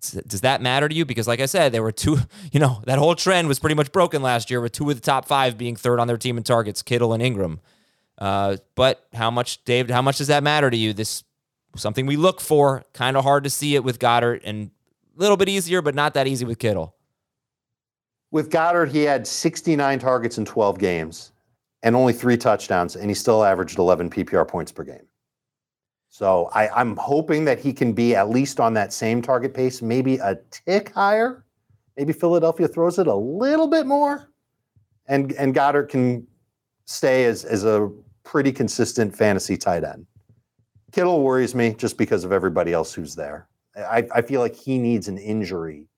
does 0.00 0.40
that 0.40 0.60
matter 0.60 0.88
to 0.88 0.94
you? 0.94 1.04
Because, 1.04 1.28
like 1.28 1.40
I 1.40 1.46
said, 1.46 1.70
there 1.70 1.82
were 1.82 1.92
two. 1.92 2.18
You 2.52 2.60
know, 2.60 2.80
that 2.86 2.98
whole 2.98 3.14
trend 3.14 3.48
was 3.48 3.58
pretty 3.58 3.74
much 3.74 3.92
broken 3.92 4.22
last 4.22 4.50
year 4.50 4.60
with 4.60 4.72
two 4.72 4.88
of 4.88 4.96
the 4.96 5.02
top 5.02 5.26
five 5.26 5.58
being 5.58 5.76
third 5.76 6.00
on 6.00 6.08
their 6.08 6.16
team 6.16 6.38
in 6.38 6.42
targets, 6.42 6.82
Kittle 6.82 7.12
and 7.12 7.22
Engram. 7.22 7.58
Uh, 8.18 8.56
but 8.74 9.06
how 9.12 9.30
much, 9.30 9.62
Dave? 9.64 9.90
How 9.90 10.00
much 10.02 10.18
does 10.18 10.28
that 10.28 10.42
matter 10.42 10.70
to 10.70 10.76
you? 10.76 10.92
This 10.92 11.22
something 11.76 12.06
we 12.06 12.16
look 12.16 12.40
for. 12.40 12.84
Kind 12.92 13.16
of 13.16 13.24
hard 13.24 13.44
to 13.44 13.50
see 13.50 13.74
it 13.74 13.84
with 13.84 13.98
Goedert, 13.98 14.40
and 14.44 14.70
a 15.16 15.20
little 15.20 15.36
bit 15.36 15.48
easier, 15.48 15.82
but 15.82 15.94
not 15.94 16.14
that 16.14 16.26
easy 16.26 16.44
with 16.44 16.58
Kittle. 16.58 16.94
With 18.30 18.50
Goedert, 18.50 18.90
he 18.90 19.02
had 19.02 19.26
69 19.26 19.98
targets 19.98 20.38
in 20.38 20.44
12 20.44 20.78
games 20.78 21.32
and 21.82 21.94
only 21.94 22.12
three 22.12 22.36
touchdowns, 22.36 22.96
and 22.96 23.08
he 23.08 23.14
still 23.14 23.44
averaged 23.44 23.78
11 23.78 24.10
PPR 24.10 24.46
points 24.46 24.72
per 24.72 24.82
game. 24.82 25.06
So 26.08 26.50
I, 26.54 26.68
I'm 26.70 26.96
hoping 26.96 27.44
that 27.44 27.58
he 27.58 27.72
can 27.72 27.92
be 27.92 28.14
at 28.14 28.30
least 28.30 28.58
on 28.58 28.74
that 28.74 28.92
same 28.92 29.20
target 29.20 29.54
pace, 29.54 29.82
maybe 29.82 30.16
a 30.16 30.36
tick 30.50 30.92
higher. 30.92 31.44
Maybe 31.96 32.12
Philadelphia 32.12 32.68
throws 32.68 32.98
it 32.98 33.06
a 33.06 33.14
little 33.14 33.68
bit 33.68 33.86
more, 33.86 34.30
and 35.06 35.32
and 35.32 35.54
Goedert 35.54 35.88
can 35.88 36.26
stay 36.86 37.24
as 37.24 37.44
as 37.44 37.64
a 37.64 37.90
pretty 38.22 38.52
consistent 38.52 39.16
fantasy 39.16 39.56
tight 39.56 39.84
end. 39.84 40.06
Kittle 40.96 41.20
worries 41.20 41.54
me 41.54 41.74
just 41.74 41.98
because 41.98 42.24
of 42.24 42.32
everybody 42.32 42.72
else 42.72 42.94
who's 42.94 43.14
there. 43.14 43.48
I, 43.76 44.08
I 44.14 44.22
feel 44.22 44.40
like 44.40 44.56
he 44.56 44.78
needs 44.78 45.08
an 45.08 45.18
injury 45.18 45.88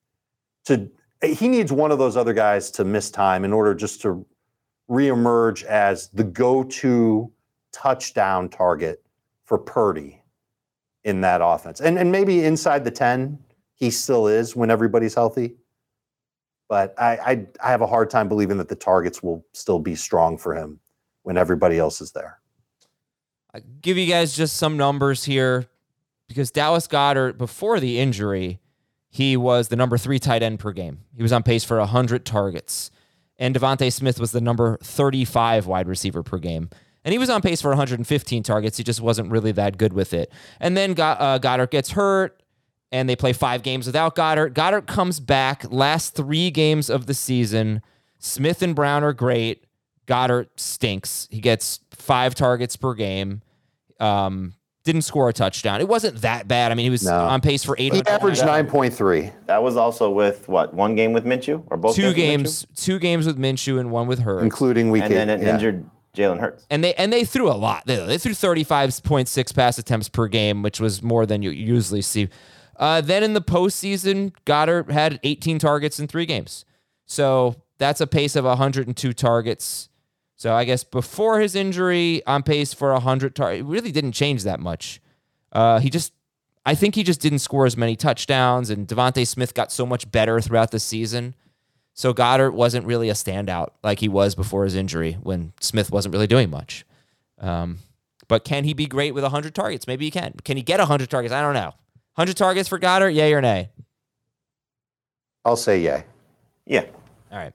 to 0.64 0.90
he 1.22 1.46
needs 1.46 1.72
one 1.72 1.92
of 1.92 2.00
those 2.00 2.16
other 2.16 2.32
guys 2.32 2.68
to 2.72 2.84
miss 2.84 3.08
time 3.08 3.44
in 3.44 3.52
order 3.52 3.76
just 3.76 4.02
to 4.02 4.26
reemerge 4.90 5.62
as 5.62 6.08
the 6.08 6.24
go-to 6.24 7.30
touchdown 7.72 8.48
target 8.48 9.04
for 9.44 9.56
Purdy 9.56 10.20
in 11.04 11.20
that 11.20 11.42
offense. 11.44 11.80
And 11.80 11.96
and 11.96 12.10
maybe 12.10 12.42
inside 12.42 12.82
the 12.82 12.90
10, 12.90 13.38
he 13.76 13.92
still 13.92 14.26
is 14.26 14.56
when 14.56 14.68
everybody's 14.68 15.14
healthy. 15.14 15.54
But 16.68 16.92
I, 16.98 17.12
I 17.18 17.46
I 17.62 17.70
have 17.70 17.82
a 17.82 17.86
hard 17.86 18.10
time 18.10 18.28
believing 18.28 18.56
that 18.56 18.68
the 18.68 18.74
targets 18.74 19.22
will 19.22 19.46
still 19.52 19.78
be 19.78 19.94
strong 19.94 20.36
for 20.36 20.56
him 20.56 20.80
when 21.22 21.36
everybody 21.36 21.78
else 21.78 22.00
is 22.00 22.10
there. 22.10 22.40
I 23.54 23.60
give 23.80 23.96
you 23.96 24.06
guys 24.06 24.36
just 24.36 24.56
some 24.56 24.76
numbers 24.76 25.24
here 25.24 25.66
because 26.28 26.50
Dallas 26.50 26.86
Goedert, 26.86 27.38
before 27.38 27.80
the 27.80 27.98
injury, 27.98 28.60
he 29.08 29.36
was 29.36 29.68
the 29.68 29.76
number 29.76 29.96
three 29.96 30.18
tight 30.18 30.42
end 30.42 30.58
per 30.58 30.72
game. 30.72 31.00
He 31.16 31.22
was 31.22 31.32
on 31.32 31.42
pace 31.42 31.64
for 31.64 31.78
100 31.78 32.24
targets. 32.24 32.90
And 33.38 33.54
DeVonta 33.54 33.92
Smith 33.92 34.18
was 34.20 34.32
the 34.32 34.40
number 34.40 34.78
35 34.82 35.66
wide 35.66 35.88
receiver 35.88 36.22
per 36.22 36.38
game. 36.38 36.70
And 37.04 37.12
he 37.12 37.18
was 37.18 37.30
on 37.30 37.40
pace 37.40 37.62
for 37.62 37.68
115 37.68 38.42
targets. 38.42 38.76
He 38.76 38.84
just 38.84 39.00
wasn't 39.00 39.30
really 39.30 39.52
that 39.52 39.78
good 39.78 39.92
with 39.92 40.12
it. 40.12 40.30
And 40.60 40.76
then 40.76 40.94
Go- 40.94 41.04
uh, 41.04 41.38
Goedert 41.38 41.70
gets 41.70 41.90
hurt, 41.92 42.42
and 42.90 43.08
they 43.08 43.16
play 43.16 43.32
five 43.32 43.62
games 43.62 43.86
without 43.86 44.14
Goedert. 44.16 44.52
Goedert 44.54 44.86
comes 44.86 45.20
back 45.20 45.64
last 45.70 46.14
three 46.14 46.50
games 46.50 46.90
of 46.90 47.06
the 47.06 47.14
season. 47.14 47.80
Smith 48.18 48.60
and 48.62 48.74
Brown 48.74 49.04
are 49.04 49.12
great. 49.12 49.64
Goedert 50.06 50.48
stinks. 50.56 51.28
He 51.30 51.40
gets 51.40 51.78
five 51.98 52.34
targets 52.34 52.76
per 52.76 52.94
game. 52.94 53.42
Um, 54.00 54.54
didn't 54.84 55.02
score 55.02 55.28
a 55.28 55.32
touchdown. 55.34 55.80
It 55.80 55.88
wasn't 55.88 56.22
that 56.22 56.48
bad. 56.48 56.72
I 56.72 56.74
mean, 56.74 56.84
he 56.84 56.90
was 56.90 57.04
No. 57.04 57.14
on 57.26 57.40
pace 57.42 57.62
for 57.62 57.76
eight. 57.78 57.92
He 57.92 58.02
averaged 58.06 58.40
9.3. 58.42 59.32
That 59.46 59.62
was 59.62 59.76
also 59.76 60.10
with 60.10 60.48
what 60.48 60.72
one 60.72 60.94
game 60.94 61.12
with 61.12 61.24
Minshew 61.26 61.62
or 61.66 61.76
both 61.76 61.94
two 61.94 62.04
with 62.06 62.12
Minshew? 62.12 62.16
games, 62.16 62.66
two 62.74 62.98
games 62.98 63.26
with 63.26 63.38
Minshew 63.38 63.78
and 63.80 63.90
one 63.90 64.06
with 64.06 64.20
Hurts. 64.20 64.42
including 64.44 64.90
week 64.90 65.02
and 65.02 65.12
then 65.12 65.28
eight. 65.28 65.34
an 65.34 65.42
yeah. 65.42 65.54
injured 65.54 65.90
Jalen 66.16 66.40
Hurts. 66.40 66.66
and 66.70 66.82
they 66.82 66.94
and 66.94 67.12
they 67.12 67.24
threw 67.24 67.50
a 67.50 67.52
lot. 67.52 67.84
They, 67.86 67.96
they 68.06 68.16
threw 68.16 68.32
thirty 68.32 68.64
five 68.64 68.98
point 69.02 69.28
six 69.28 69.52
pass 69.52 69.76
attempts 69.78 70.08
per 70.08 70.26
game, 70.26 70.62
which 70.62 70.80
was 70.80 71.02
more 71.02 71.26
than 71.26 71.42
you 71.42 71.50
usually 71.50 72.00
see. 72.02 72.28
Uh, 72.76 73.00
then 73.02 73.22
in 73.22 73.34
the 73.34 73.42
postseason, 73.42 74.32
Goedert 74.46 74.90
had 74.90 75.18
18 75.24 75.58
targets 75.58 75.98
in 75.98 76.06
three 76.06 76.24
games, 76.26 76.64
so 77.06 77.56
that's 77.76 78.00
a 78.00 78.06
pace 78.06 78.36
of 78.36 78.44
102 78.44 79.12
targets. 79.12 79.88
So 80.38 80.54
I 80.54 80.64
guess 80.64 80.84
before 80.84 81.40
his 81.40 81.56
injury, 81.56 82.22
on 82.24 82.44
pace 82.44 82.72
for 82.72 82.92
100 82.92 83.34
targets. 83.34 83.60
It 83.60 83.66
really 83.66 83.90
didn't 83.90 84.12
change 84.12 84.44
that 84.44 84.60
much. 84.60 85.00
Uh, 85.52 85.80
he 85.80 85.90
just, 85.90 86.12
I 86.64 86.76
think 86.76 86.94
he 86.94 87.02
just 87.02 87.20
didn't 87.20 87.40
score 87.40 87.66
as 87.66 87.76
many 87.76 87.96
touchdowns, 87.96 88.70
and 88.70 88.86
DeVonta 88.86 89.26
Smith 89.26 89.52
got 89.52 89.72
so 89.72 89.84
much 89.84 90.08
better 90.12 90.40
throughout 90.40 90.70
the 90.70 90.78
season. 90.78 91.34
So 91.92 92.14
Goedert 92.14 92.52
wasn't 92.52 92.86
really 92.86 93.08
a 93.10 93.14
standout 93.14 93.70
like 93.82 93.98
he 93.98 94.08
was 94.08 94.36
before 94.36 94.62
his 94.62 94.76
injury 94.76 95.14
when 95.20 95.54
Smith 95.60 95.90
wasn't 95.90 96.12
really 96.12 96.28
doing 96.28 96.50
much. 96.50 96.86
Um, 97.40 97.78
but 98.28 98.44
can 98.44 98.62
he 98.62 98.74
be 98.74 98.86
great 98.86 99.14
with 99.14 99.24
100 99.24 99.56
targets? 99.56 99.88
Maybe 99.88 100.04
he 100.04 100.12
can. 100.12 100.34
Can 100.44 100.56
he 100.56 100.62
get 100.62 100.78
100 100.78 101.10
targets? 101.10 101.34
I 101.34 101.40
don't 101.40 101.54
know. 101.54 101.74
100 102.14 102.36
targets 102.36 102.68
for 102.68 102.78
Goedert? 102.78 103.12
Yay 103.12 103.34
or 103.34 103.40
nay? 103.40 103.70
I'll 105.44 105.56
say 105.56 105.80
yay. 105.80 106.04
Yeah. 106.64 106.84
All 107.32 107.38
right. 107.38 107.52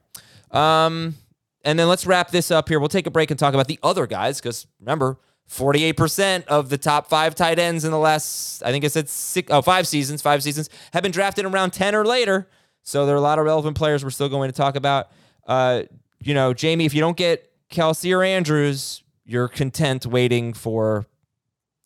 Um, 0.52 1.16
and 1.64 1.80
then 1.80 1.88
let's 1.88 2.06
wrap 2.06 2.32
this 2.32 2.52
up 2.52 2.70
here. 2.70 2.80
We'll 2.80 2.90
take 2.90 3.08
a 3.08 3.12
break 3.12 3.32
and 3.32 3.40
talk 3.40 3.54
about 3.54 3.68
the 3.68 3.80
other 3.84 4.08
guys 4.08 4.40
because 4.40 4.68
remember, 4.80 5.18
48% 5.50 6.46
of 6.46 6.70
the 6.70 6.78
top 6.78 7.08
five 7.08 7.36
tight 7.36 7.60
ends 7.60 7.84
in 7.86 7.92
the 7.92 7.98
last, 7.98 8.64
I 8.64 8.72
think 8.72 8.86
I 8.86 8.88
said 8.88 9.10
six, 9.10 9.52
oh, 9.52 9.62
five 9.62 9.88
seasons, 9.88 10.22
five 10.22 10.42
seasons 10.42 10.70
have 10.94 11.04
been 11.04 11.12
drafted 11.12 11.46
around 11.46 11.72
10 11.72 11.96
or 11.96 12.06
later. 12.06 12.48
So 12.82 13.06
there 13.06 13.16
are 13.16 13.18
a 13.18 13.22
lot 13.22 13.40
of 13.40 13.46
relevant 13.46 13.78
players 13.78 14.04
we're 14.04 14.10
still 14.10 14.30
going 14.30 14.50
to 14.50 14.56
talk 14.56 14.76
about. 14.76 15.10
Uh, 15.46 15.84
you 16.22 16.34
know, 16.34 16.54
Jamey, 16.54 16.86
if 16.86 16.94
you 16.94 17.02
don't 17.02 17.18
get 17.18 17.52
Kelce 17.70 18.16
or 18.16 18.24
Andrews, 18.24 19.04
you're 19.26 19.48
content 19.48 20.06
waiting 20.06 20.54
for 20.54 21.06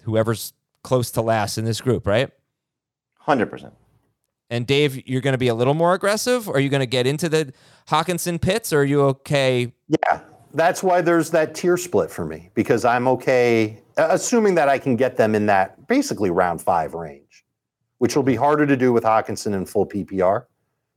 whoever's 0.04 0.54
close 0.84 1.12
to 1.12 1.22
last 1.22 1.58
in 1.58 1.66
this 1.66 1.82
group, 1.82 2.08
right? 2.08 2.32
Hundred 3.20 3.48
percent. 3.48 3.74
And 4.50 4.66
Dave, 4.66 5.08
you're 5.08 5.22
going 5.22 5.34
to 5.34 5.38
be 5.38 5.50
a 5.50 5.56
little 5.56 5.74
more 5.74 5.94
aggressive? 5.94 6.48
Are 6.48 6.60
you 6.60 6.70
going 6.70 6.82
to 6.82 6.86
get 6.86 7.06
into 7.06 7.28
the 7.28 7.54
Hockenson 7.90 8.42
pits, 8.42 8.72
Or 8.72 8.80
are 8.80 8.84
you 8.86 9.02
okay? 9.02 9.74
Yeah, 9.88 10.22
that's 10.54 10.82
why 10.82 11.02
there's 11.02 11.32
that 11.32 11.54
tier 11.54 11.78
split 11.78 12.10
for 12.10 12.26
me 12.26 12.50
because 12.54 12.86
I'm 12.86 13.08
okay, 13.10 13.82
assuming 13.98 14.56
that 14.56 14.70
I 14.70 14.80
can 14.80 14.96
get 14.96 15.18
them 15.18 15.36
in 15.36 15.46
that 15.48 15.88
basically 15.88 16.30
round 16.30 16.62
five 16.62 16.94
range, 16.94 17.46
which 17.98 18.16
will 18.16 18.24
be 18.24 18.36
harder 18.36 18.66
to 18.66 18.78
do 18.78 18.94
with 18.94 19.04
Hockenson 19.04 19.54
in 19.54 19.66
full 19.66 19.86
PPR. 19.86 20.46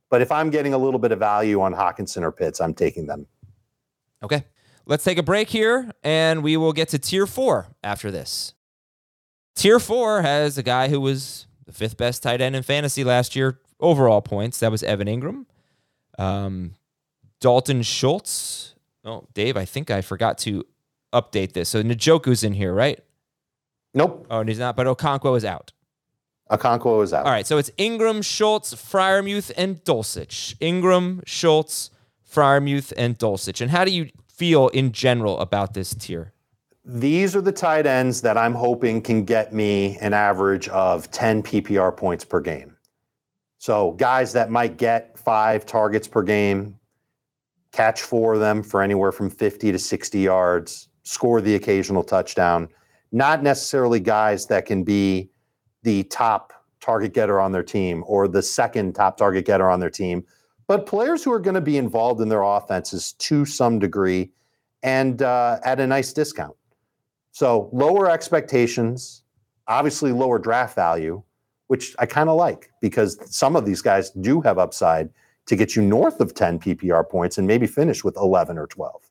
But 0.09 0.21
if 0.21 0.31
I'm 0.31 0.49
getting 0.49 0.73
a 0.73 0.77
little 0.77 0.99
bit 0.99 1.11
of 1.11 1.19
value 1.19 1.61
on 1.61 1.73
Hockenson 1.73 2.21
or 2.21 2.31
Pitts, 2.31 2.59
I'm 2.59 2.73
taking 2.73 3.05
them. 3.05 3.27
Okay. 4.23 4.45
Let's 4.85 5.03
take 5.03 5.17
a 5.17 5.23
break 5.23 5.49
here 5.49 5.91
and 6.03 6.43
we 6.43 6.57
will 6.57 6.73
get 6.73 6.89
to 6.89 6.99
tier 6.99 7.27
four 7.27 7.67
after 7.83 8.11
this. 8.11 8.53
Tier 9.55 9.79
four 9.79 10.21
has 10.21 10.57
a 10.57 10.63
guy 10.63 10.87
who 10.89 10.99
was 10.99 11.47
the 11.65 11.71
fifth 11.71 11.97
best 11.97 12.23
tight 12.23 12.41
end 12.41 12.55
in 12.55 12.63
fantasy 12.63 13.03
last 13.03 13.35
year, 13.35 13.59
overall 13.79 14.21
points. 14.21 14.59
That 14.59 14.71
was 14.71 14.83
Evan 14.83 15.07
Engram. 15.07 15.45
Um, 16.17 16.75
Dalton 17.39 17.81
Schultz. 17.81 18.75
Oh, 19.03 19.27
Dave, 19.33 19.57
I 19.57 19.65
think 19.65 19.89
I 19.89 20.01
forgot 20.01 20.37
to 20.39 20.65
update 21.13 21.53
this. 21.53 21.69
So 21.69 21.81
Njoku's 21.81 22.43
in 22.43 22.53
here, 22.53 22.73
right? 22.73 22.99
Nope. 23.93 24.27
Oh, 24.29 24.39
and 24.39 24.49
he's 24.49 24.59
not, 24.59 24.75
but 24.75 24.87
Okonkwo 24.87 25.35
is 25.35 25.43
out. 25.43 25.73
Okonkwo 26.49 27.03
is 27.03 27.13
out. 27.13 27.25
All 27.25 27.31
right, 27.31 27.47
so 27.47 27.57
it's 27.57 27.69
Engram, 27.71 28.23
Schultz, 28.23 28.73
Freiermuth, 28.73 29.51
and 29.57 29.83
Dulcich. 29.83 30.55
Engram, 30.57 31.21
Schultz, 31.25 31.89
Freiermuth, 32.29 32.93
and 32.97 33.17
Dulcich. 33.17 33.61
And 33.61 33.71
how 33.71 33.85
do 33.85 33.91
you 33.91 34.09
feel 34.27 34.67
in 34.69 34.91
general 34.91 35.39
about 35.39 35.73
this 35.73 35.95
tier? 35.95 36.33
These 36.83 37.35
are 37.35 37.41
the 37.41 37.51
tight 37.51 37.85
ends 37.85 38.21
that 38.21 38.37
I'm 38.37 38.55
hoping 38.55 39.03
can 39.03 39.23
get 39.23 39.53
me 39.53 39.99
an 40.01 40.13
average 40.13 40.67
of 40.69 41.11
10 41.11 41.43
PPR 41.43 41.95
points 41.95 42.25
per 42.25 42.39
game. 42.39 42.75
So, 43.59 43.91
guys 43.91 44.33
that 44.33 44.49
might 44.49 44.77
get 44.77 45.15
five 45.19 45.67
targets 45.67 46.07
per 46.07 46.23
game, 46.23 46.79
catch 47.71 48.01
four 48.01 48.33
of 48.33 48.39
them 48.39 48.63
for 48.63 48.81
anywhere 48.81 49.11
from 49.11 49.29
50 49.29 49.71
to 49.71 49.77
60 49.77 50.19
yards, 50.19 50.89
score 51.03 51.39
the 51.39 51.53
occasional 51.53 52.03
touchdown. 52.03 52.67
Not 53.11 53.43
necessarily 53.43 53.99
guys 53.99 54.47
that 54.47 54.65
can 54.65 54.83
be 54.83 55.29
the 55.83 56.03
top 56.05 56.51
target 56.79 57.13
getter 57.13 57.39
on 57.39 57.51
their 57.51 57.61
team 57.61 58.03
or 58.07 58.27
the 58.27 58.41
second 58.41 58.93
top 58.93 59.17
target 59.17 59.45
getter 59.45 59.69
on 59.69 59.79
their 59.79 59.91
team, 59.91 60.25
but 60.65 60.87
players 60.87 61.23
who 61.23 61.31
are 61.31 61.39
going 61.39 61.53
to 61.53 61.61
be 61.61 61.77
involved 61.77 62.21
in 62.21 62.29
their 62.29 62.41
offenses 62.41 63.13
to 63.19 63.45
some 63.45 63.77
degree 63.77 64.31
and 64.81 65.21
uh, 65.21 65.59
at 65.63 65.79
a 65.79 65.85
nice 65.85 66.11
discount. 66.11 66.55
So 67.31 67.69
lower 67.71 68.09
expectations, 68.09 69.23
obviously 69.67 70.11
lower 70.11 70.37
draft 70.37 70.75
value, 70.75 71.23
which 71.67 71.95
I 71.99 72.05
kind 72.05 72.29
of 72.29 72.35
like 72.35 72.69
because 72.81 73.17
some 73.33 73.55
of 73.55 73.65
these 73.65 73.81
guys 73.81 74.09
do 74.11 74.41
have 74.41 74.57
upside 74.57 75.09
to 75.47 75.55
get 75.55 75.75
you 75.75 75.81
north 75.81 76.19
of 76.19 76.33
10 76.33 76.59
PPR 76.59 77.09
points 77.09 77.37
and 77.37 77.47
maybe 77.47 77.67
finish 77.67 78.03
with 78.03 78.15
11 78.17 78.57
or 78.57 78.67
12. 78.67 79.01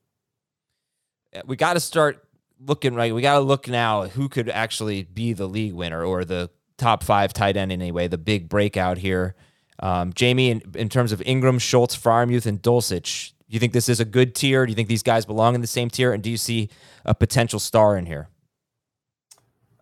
We 1.46 1.56
got 1.56 1.74
to 1.74 1.80
start 1.80 2.24
looking 2.64 2.94
right. 2.94 3.14
We 3.14 3.22
got 3.22 3.34
to 3.34 3.40
look 3.40 3.68
now 3.68 4.06
who 4.08 4.28
could 4.28 4.48
actually 4.48 5.04
be 5.04 5.32
the 5.32 5.48
league 5.48 5.72
winner 5.72 6.04
or 6.04 6.24
the 6.24 6.50
top 6.76 7.02
five 7.02 7.32
tight 7.32 7.56
end 7.56 7.72
anyway, 7.72 8.08
the 8.08 8.18
big 8.18 8.48
breakout 8.48 8.98
here. 8.98 9.34
Um, 9.78 10.12
Jamey, 10.12 10.50
in, 10.50 10.62
in, 10.74 10.88
terms 10.88 11.12
of 11.12 11.20
Engram, 11.20 11.60
Schultz, 11.60 11.96
Freiermuth, 11.96 12.44
and 12.44 12.60
Dulcich, 12.60 13.32
you 13.54 13.60
think 13.60 13.72
this 13.72 13.88
is 13.88 14.00
a 14.00 14.04
good 14.04 14.34
tier? 14.34 14.64
Do 14.64 14.70
you 14.70 14.76
think 14.76 14.88
these 14.88 15.02
guys 15.02 15.26
belong 15.26 15.54
in 15.54 15.60
the 15.60 15.66
same 15.66 15.90
tier? 15.90 16.12
And 16.12 16.22
do 16.22 16.30
you 16.30 16.36
see 16.36 16.68
a 17.04 17.14
potential 17.14 17.58
star 17.58 17.96
in 17.96 18.06
here? 18.06 18.28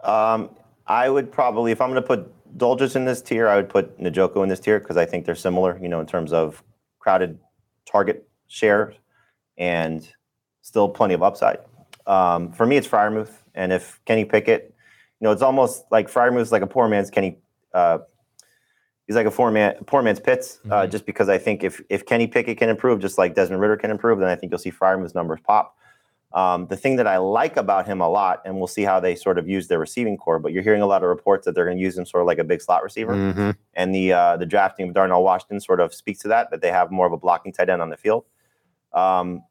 Um, 0.02 0.50
I 0.86 1.10
would 1.10 1.30
probably, 1.30 1.72
if 1.72 1.80
I'm 1.80 1.90
going 1.90 2.00
to 2.00 2.06
put 2.06 2.32
Dulcich 2.56 2.96
in 2.96 3.04
this 3.04 3.20
tier, 3.20 3.46
I 3.46 3.56
would 3.56 3.68
put 3.68 3.98
Njoku 4.00 4.42
in 4.42 4.48
this 4.48 4.60
tier 4.60 4.80
because 4.80 4.96
I 4.96 5.04
think 5.04 5.26
they're 5.26 5.34
similar, 5.34 5.78
you 5.82 5.88
know, 5.88 6.00
in 6.00 6.06
terms 6.06 6.32
of 6.32 6.62
crowded 6.98 7.38
target 7.84 8.26
share 8.46 8.94
and 9.58 10.08
still 10.62 10.88
plenty 10.88 11.14
of 11.14 11.22
upside. 11.22 11.58
Um, 12.06 12.52
for 12.52 12.64
me, 12.64 12.76
it's 12.76 12.88
Freiermuth. 12.88 13.32
And 13.54 13.72
if 13.72 14.00
Kenny 14.06 14.24
Pickett, 14.24 14.74
you 15.20 15.24
know, 15.24 15.32
it's 15.32 15.42
almost 15.42 15.84
like 15.90 16.10
Freiermuth 16.10 16.40
is 16.40 16.52
like 16.52 16.62
a 16.62 16.66
poor 16.66 16.88
man's 16.88 17.10
Kenny 17.10 17.38
uh, 17.74 17.98
he's 19.09 19.16
like 19.16 19.26
a 19.26 19.30
poor 19.30 19.50
man, 19.50 19.74
poor 19.86 20.02
man's 20.02 20.20
Pitts. 20.20 20.61
Uh, 20.66 20.82
mm-hmm. 20.82 20.90
Just 20.90 21.06
because 21.06 21.28
I 21.28 21.38
think 21.38 21.64
if 21.64 21.80
if 21.88 22.06
Kenny 22.06 22.28
Pickett 22.28 22.59
can 22.59 22.68
improve, 22.68 23.00
just 23.00 23.18
like 23.18 23.34
Desmond 23.34 23.61
Ridder 23.61 23.76
can 23.76 23.90
improve, 23.90 24.20
then 24.20 24.28
I 24.28 24.36
think 24.36 24.52
you'll 24.52 24.61
see 24.61 24.70
Freiermuth's 24.70 25.14
numbers 25.14 25.40
pop. 25.42 25.74
Um, 26.34 26.66
the 26.66 26.76
thing 26.76 26.96
that 26.96 27.06
I 27.06 27.16
like 27.16 27.56
about 27.56 27.86
him 27.86 28.02
a 28.02 28.09
lot, 28.09 28.42
and 28.44 28.59
we'll 28.59 28.66
see 28.66 28.82
how 28.82 29.00
they 29.00 29.16
sort 29.16 29.38
of 29.38 29.48
use 29.48 29.66
their 29.68 29.78
receiving 29.78 30.18
core, 30.18 30.38
but 30.38 30.52
you're 30.52 30.62
hearing 30.62 30.82
a 30.82 30.86
lot 30.86 31.02
of 31.02 31.09
reports 31.09 31.46
that 31.46 31.54
they're 31.54 31.64
going 31.64 31.78
to 31.78 31.82
use 31.82 31.96
him 31.96 32.04
sort 32.04 32.20
of 32.20 32.26
like 32.26 32.38
a 32.38 32.44
big 32.44 32.61
slot 32.61 32.82
receiver. 32.82 33.14
Mm-hmm. 33.14 33.50
And 33.74 33.94
the 33.94 34.12
uh, 34.12 34.36
the 34.36 34.46
drafting 34.46 34.88
of 34.88 34.94
Darnell 34.94 35.24
Washington 35.24 35.59
sort 35.59 35.80
of 35.80 35.94
speaks 35.94 36.20
to 36.20 36.28
that, 36.28 36.50
that 36.50 36.61
they 36.61 36.70
have 36.70 36.90
more 36.90 37.06
of 37.06 37.12
a 37.12 37.16
blocking 37.16 37.52
tight 37.52 37.70
end 37.70 37.80
on 37.80 37.88
the 37.88 37.96
field. 37.96 38.26
Um, 38.92 39.42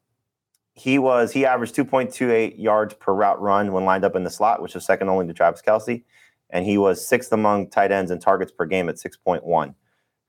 he 0.75 0.99
was 0.99 1.31
he 1.31 1.47
averaged 1.47 1.75
2.28 1.75 2.53
yards 2.59 2.93
per 2.93 3.11
route 3.11 3.41
run 3.41 3.71
when 3.71 3.85
lined 3.85 4.05
up 4.05 4.15
in 4.15 4.23
the 4.23 4.29
slot, 4.29 4.61
which 4.61 4.75
is 4.75 4.85
second 4.85 5.09
only 5.09 5.25
to 5.25 5.33
Travis 5.33 5.63
Kelce 5.63 6.03
and 6.49 6.65
he 6.65 6.77
was 6.77 7.05
sixth 7.05 7.31
among 7.31 7.69
tight 7.69 7.91
ends 7.91 8.11
in 8.11 8.19
targets 8.19 8.51
per 8.51 8.65
game 8.65 8.89
at 8.89 8.95
6.1. 8.95 9.73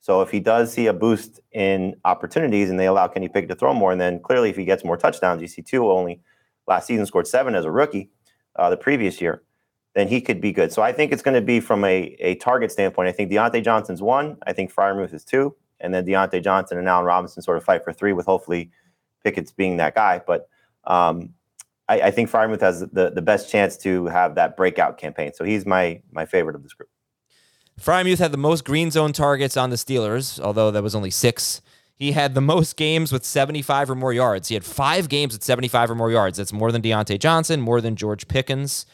So 0.01 0.23
if 0.23 0.31
he 0.31 0.41
does 0.41 0.73
see 0.73 0.87
a 0.87 0.93
boost 0.93 1.41
in 1.53 1.97
opportunities 2.05 2.71
and 2.71 2.79
they 2.79 2.87
allow 2.87 3.09
Kenny 3.09 3.29
Pickett 3.29 3.51
to 3.51 3.57
throw 3.57 3.75
more, 3.75 3.93
and 3.93 4.01
then 4.01 4.21
clearly 4.21 4.51
if 4.51 4.57
he 4.57 4.65
gets 4.65 4.85
more 4.85 4.97
touchdowns, 4.97 5.43
you 5.43 5.49
see 5.49 5.63
two 5.63 5.91
only 5.91 6.21
last 6.67 6.87
season 6.87 7.07
scored 7.07 7.27
seven 7.27 7.55
as 7.55 7.65
a 7.65 7.71
rookie 7.71 8.11
uh, 8.57 8.71
the 8.71 8.77
previous 8.77 9.21
year, 9.21 9.43
then 9.95 10.09
he 10.09 10.21
could 10.21 10.41
be 10.41 10.53
good. 10.53 10.73
So 10.73 10.83
I 10.83 10.93
think 10.93 11.13
it's 11.13 11.23
going 11.23 11.35
to 11.35 11.41
be 11.41 11.61
from 11.61 11.85
a, 11.85 12.17
a 12.21 12.37
target 12.37 12.71
standpoint. 12.71 13.09
I 13.09 13.13
think 13.13 13.31
Diontae 13.31 13.65
Johnson's 13.65 14.03
one. 14.03 14.37
I 14.47 14.53
think 14.53 14.73
Freiermuth 14.73 15.15
is 15.15 15.25
two. 15.25 15.57
And 15.81 15.95
then 15.95 16.05
Diontae 16.05 16.43
Johnson 16.43 16.79
and 16.79 16.89
Allen 16.89 17.05
Robinson 17.05 17.43
sort 17.43 17.57
of 17.57 17.65
fight 17.65 17.85
for 17.85 17.93
three 17.93 18.13
with 18.13 18.27
hopefully 18.27 18.71
Pickett's 19.25 19.53
being 19.53 19.77
that 19.79 19.95
guy. 19.95 20.21
But 20.27 20.49
um, 20.85 21.31
I, 21.89 22.01
I 22.03 22.11
think 22.11 22.31
Freiermuth 22.31 22.61
has 22.61 22.81
the, 22.81 23.11
the 23.11 23.23
best 23.23 23.51
chance 23.51 23.77
to 23.79 24.07
have 24.07 24.35
that 24.35 24.57
breakout 24.57 24.99
campaign. 24.99 25.33
So 25.35 25.45
he's 25.45 25.67
my 25.67 26.03
my 26.11 26.27
favorite 26.27 26.57
of 26.57 26.63
this 26.63 26.75
group. 26.75 26.89
Freiermuth 27.81 28.19
had 28.19 28.33
the 28.33 28.39
most 28.39 28.65
green 28.65 28.91
zone 28.91 29.13
targets 29.13 29.57
on 29.57 29.71
the 29.71 29.77
Steelers, 29.77 30.41
although 30.41 30.71
that 30.71 30.83
was 30.83 30.95
only 30.95 31.11
six. 31.11 31.63
He 31.95 32.13
had 32.13 32.35
the 32.35 32.41
most 32.41 32.77
games 32.77 33.13
with 33.13 33.25
75 33.25 33.91
or 33.91 33.95
more 33.95 34.13
yards. 34.13 34.49
He 34.49 34.55
had 34.55 34.65
five 34.65 35.09
games 35.09 35.33
with 35.33 35.43
75 35.43 35.91
or 35.91 35.95
more 35.95 36.11
yards. 36.11 36.39
That's 36.39 36.53
more 36.53 36.71
than 36.71 36.83
Diontae 36.83 37.19
Johnson, 37.19 37.61
more 37.61 37.81
than 37.81 37.97
George 37.97 38.29
Pickens. 38.29 38.87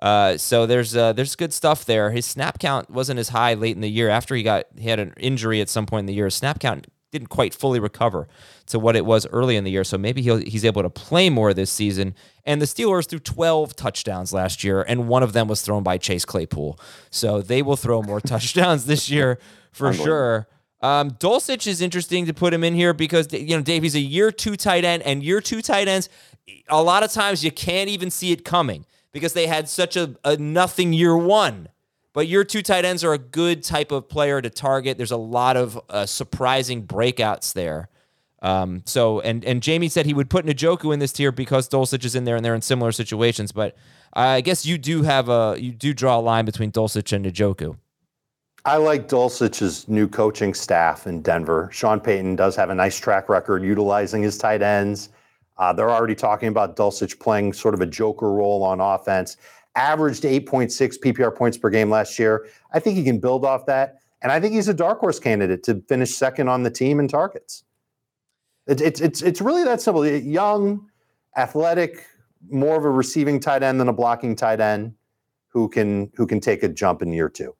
Uh, 0.00 0.36
so 0.36 0.66
there's 0.66 0.94
uh, 0.94 1.12
there's 1.12 1.36
good 1.36 1.52
stuff 1.52 1.84
there. 1.84 2.10
His 2.10 2.26
snap 2.26 2.58
count 2.58 2.90
wasn't 2.90 3.18
as 3.18 3.30
high 3.30 3.54
late 3.54 3.74
in 3.74 3.80
the 3.80 3.90
year 3.90 4.08
after 4.08 4.34
he 4.34 4.42
got 4.42 4.66
he 4.76 4.88
had 4.88 5.00
an 5.00 5.14
injury 5.16 5.60
at 5.60 5.68
some 5.68 5.86
point 5.86 6.00
in 6.00 6.06
the 6.06 6.14
year. 6.14 6.26
His 6.26 6.34
snap 6.34 6.60
count 6.60 6.86
didn't 7.18 7.28
quite 7.28 7.54
fully 7.54 7.80
recover 7.80 8.28
to 8.66 8.78
what 8.78 8.96
it 8.96 9.06
was 9.06 9.26
early 9.28 9.56
in 9.56 9.64
the 9.64 9.70
year. 9.70 9.84
So 9.84 9.96
maybe 9.96 10.22
he's 10.22 10.64
able 10.64 10.82
to 10.82 10.90
play 10.90 11.30
more 11.30 11.54
this 11.54 11.70
season. 11.70 12.14
And 12.44 12.60
the 12.60 12.66
Steelers 12.66 13.08
threw 13.08 13.18
12 13.18 13.74
touchdowns 13.76 14.32
last 14.32 14.64
year, 14.64 14.82
and 14.82 15.08
one 15.08 15.22
of 15.22 15.32
them 15.32 15.48
was 15.48 15.62
thrown 15.62 15.82
by 15.82 15.98
Chase 15.98 16.24
Claypool. 16.24 16.78
So 17.10 17.40
they 17.40 17.62
will 17.62 17.76
throw 17.76 18.02
more 18.02 18.20
touchdowns 18.34 18.86
this 18.86 19.10
year 19.10 19.38
for 19.72 19.92
sure. 19.92 20.48
Um, 20.82 21.12
Dulcich 21.12 21.66
is 21.66 21.80
interesting 21.80 22.26
to 22.26 22.34
put 22.34 22.52
him 22.52 22.62
in 22.62 22.74
here 22.74 22.92
because 22.92 23.32
you 23.32 23.56
know 23.56 23.62
Dave 23.62 23.82
he's 23.82 23.94
a 23.94 24.00
year 24.00 24.30
two 24.30 24.56
tight 24.56 24.84
end, 24.84 25.02
and 25.04 25.22
year 25.22 25.40
two 25.40 25.62
tight 25.62 25.88
ends, 25.88 26.08
a 26.68 26.82
lot 26.82 27.02
of 27.02 27.10
times 27.10 27.42
you 27.42 27.50
can't 27.50 27.88
even 27.88 28.10
see 28.10 28.30
it 28.32 28.44
coming 28.44 28.84
because 29.12 29.32
they 29.32 29.46
had 29.46 29.68
such 29.68 29.96
a, 29.96 30.14
a 30.24 30.36
nothing 30.36 30.92
year 30.92 31.16
one. 31.16 31.68
But 32.16 32.28
your 32.28 32.44
two 32.44 32.62
tight 32.62 32.86
ends 32.86 33.04
are 33.04 33.12
a 33.12 33.18
good 33.18 33.62
type 33.62 33.92
of 33.92 34.08
player 34.08 34.40
to 34.40 34.48
target. 34.48 34.96
There's 34.96 35.10
a 35.10 35.18
lot 35.18 35.58
of 35.58 35.78
uh, 35.90 36.06
surprising 36.06 36.86
breakouts 36.86 37.52
there. 37.52 37.90
Um, 38.40 38.80
so 38.86 39.20
and 39.20 39.44
and 39.44 39.60
Jamey 39.60 39.90
said 39.90 40.06
he 40.06 40.14
would 40.14 40.30
put 40.30 40.46
Njoku 40.46 40.94
in 40.94 40.98
this 40.98 41.12
tier 41.12 41.30
because 41.30 41.68
Dulcich 41.68 42.06
is 42.06 42.14
in 42.14 42.24
there 42.24 42.34
and 42.34 42.42
they're 42.42 42.54
in 42.54 42.62
similar 42.62 42.90
situations. 42.90 43.52
But 43.52 43.76
I 44.14 44.40
guess 44.40 44.64
you 44.64 44.78
do 44.78 45.02
have 45.02 45.28
a 45.28 45.56
you 45.58 45.72
do 45.72 45.92
draw 45.92 46.18
a 46.18 46.22
line 46.22 46.46
between 46.46 46.72
Dulcich 46.72 47.12
and 47.12 47.26
Njoku. 47.26 47.76
I 48.64 48.78
like 48.78 49.08
Dulcich's 49.08 49.86
new 49.86 50.08
coaching 50.08 50.54
staff 50.54 51.06
in 51.06 51.20
Denver. 51.20 51.68
Sean 51.70 52.00
Payton 52.00 52.36
does 52.36 52.56
have 52.56 52.70
a 52.70 52.74
nice 52.74 52.98
track 52.98 53.28
record 53.28 53.62
utilizing 53.62 54.22
his 54.22 54.38
tight 54.38 54.62
ends. 54.62 55.10
Uh, 55.58 55.74
they're 55.74 55.90
already 55.90 56.14
talking 56.14 56.48
about 56.48 56.76
Dulcich 56.76 57.18
playing 57.18 57.52
sort 57.52 57.74
of 57.74 57.82
a 57.82 57.86
joker 57.86 58.32
role 58.32 58.62
on 58.62 58.80
offense 58.80 59.36
averaged 59.76 60.24
8.6 60.24 60.98
PPR 61.00 61.34
points 61.34 61.56
per 61.56 61.70
game 61.70 61.90
last 61.90 62.18
year. 62.18 62.46
I 62.72 62.80
think 62.80 62.96
he 62.96 63.04
can 63.04 63.20
build 63.20 63.44
off 63.44 63.66
that. 63.66 64.00
And 64.22 64.32
I 64.32 64.40
think 64.40 64.54
he's 64.54 64.68
a 64.68 64.74
dark 64.74 64.98
horse 64.98 65.20
candidate 65.20 65.62
to 65.64 65.82
finish 65.88 66.14
second 66.14 66.48
on 66.48 66.62
the 66.62 66.70
team 66.70 66.98
in 66.98 67.06
targets. 67.06 67.62
It's, 68.66 68.82
it's, 68.82 69.00
it's, 69.00 69.22
it's 69.22 69.40
really 69.40 69.62
that 69.64 69.80
simple. 69.80 70.04
Young, 70.06 70.88
athletic, 71.36 72.06
more 72.50 72.76
of 72.76 72.84
a 72.84 72.90
receiving 72.90 73.38
tight 73.38 73.62
end 73.62 73.78
than 73.78 73.88
a 73.88 73.92
blocking 73.92 74.34
tight 74.34 74.60
end 74.60 74.94
who 75.48 75.68
can 75.68 76.10
who 76.16 76.26
can 76.26 76.40
take 76.40 76.62
a 76.62 76.68
jump 76.68 77.02
in 77.02 77.12
year 77.12 77.28
two. 77.28 77.54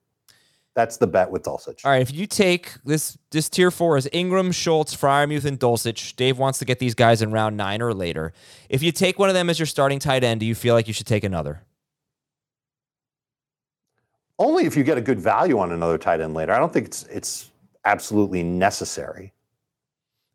That's 0.75 0.99
the 0.99 1.07
bet 1.07 1.31
with 1.31 1.45
Dulcich. 1.45 1.85
All 1.87 1.91
right, 1.91 2.03
if 2.03 2.13
you 2.13 2.27
take 2.27 2.73
this 2.85 3.17
this 3.31 3.49
tier 3.49 3.71
four 3.71 3.97
is 3.97 4.07
Engram, 4.13 4.55
Schultz, 4.55 4.95
Freiermuth, 4.95 5.45
and 5.45 5.59
Dulcich. 5.59 6.15
Dave 6.17 6.39
wants 6.39 6.59
to 6.59 6.65
get 6.65 6.79
these 6.79 6.95
guys 6.95 7.23
in 7.23 7.33
round 7.33 7.57
nine 7.57 7.81
or 7.81 7.95
later. 7.95 8.33
If 8.69 8.83
you 8.83 8.93
take 8.93 9.19
one 9.19 9.31
of 9.31 9.35
them 9.35 9.49
as 9.49 9.59
your 9.59 9.67
starting 9.67 9.99
tight 9.99 10.23
end, 10.23 10.41
do 10.41 10.47
you 10.47 10.55
feel 10.55 10.75
like 10.75 10.87
you 10.89 10.93
should 10.93 11.07
take 11.07 11.25
another? 11.25 11.63
Only 14.39 14.67
if 14.67 14.77
you 14.77 14.85
get 14.85 14.99
a 14.99 15.01
good 15.01 15.21
value 15.21 15.59
on 15.59 15.73
another 15.73 15.99
tight 15.99 16.21
end 16.21 16.35
later. 16.35 16.53
I 16.53 16.59
don't 16.59 16.73
think 16.73 16.87
it's 16.87 17.05
it's 17.05 17.51
absolutely 17.85 18.43
necessary. 18.43 19.33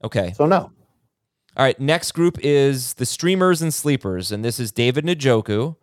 Okay. 0.04 0.34
So 0.34 0.45
no. 0.45 0.72
All 1.58 1.66
right. 1.66 1.80
Next 1.80 2.14
group 2.14 2.38
is 2.41 2.95
the 2.95 3.06
streamers 3.06 3.62
and 3.62 3.74
sleepers, 3.74 4.32
and 4.32 4.43
this 4.43 4.60
is 4.60 4.72
David 4.72 5.06
Njoku. 5.06 5.76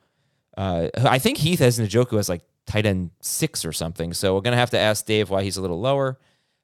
Uh, 0.57 0.89
I 0.97 1.19
think 1.19 1.39
Heath 1.39 1.61
has 1.61 1.79
Njoku 1.79 2.19
as 2.19 2.29
like 2.29 2.43
tight 2.67 2.87
end 2.87 3.11
six 3.21 3.65
or 3.65 3.73
something. 3.73 4.13
So 4.13 4.35
we're 4.35 4.41
gonna 4.41 4.57
have 4.57 4.71
to 4.71 4.79
ask 4.79 5.05
Dave 5.05 5.31
why 5.31 5.43
he's 5.43 5.57
a 5.57 5.63
little 5.63 5.81
lower. 5.81 6.19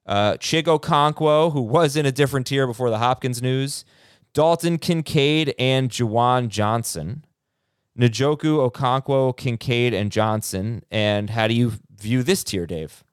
Uh, 0.07 0.34
Chig 0.34 0.64
Okonkwo, 0.64 1.52
who 1.52 1.62
was 1.62 1.96
in 1.96 2.05
a 2.05 2.12
different 2.12 2.46
tier 2.46 2.66
before 2.66 2.90
the 2.90 2.98
Hopkins 2.98 3.40
news. 3.40 3.84
Dalton 4.34 4.78
Kincaid 4.78 5.55
and 5.59 5.90
Juwan 5.90 6.48
Johnson. 6.48 7.24
Njoku, 7.99 8.70
Okonkwo, 8.70 9.36
Kincaid, 9.36 9.95
and 9.95 10.11
Johnson. 10.11 10.82
And 10.90 11.30
how 11.30 11.47
do 11.47 11.55
you 11.55 11.72
view 11.97 12.22
this 12.22 12.42
tier, 12.45 12.66
Dave? 12.66 13.05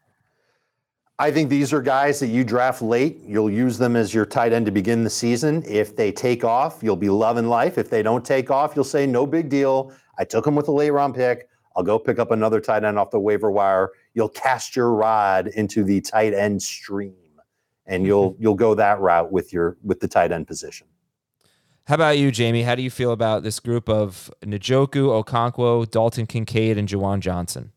I 1.19 1.29
think 1.29 1.49
these 1.51 1.71
are 1.71 1.83
guys 1.83 2.19
that 2.19 2.29
you 2.29 2.43
draft 2.43 2.81
late. 2.81 3.19
You'll 3.23 3.51
use 3.51 3.77
them 3.77 3.95
as 3.95 4.11
your 4.11 4.25
tight 4.25 4.53
end 4.53 4.65
to 4.65 4.71
begin 4.71 5.03
the 5.03 5.09
season. 5.09 5.63
If 5.67 5.95
they 5.95 6.11
take 6.11 6.43
off, 6.43 6.79
you'll 6.81 6.95
be 6.95 7.11
loving 7.11 7.47
life. 7.47 7.77
If 7.77 7.91
they 7.91 8.01
don't 8.01 8.25
take 8.25 8.49
off, 8.49 8.75
you'll 8.75 8.83
say, 8.83 9.05
no 9.05 9.27
big 9.27 9.47
deal. 9.47 9.93
I 10.17 10.23
took 10.23 10.45
them 10.45 10.55
with 10.55 10.67
a 10.67 10.71
late 10.71 10.89
round 10.89 11.13
pick. 11.13 11.47
I'll 11.75 11.83
go 11.83 11.99
pick 11.99 12.17
up 12.17 12.31
another 12.31 12.59
tight 12.59 12.83
end 12.83 12.97
off 12.97 13.11
the 13.11 13.19
waiver 13.19 13.51
wire. 13.51 13.91
You'll 14.13 14.29
cast 14.29 14.75
your 14.75 14.93
rod 14.93 15.47
into 15.47 15.83
the 15.83 16.01
tight 16.01 16.33
end 16.33 16.61
stream, 16.61 17.13
and 17.85 18.01
mm-hmm. 18.01 18.07
you'll 18.07 18.35
you'll 18.39 18.55
go 18.55 18.75
that 18.75 18.99
route 18.99 19.31
with 19.31 19.53
your 19.53 19.77
with 19.83 19.99
the 19.99 20.07
tight 20.07 20.31
end 20.31 20.47
position. 20.47 20.87
How 21.91 21.95
about 21.95 22.17
you, 22.17 22.31
Jamey? 22.31 22.63
How 22.63 22.75
do 22.75 22.81
you 22.81 22.89
feel 22.89 23.11
about 23.11 23.43
this 23.43 23.59
group 23.59 23.89
of 23.89 24.31
Njoku, 24.43 25.25
Okonkwo, 25.25 25.91
Dalton 25.91 26.25
Kincaid, 26.25 26.77
and 26.77 26.87
Juwan 26.87 27.19
Johnson? 27.19 27.73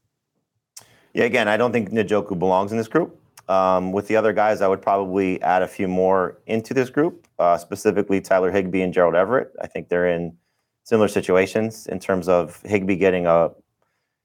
Yeah, 1.14 1.24
again, 1.24 1.48
I 1.48 1.56
don't 1.56 1.72
think 1.72 1.90
Njoku 1.90 2.38
belongs 2.38 2.70
in 2.70 2.78
this 2.78 2.86
group. 2.86 3.20
Um, 3.48 3.90
with 3.90 4.06
the 4.06 4.14
other 4.14 4.32
guys, 4.32 4.60
I 4.60 4.68
would 4.68 4.80
probably 4.80 5.42
add 5.42 5.62
a 5.62 5.66
few 5.66 5.88
more 5.88 6.38
into 6.46 6.72
this 6.72 6.90
group, 6.90 7.26
uh, 7.40 7.58
specifically 7.58 8.20
Tyler 8.20 8.52
Higbee 8.52 8.82
and 8.82 8.94
Gerald 8.94 9.16
Everett. 9.16 9.50
I 9.60 9.66
think 9.66 9.88
they're 9.88 10.08
in 10.08 10.36
similar 10.84 11.08
situations 11.08 11.88
in 11.88 11.98
terms 11.98 12.28
of 12.28 12.62
Higbee 12.62 12.94
getting 12.94 13.26
a 13.26 13.50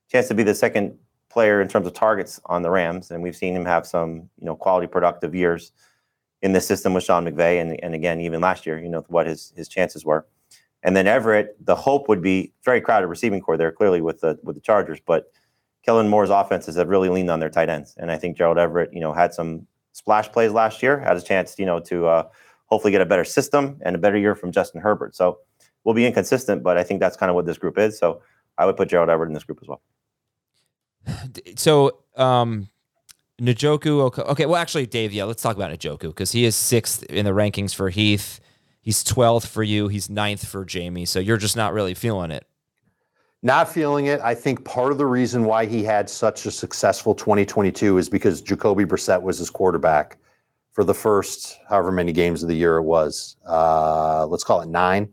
chance 0.07 0.27
to 0.27 0.35
be 0.35 0.43
the 0.43 0.53
second 0.53 0.95
player 1.29 1.63
in 1.63 1.67
terms 1.67 1.87
of 1.87 1.93
targets 1.93 2.39
on 2.45 2.61
the 2.61 2.69
Rams, 2.69 3.09
and 3.09 3.23
we've 3.23 3.35
seen 3.35 3.55
him 3.55 3.65
have 3.65 3.87
some, 3.87 4.29
you 4.37 4.45
know, 4.45 4.55
quality 4.55 4.85
productive 4.85 5.33
years 5.33 5.71
in 6.41 6.53
this 6.53 6.65
system 6.65 6.93
with 6.93 7.03
Sean 7.03 7.25
McVay, 7.25 7.61
and 7.61 7.81
and 7.83 7.93
again, 7.93 8.21
even 8.21 8.41
last 8.41 8.65
year, 8.65 8.79
you 8.79 8.89
know, 8.89 9.03
what 9.07 9.27
his 9.27 9.53
his 9.55 9.67
chances 9.67 10.05
were. 10.05 10.25
And 10.81 10.95
then 10.95 11.07
Everett, 11.07 11.57
the 11.65 11.75
hope 11.75 12.07
would 12.07 12.21
be 12.21 12.53
very 12.63 12.79
crowded 12.79 13.07
receiving 13.07 13.41
core 13.41 13.57
there, 13.57 13.71
clearly 13.71 14.01
with 14.01 14.21
the 14.21 14.39
with 14.43 14.55
the 14.55 14.61
Chargers, 14.61 14.99
but 15.05 15.31
Kellen 15.83 16.07
Moore's 16.07 16.29
offenses 16.29 16.75
have 16.75 16.87
really 16.87 17.09
leaned 17.09 17.29
on 17.29 17.39
their 17.39 17.49
tight 17.49 17.69
ends, 17.69 17.95
and 17.97 18.11
I 18.11 18.17
think 18.17 18.37
Gerald 18.37 18.57
Everett, 18.57 18.93
you 18.93 19.01
know, 19.01 19.13
had 19.13 19.33
some 19.33 19.67
splash 19.93 20.31
plays 20.31 20.51
last 20.51 20.81
year, 20.81 20.99
had 20.99 21.17
a 21.17 21.21
chance, 21.21 21.57
you 21.57 21.65
know, 21.65 21.79
to 21.81 22.07
uh, 22.07 22.23
hopefully 22.67 22.91
get 22.91 23.01
a 23.01 23.05
better 23.05 23.25
system 23.25 23.79
and 23.81 23.95
a 23.95 23.99
better 23.99 24.17
year 24.17 24.35
from 24.35 24.51
Justin 24.51 24.81
Herbert. 24.81 25.15
So 25.15 25.39
we'll 25.83 25.95
be 25.95 26.05
inconsistent, 26.05 26.63
but 26.63 26.77
I 26.77 26.83
think 26.83 26.99
that's 26.99 27.17
kind 27.17 27.29
of 27.29 27.35
what 27.35 27.45
this 27.45 27.57
group 27.57 27.77
is. 27.77 27.97
So 27.97 28.21
I 28.57 28.65
would 28.65 28.77
put 28.77 28.89
Gerald 28.89 29.09
Everett 29.09 29.29
in 29.29 29.33
this 29.33 29.43
group 29.43 29.59
as 29.61 29.67
well. 29.67 29.81
So, 31.55 31.99
um, 32.15 32.69
Njoku, 33.39 34.01
okay, 34.01 34.21
okay. 34.23 34.45
Well, 34.45 34.61
actually, 34.61 34.85
Dave, 34.85 35.13
yeah, 35.13 35.23
let's 35.23 35.41
talk 35.41 35.55
about 35.55 35.71
Njoku 35.71 36.09
because 36.09 36.31
he 36.31 36.45
is 36.45 36.55
sixth 36.55 37.03
in 37.03 37.25
the 37.25 37.31
rankings 37.31 37.73
for 37.73 37.89
Heath. 37.89 38.39
He's 38.81 39.03
12th 39.03 39.47
for 39.47 39.63
you. 39.63 39.87
He's 39.87 40.09
ninth 40.09 40.45
for 40.47 40.65
Jamey. 40.65 41.07
So 41.07 41.19
you're 41.19 41.37
just 41.37 41.55
not 41.55 41.73
really 41.73 41.93
feeling 41.93 42.31
it. 42.31 42.45
Not 43.41 43.69
feeling 43.69 44.07
it. 44.07 44.19
I 44.21 44.35
think 44.35 44.65
part 44.65 44.91
of 44.91 44.97
the 44.97 45.05
reason 45.05 45.45
why 45.45 45.65
he 45.65 45.83
had 45.83 46.09
such 46.09 46.45
a 46.45 46.51
successful 46.51 47.15
2022 47.15 47.97
is 47.97 48.09
because 48.09 48.41
Jacoby 48.41 48.83
Brissett 48.83 49.21
was 49.21 49.37
his 49.37 49.49
quarterback 49.49 50.17
for 50.73 50.83
the 50.83 50.93
first 50.93 51.57
however 51.69 51.91
many 51.91 52.11
games 52.11 52.43
of 52.43 52.49
the 52.49 52.55
year 52.55 52.77
it 52.77 52.83
was. 52.83 53.37
Uh, 53.47 54.25
let's 54.27 54.43
call 54.43 54.61
it 54.61 54.67
nine. 54.67 55.09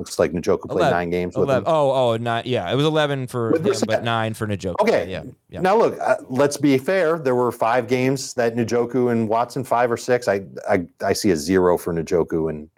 Looks 0.00 0.18
like 0.18 0.32
Njoku 0.32 0.62
played 0.62 0.78
11, 0.78 0.90
nine 0.92 1.10
games 1.10 1.36
11, 1.36 1.46
with 1.46 1.56
him. 1.58 1.64
Oh, 1.66 1.90
oh, 2.12 2.16
not 2.16 2.46
yeah. 2.46 2.72
It 2.72 2.74
was 2.74 2.86
11 2.86 3.26
for 3.26 3.54
him, 3.54 3.62
but 3.86 4.02
nine 4.02 4.32
for 4.32 4.46
Njoku. 4.46 4.76
Okay. 4.80 5.10
Yeah. 5.10 5.24
Yeah. 5.50 5.60
Now 5.60 5.76
look, 5.76 5.98
uh, 6.00 6.16
let's 6.30 6.56
be 6.56 6.78
fair. 6.78 7.18
There 7.18 7.34
were 7.34 7.52
five 7.52 7.86
games 7.86 8.32
that 8.32 8.56
Njoku 8.56 9.12
and 9.12 9.28
Watson, 9.28 9.62
five 9.62 9.92
or 9.92 9.98
six. 9.98 10.26
I 10.26 10.40
I, 10.66 10.86
I 11.04 11.12
see 11.12 11.32
a 11.32 11.36
zero 11.36 11.76
for 11.76 11.92
Njoku 11.92 12.48
in 12.48 12.70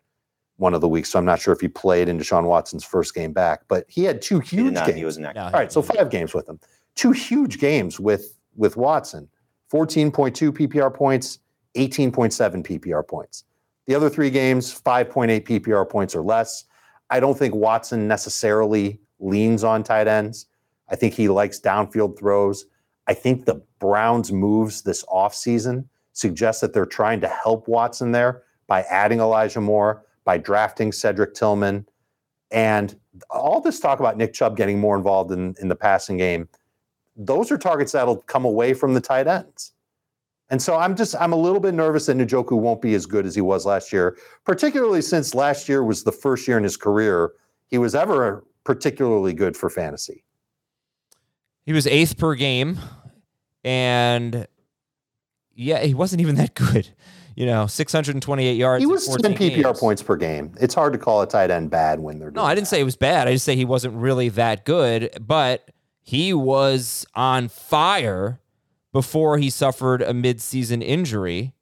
one 0.56 0.74
of 0.74 0.80
the 0.80 0.88
weeks, 0.88 1.10
so 1.10 1.18
I'm 1.20 1.24
not 1.24 1.40
sure 1.40 1.54
if 1.54 1.60
he 1.60 1.68
played 1.68 2.08
in 2.08 2.18
Deshaun 2.18 2.42
Watson's 2.42 2.82
first 2.82 3.14
game 3.14 3.32
back. 3.32 3.60
But 3.68 3.84
he 3.88 4.02
had 4.02 4.20
two 4.20 4.40
He 4.40 4.56
huge 4.56 4.72
not. 4.72 4.86
games. 4.86 4.98
He 4.98 5.04
was 5.04 5.16
inactive. 5.16 5.42
No, 5.42 5.46
All 5.46 5.52
right, 5.52 5.70
so 5.70 5.80
five 5.80 6.10
games 6.10 6.34
with 6.34 6.48
him. 6.48 6.58
Two 6.96 7.12
huge 7.12 7.60
games 7.60 8.00
with 8.00 8.36
with 8.56 8.76
Watson. 8.76 9.28
14.2 9.72 10.50
PPR 10.50 10.92
points, 10.92 11.38
18.7 11.76 12.66
PPR 12.66 13.06
points. 13.06 13.44
The 13.86 13.94
other 13.94 14.10
three 14.10 14.28
games, 14.30 14.74
5.8 14.74 15.44
PPR 15.44 15.88
points 15.88 16.16
or 16.16 16.22
less. 16.22 16.64
I 17.12 17.20
don't 17.20 17.38
think 17.38 17.54
Watson 17.54 18.08
necessarily 18.08 18.98
leans 19.20 19.64
on 19.64 19.84
tight 19.84 20.08
ends. 20.08 20.46
I 20.88 20.96
think 20.96 21.12
he 21.12 21.28
likes 21.28 21.60
downfield 21.60 22.18
throws. 22.18 22.64
I 23.06 23.12
think 23.12 23.44
the 23.44 23.62
Browns' 23.80 24.32
moves 24.32 24.80
this 24.80 25.04
offseason 25.04 25.84
suggest 26.14 26.62
that 26.62 26.72
they're 26.72 26.86
trying 26.86 27.20
to 27.20 27.28
help 27.28 27.68
Watson 27.68 28.12
there 28.12 28.44
by 28.66 28.80
adding 28.84 29.20
Elijah 29.20 29.60
Moore, 29.60 30.06
by 30.24 30.38
drafting 30.38 30.90
Cedric 30.90 31.34
Tillman. 31.34 31.86
And 32.50 32.98
all 33.28 33.60
this 33.60 33.78
talk 33.78 34.00
about 34.00 34.16
Nick 34.16 34.32
Chubb 34.32 34.56
getting 34.56 34.80
more 34.80 34.96
involved 34.96 35.32
in, 35.32 35.54
in 35.60 35.68
the 35.68 35.76
passing 35.76 36.16
game, 36.16 36.48
those 37.14 37.52
are 37.52 37.58
targets 37.58 37.92
that'll 37.92 38.22
come 38.22 38.46
away 38.46 38.72
from 38.72 38.94
the 38.94 39.02
tight 39.02 39.26
ends. 39.26 39.71
And 40.52 40.60
so 40.60 40.76
I'm 40.76 40.94
just 40.94 41.16
I'm 41.18 41.32
a 41.32 41.36
little 41.36 41.60
bit 41.60 41.72
nervous 41.72 42.06
that 42.06 42.18
Njoku 42.18 42.52
won't 42.58 42.82
be 42.82 42.94
as 42.94 43.06
good 43.06 43.24
as 43.24 43.34
he 43.34 43.40
was 43.40 43.64
last 43.64 43.90
year, 43.90 44.18
particularly 44.44 45.00
since 45.00 45.34
last 45.34 45.66
year 45.66 45.82
was 45.82 46.04
the 46.04 46.12
first 46.12 46.46
year 46.46 46.58
in 46.58 46.62
his 46.62 46.76
career 46.76 47.32
he 47.68 47.78
was 47.78 47.94
ever 47.94 48.44
particularly 48.64 49.32
good 49.32 49.56
for 49.56 49.70
fantasy. 49.70 50.22
He 51.64 51.72
was 51.72 51.86
eighth 51.86 52.18
per 52.18 52.34
game, 52.34 52.78
and 53.64 54.46
yeah, 55.54 55.80
he 55.80 55.94
wasn't 55.94 56.20
even 56.20 56.34
that 56.34 56.54
good. 56.54 56.86
You 57.34 57.46
know, 57.46 57.66
628 57.66 58.52
yards. 58.52 58.82
He 58.82 58.86
was 58.86 59.06
10 59.06 59.34
14 59.34 59.36
PPR 59.38 59.62
games. 59.64 59.80
points 59.80 60.02
per 60.02 60.16
game. 60.16 60.54
It's 60.60 60.74
hard 60.74 60.92
to 60.92 60.98
call 60.98 61.22
a 61.22 61.26
tight 61.26 61.50
end 61.50 61.70
bad 61.70 62.00
when 62.00 62.18
they're 62.18 62.30
No, 62.30 62.44
I 62.44 62.54
didn't 62.54 62.64
that. 62.66 62.68
say 62.76 62.80
it 62.80 62.84
was 62.84 62.96
bad. 62.96 63.26
I 63.26 63.32
just 63.32 63.46
say 63.46 63.56
he 63.56 63.64
wasn't 63.64 63.94
really 63.94 64.28
that 64.28 64.66
good, 64.66 65.16
but 65.18 65.70
he 66.02 66.34
was 66.34 67.06
on 67.14 67.48
fire 67.48 68.38
before 68.92 69.38
he 69.38 69.50
suffered 69.50 70.02
a 70.02 70.12
midseason 70.12 70.82
injury. 70.82 71.54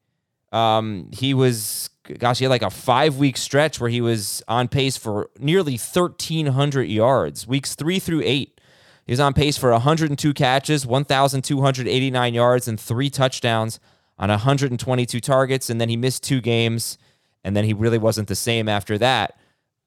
Um, 0.52 1.10
he 1.12 1.32
was, 1.32 1.90
gosh, 2.18 2.38
he 2.38 2.44
had 2.44 2.50
like 2.50 2.62
a 2.62 2.70
five 2.70 3.16
week 3.16 3.36
stretch 3.36 3.80
where 3.80 3.90
he 3.90 4.00
was 4.00 4.42
on 4.48 4.68
pace 4.68 4.96
for 4.96 5.30
nearly 5.38 5.74
1,300 5.74 6.82
yards, 6.82 7.46
weeks 7.46 7.74
three 7.74 7.98
through 7.98 8.22
eight. 8.24 8.60
He 9.06 9.12
was 9.12 9.20
on 9.20 9.32
pace 9.32 9.56
for 9.56 9.70
102 9.70 10.34
catches, 10.34 10.86
1,289 10.86 12.34
yards, 12.34 12.68
and 12.68 12.78
three 12.78 13.10
touchdowns 13.10 13.80
on 14.18 14.28
122 14.28 15.20
targets. 15.20 15.70
And 15.70 15.80
then 15.80 15.88
he 15.88 15.96
missed 15.96 16.22
two 16.22 16.40
games, 16.40 16.98
and 17.42 17.56
then 17.56 17.64
he 17.64 17.72
really 17.72 17.98
wasn't 17.98 18.28
the 18.28 18.36
same 18.36 18.68
after 18.68 18.98
that. 18.98 19.38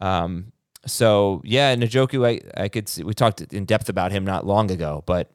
Um, 0.02 0.52
so 0.86 1.42
yeah, 1.46 1.76
Njoku, 1.76 2.28
I, 2.28 2.62
I 2.62 2.68
could 2.68 2.90
see, 2.90 3.04
we 3.04 3.14
talked 3.14 3.42
in 3.42 3.66
depth 3.66 3.88
about 3.90 4.12
him 4.12 4.26
not 4.26 4.46
long 4.46 4.70
ago, 4.72 5.04
but 5.06 5.32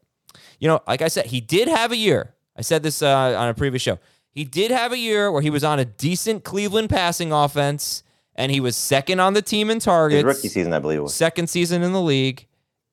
you 0.59 0.68
know, 0.68 0.80
like 0.86 1.03
I 1.03 1.09
said, 1.09 1.26
he 1.26 1.41
did 1.41 1.68
have 1.68 1.93
a 1.93 1.97
year. 1.97 2.34
I 2.57 2.62
said 2.62 2.82
this 2.82 3.03
uh, 3.03 3.34
on 3.39 3.49
a 3.49 3.55
previous 3.55 3.82
show. 3.82 3.99
He 4.30 4.45
did 4.45 4.70
have 4.70 4.93
a 4.93 4.99
year 4.99 5.30
where 5.32 5.43
he 5.43 5.51
was 5.51 5.64
on 5.64 5.78
a 5.78 5.84
decent 5.84 6.45
Cleveland 6.45 6.91
passing 6.91 7.32
offense, 7.32 8.03
and 8.34 8.53
he 8.53 8.61
was 8.61 8.76
second 8.76 9.20
on 9.20 9.34
the 9.34 9.43
team 9.43 9.70
in 9.70 9.76
His 9.76 9.84
targets. 9.84 10.24
rookie 10.24 10.49
season, 10.49 10.72
I 10.72 10.78
believe 10.78 10.99
it 10.99 11.03
was. 11.03 11.14
second 11.14 11.49
season 11.49 11.82
in 11.82 11.93
the 11.93 12.03
league, 12.03 12.47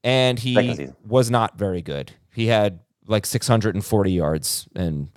and 0.04 0.40
he 0.40 0.90
was 1.06 1.30
not 1.30 1.58
very 1.58 1.82
good. 1.82 2.12
He 2.32 2.48
had 2.48 2.80
like 3.08 3.26
640 3.26 4.12
yards 4.12 4.68
and 4.76 5.10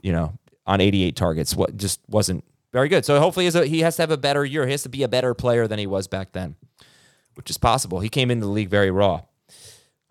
you 0.00 0.12
know 0.12 0.32
on 0.66 0.80
88 0.80 1.14
targets. 1.16 1.54
What 1.54 1.76
just 1.76 2.00
wasn't 2.08 2.44
very 2.72 2.88
good. 2.88 3.04
So 3.04 3.20
hopefully 3.20 3.50
he 3.68 3.80
has 3.80 3.96
to 3.96 4.02
have 4.02 4.10
a 4.10 4.16
better 4.16 4.44
year. 4.44 4.64
He 4.66 4.72
has 4.72 4.82
to 4.84 4.88
be 4.88 5.02
a 5.02 5.08
better 5.08 5.34
player 5.34 5.66
than 5.68 5.78
he 5.78 5.86
was 5.86 6.08
back 6.08 6.32
then, 6.32 6.56
which 7.34 7.50
is 7.50 7.58
possible. 7.58 8.00
He 8.00 8.08
came 8.08 8.30
into 8.30 8.46
the 8.46 8.52
league 8.52 8.70
very 8.70 8.90
raw. 8.90 9.22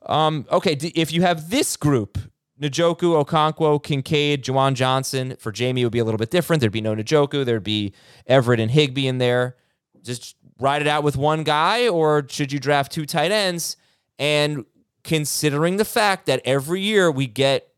Um, 0.06 0.45
okay, 0.51 0.78
if 0.95 1.12
you 1.12 1.22
have 1.22 1.49
this 1.49 1.78
group, 1.78 2.18
Njoku, 2.62 3.24
Okonkwo, 3.24 3.82
Kincaid, 3.82 4.43
Juwan 4.43 4.74
Johnson, 4.74 5.36
for 5.39 5.51
Jamey 5.51 5.84
would 5.84 5.91
be 5.91 5.99
a 5.99 6.04
little 6.04 6.18
bit 6.18 6.30
different. 6.32 6.60
There'd 6.60 6.72
be 6.72 6.82
no 6.82 6.95
Njoku. 6.95 7.45
There'd 7.45 7.64
be 7.64 7.93
Everett 8.28 8.60
and 8.60 8.72
Higbee 8.72 9.08
in 9.08 9.18
there. 9.18 9.58
Just 10.01 10.36
ride 10.60 10.82
it 10.82 10.88
out 10.88 11.04
with 11.04 11.18
one 11.18 11.43
guy, 11.43 11.88
or 11.88 12.26
should 12.30 12.51
you 12.51 12.60
draft 12.60 12.91
two 12.91 13.06
tight 13.06 13.32
ends? 13.32 13.78
And 14.20 14.66
considering 15.04 15.78
the 15.78 15.86
fact 15.86 16.26
that 16.28 16.41
every 16.45 16.82
year 16.82 17.12
we 17.12 17.28
get 17.28 17.70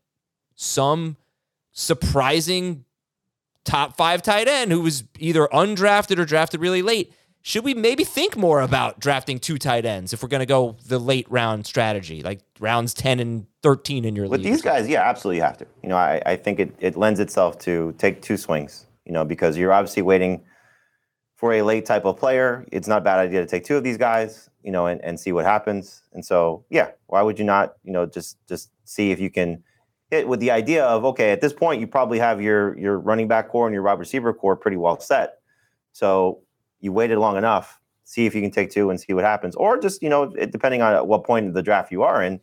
some 0.54 1.16
surprising 1.72 2.84
top 3.64 3.96
five 3.96 4.22
tight 4.22 4.48
end 4.48 4.70
who 4.72 4.80
was 4.80 5.04
either 5.18 5.48
undrafted 5.52 6.18
or 6.18 6.24
drafted 6.24 6.60
really 6.60 6.82
late, 6.82 7.12
should 7.46 7.62
we 7.62 7.74
maybe 7.74 8.02
think 8.02 8.36
more 8.36 8.60
about 8.60 8.98
drafting 8.98 9.38
two 9.38 9.56
tight 9.56 9.84
ends 9.84 10.12
if 10.12 10.20
we're 10.20 10.28
going 10.28 10.40
to 10.40 10.46
go 10.46 10.74
the 10.84 10.98
late 10.98 11.30
round 11.30 11.64
strategy, 11.64 12.20
like 12.20 12.40
rounds 12.58 12.92
10 12.92 13.20
and 13.20 13.46
13 13.62 14.04
in 14.04 14.16
your 14.16 14.24
league? 14.24 14.32
With 14.32 14.40
league? 14.40 14.52
these 14.54 14.62
guys, 14.62 14.88
yeah, 14.88 15.08
absolutely 15.08 15.36
you 15.36 15.42
have 15.44 15.56
to. 15.58 15.66
You 15.80 15.90
know, 15.90 15.96
I, 15.96 16.20
I 16.26 16.34
think 16.34 16.58
it, 16.58 16.74
it 16.80 16.96
lends 16.96 17.20
itself 17.20 17.56
to 17.60 17.94
take 17.98 18.20
two 18.20 18.36
swings, 18.36 18.86
you 19.04 19.12
know, 19.12 19.24
because 19.24 19.56
you're 19.56 19.72
obviously 19.72 20.02
waiting 20.02 20.42
for 21.36 21.52
a 21.52 21.62
late 21.62 21.86
type 21.86 22.04
of 22.04 22.16
player. 22.16 22.66
It's 22.72 22.88
not 22.88 22.98
a 22.98 23.04
bad 23.04 23.20
idea 23.20 23.42
to 23.42 23.46
take 23.46 23.62
two 23.62 23.76
of 23.76 23.84
these 23.84 23.96
guys, 23.96 24.50
you 24.64 24.72
know, 24.72 24.86
and, 24.86 25.00
and 25.04 25.20
see 25.20 25.30
what 25.30 25.44
happens. 25.44 26.02
And 26.14 26.24
so, 26.24 26.64
yeah, 26.68 26.90
why 27.06 27.22
would 27.22 27.38
you 27.38 27.44
not, 27.44 27.74
you 27.84 27.92
know, 27.92 28.06
just 28.06 28.44
just 28.48 28.72
see 28.86 29.12
if 29.12 29.20
you 29.20 29.30
can 29.30 29.62
hit 30.10 30.26
with 30.26 30.40
the 30.40 30.50
idea 30.50 30.84
of 30.84 31.04
okay, 31.04 31.30
at 31.30 31.40
this 31.40 31.52
point 31.52 31.80
you 31.80 31.86
probably 31.86 32.18
have 32.18 32.42
your 32.42 32.76
your 32.76 32.98
running 32.98 33.28
back 33.28 33.50
core 33.50 33.68
and 33.68 33.72
your 33.72 33.84
wide 33.84 34.00
receiver 34.00 34.34
core 34.34 34.56
pretty 34.56 34.78
well 34.78 34.98
set. 34.98 35.34
So 35.92 36.40
you 36.80 36.92
waited 36.92 37.18
long 37.18 37.36
enough, 37.36 37.80
see 38.04 38.26
if 38.26 38.34
you 38.34 38.40
can 38.42 38.50
take 38.50 38.70
two 38.70 38.90
and 38.90 39.00
see 39.00 39.12
what 39.12 39.24
happens, 39.24 39.54
or 39.56 39.78
just 39.78 40.02
you 40.02 40.08
know, 40.08 40.24
it, 40.38 40.50
depending 40.52 40.82
on 40.82 40.94
at 40.94 41.06
what 41.06 41.24
point 41.24 41.46
of 41.48 41.54
the 41.54 41.62
draft 41.62 41.90
you 41.92 42.02
are 42.02 42.22
in, 42.22 42.40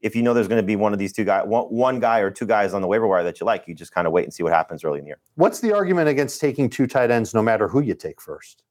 if 0.00 0.16
you 0.16 0.22
know 0.22 0.32
there's 0.32 0.48
going 0.48 0.60
to 0.60 0.66
be 0.66 0.76
one 0.76 0.92
of 0.94 0.98
these 0.98 1.12
two 1.12 1.24
guys, 1.24 1.46
one, 1.46 1.64
one 1.66 2.00
guy 2.00 2.20
or 2.20 2.30
two 2.30 2.46
guys 2.46 2.72
on 2.72 2.80
the 2.80 2.88
waiver 2.88 3.06
wire 3.06 3.22
that 3.22 3.38
you 3.38 3.44
like, 3.46 3.68
you 3.68 3.74
just 3.74 3.92
kind 3.92 4.06
of 4.06 4.12
wait 4.14 4.24
and 4.24 4.32
see 4.32 4.42
what 4.42 4.52
happens 4.52 4.82
early 4.82 4.98
in 4.98 5.04
the 5.04 5.08
year. 5.10 5.18
What's 5.34 5.60
the 5.60 5.72
argument 5.74 6.08
against 6.08 6.40
taking 6.40 6.70
two 6.70 6.86
tight 6.86 7.10
ends 7.10 7.34
no 7.34 7.42
matter 7.42 7.68
who 7.68 7.80
you 7.80 7.94
take 7.94 8.20
first? 8.20 8.62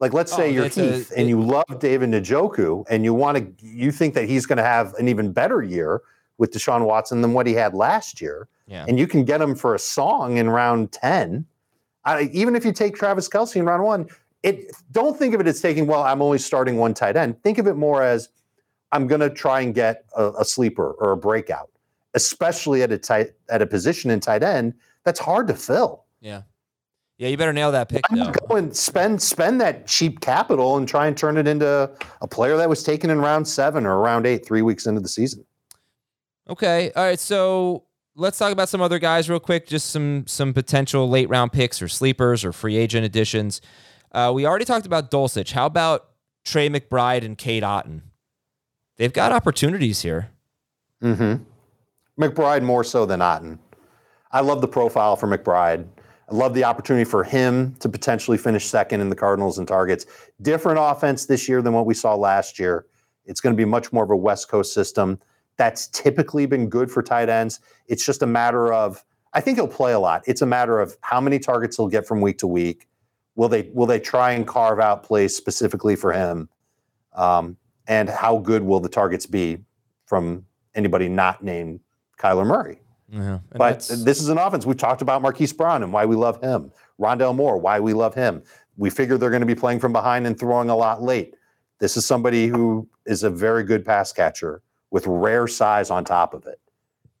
Like, 0.00 0.12
let's 0.12 0.32
say 0.32 0.48
Oh, 0.48 0.52
you're 0.52 0.62
that's 0.64 0.76
a- 0.78 0.92
Heath 0.96 1.12
and 1.16 1.28
you 1.28 1.40
love 1.40 1.78
David 1.78 2.10
Njoku 2.10 2.84
and 2.90 3.04
you 3.04 3.14
want 3.14 3.38
to, 3.38 3.66
you 3.66 3.90
think 3.90 4.12
that 4.14 4.28
he's 4.28 4.44
going 4.46 4.58
to 4.58 4.62
have 4.62 4.92
an 4.94 5.08
even 5.08 5.32
better 5.32 5.62
year 5.62 6.02
with 6.38 6.52
Deshaun 6.52 6.86
Watson 6.86 7.20
than 7.22 7.32
what 7.34 7.46
he 7.46 7.52
had 7.54 7.74
last 7.74 8.20
year, 8.20 8.48
Yeah. 8.66 8.84
and 8.88 8.98
you 8.98 9.06
can 9.06 9.24
get 9.24 9.40
him 9.42 9.54
for 9.54 9.74
a 9.74 9.78
song 9.78 10.36
in 10.38 10.48
round 10.50 10.92
10. 10.92 11.44
I, 12.04 12.30
even 12.32 12.56
if 12.56 12.64
you 12.64 12.72
take 12.72 12.94
Travis 12.94 13.28
Kelce 13.28 13.56
in 13.56 13.64
round 13.64 13.82
one, 13.82 14.08
it 14.42 14.74
don't 14.92 15.18
think 15.18 15.34
of 15.34 15.40
it 15.40 15.46
as 15.46 15.60
taking, 15.60 15.86
well, 15.86 16.02
I'm 16.02 16.22
only 16.22 16.38
starting 16.38 16.76
one 16.76 16.94
tight 16.94 17.16
end. 17.16 17.42
Think 17.42 17.58
of 17.58 17.66
it 17.66 17.74
more 17.74 18.02
as 18.02 18.30
I'm 18.92 19.06
going 19.06 19.20
to 19.20 19.30
try 19.30 19.60
and 19.60 19.74
get 19.74 20.04
a, 20.16 20.30
a 20.38 20.44
sleeper 20.44 20.92
or 20.92 21.12
a 21.12 21.16
breakout, 21.16 21.70
especially 22.14 22.82
at 22.82 22.90
a 22.90 22.98
tight 22.98 23.32
at 23.48 23.60
a 23.62 23.66
position 23.66 24.10
in 24.10 24.20
tight 24.20 24.42
end 24.42 24.74
that's 25.04 25.20
hard 25.20 25.46
to 25.48 25.54
fill. 25.54 26.04
yeah. 26.20 26.42
Yeah, 27.18 27.28
you 27.28 27.36
better 27.36 27.52
nail 27.52 27.70
that 27.72 27.90
pick, 27.90 28.00
I'm 28.10 28.16
though. 28.16 28.24
not 28.24 28.48
going 28.48 28.72
spend 28.72 29.20
spend 29.20 29.60
that 29.60 29.86
cheap 29.86 30.20
capital 30.20 30.78
and 30.78 30.88
try 30.88 31.06
and 31.06 31.14
turn 31.14 31.36
it 31.36 31.46
into 31.46 31.90
a 32.22 32.26
player 32.26 32.56
that 32.56 32.66
was 32.66 32.82
taken 32.82 33.10
in 33.10 33.18
round 33.20 33.46
seven 33.46 33.84
or 33.84 34.00
round 34.00 34.26
eight, 34.26 34.46
three 34.46 34.62
weeks 34.62 34.86
into 34.86 35.02
the 35.02 35.08
season. 35.08 35.44
Okay. 36.48 36.90
All 36.96 37.04
right. 37.04 37.20
So 37.20 37.84
let's 38.20 38.38
talk 38.38 38.52
about 38.52 38.68
some 38.68 38.82
other 38.82 38.98
guys 38.98 39.28
real 39.30 39.40
quick. 39.40 39.66
Just 39.66 39.90
some 39.90 40.26
some 40.26 40.52
potential 40.52 41.08
late 41.08 41.28
round 41.28 41.52
picks 41.52 41.80
or 41.82 41.88
sleepers 41.88 42.44
or 42.44 42.52
free 42.52 42.76
agent 42.76 43.04
additions. 43.04 43.60
Uh, 44.12 44.30
we 44.34 44.46
already 44.46 44.64
talked 44.64 44.86
about 44.86 45.10
Dulcich. 45.10 45.52
How 45.52 45.66
about 45.66 46.10
Trey 46.44 46.68
McBride 46.68 47.24
and 47.24 47.36
Cade 47.36 47.62
Otton? 47.62 48.02
They've 48.98 49.12
got 49.12 49.32
opportunities 49.32 50.02
here. 50.02 50.30
Mm-hmm. 51.02 51.42
McBride 52.22 52.62
more 52.62 52.84
so 52.84 53.06
than 53.06 53.22
Otten. 53.22 53.58
I 54.30 54.40
love 54.40 54.60
the 54.60 54.68
profile 54.68 55.16
for 55.16 55.26
McBride. 55.26 55.86
I 56.30 56.34
love 56.34 56.54
the 56.54 56.64
opportunity 56.64 57.04
for 57.04 57.24
him 57.24 57.74
to 57.80 57.88
potentially 57.88 58.38
finish 58.38 58.66
second 58.66 59.00
in 59.00 59.08
the 59.08 59.16
Cardinals 59.16 59.58
and 59.58 59.66
targets. 59.66 60.06
Different 60.42 60.78
offense 60.80 61.26
this 61.26 61.48
year 61.48 61.62
than 61.62 61.72
what 61.72 61.86
we 61.86 61.94
saw 61.94 62.14
last 62.14 62.58
year. 62.58 62.86
It's 63.24 63.40
going 63.40 63.54
to 63.54 63.56
be 63.56 63.64
much 63.64 63.92
more 63.92 64.04
of 64.04 64.10
a 64.10 64.16
West 64.16 64.48
Coast 64.48 64.74
system. 64.74 65.18
That's 65.56 65.88
typically 65.88 66.46
been 66.46 66.68
good 66.68 66.90
for 66.90 67.02
tight 67.02 67.28
ends. 67.28 67.60
It's 67.86 68.04
just 68.04 68.22
a 68.22 68.26
matter 68.26 68.72
of 68.72 69.04
I 69.32 69.40
think 69.40 69.58
he'll 69.58 69.68
play 69.68 69.92
a 69.92 69.98
lot. 69.98 70.22
It's 70.26 70.42
a 70.42 70.46
matter 70.46 70.80
of 70.80 70.96
how 71.02 71.20
many 71.20 71.38
targets 71.38 71.76
he'll 71.76 71.88
get 71.88 72.06
from 72.06 72.20
week 72.20 72.38
to 72.38 72.46
week. 72.46 72.88
Will 73.36 73.48
they 73.48 73.70
will 73.72 73.86
they 73.86 74.00
try 74.00 74.32
and 74.32 74.46
carve 74.46 74.80
out 74.80 75.04
plays 75.04 75.36
specifically 75.36 75.96
for 75.96 76.12
him? 76.12 76.48
Um, 77.14 77.56
and 77.86 78.08
how 78.08 78.38
good 78.38 78.62
will 78.62 78.80
the 78.80 78.88
targets 78.88 79.26
be 79.26 79.58
from 80.06 80.44
anybody 80.74 81.08
not 81.08 81.42
named 81.42 81.80
Kyler 82.18 82.46
Murray? 82.46 82.80
Yeah. 83.08 83.40
But 83.52 83.80
this 83.80 84.20
is 84.20 84.28
an 84.28 84.38
offense. 84.38 84.64
We've 84.64 84.76
talked 84.76 85.02
about 85.02 85.22
Marquise 85.22 85.52
Brown 85.52 85.82
and 85.82 85.92
why 85.92 86.06
we 86.06 86.14
love 86.14 86.40
him. 86.40 86.70
Rondale 87.00 87.34
Moore, 87.34 87.58
why 87.58 87.80
we 87.80 87.92
love 87.92 88.14
him. 88.14 88.42
We 88.76 88.90
figure 88.90 89.18
they're 89.18 89.30
going 89.30 89.40
to 89.40 89.46
be 89.46 89.54
playing 89.54 89.80
from 89.80 89.92
behind 89.92 90.26
and 90.26 90.38
throwing 90.38 90.70
a 90.70 90.76
lot 90.76 91.02
late. 91.02 91.34
This 91.80 91.96
is 91.96 92.06
somebody 92.06 92.46
who 92.46 92.88
is 93.06 93.24
a 93.24 93.30
very 93.30 93.64
good 93.64 93.84
pass 93.84 94.12
catcher 94.12 94.62
with 94.90 95.06
rare 95.06 95.46
size 95.46 95.90
on 95.90 96.04
top 96.04 96.34
of 96.34 96.46
it. 96.46 96.60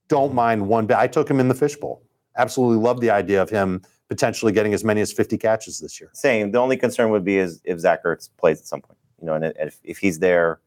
Don't 0.08 0.34
mind 0.34 0.66
one 0.66 0.86
bit. 0.86 0.96
I 0.96 1.06
took 1.06 1.30
him 1.30 1.40
in 1.40 1.48
the 1.48 1.54
fishbowl. 1.54 2.02
Absolutely 2.36 2.82
love 2.82 3.00
the 3.00 3.10
idea 3.10 3.40
of 3.42 3.50
him 3.50 3.82
potentially 4.08 4.52
getting 4.52 4.74
as 4.74 4.82
many 4.82 5.00
as 5.00 5.12
50 5.12 5.38
catches 5.38 5.78
this 5.78 6.00
year. 6.00 6.10
Same. 6.14 6.50
The 6.50 6.58
only 6.58 6.76
concern 6.76 7.10
would 7.10 7.24
be 7.24 7.38
is 7.38 7.60
if 7.64 7.78
Zach 7.78 8.02
Ertz 8.04 8.28
plays 8.38 8.58
at 8.58 8.66
some 8.66 8.82
point, 8.82 8.98
you 9.20 9.26
know, 9.26 9.34
and 9.34 9.44
if, 9.44 9.78
if 9.84 9.98
he's 9.98 10.18
there, 10.18 10.60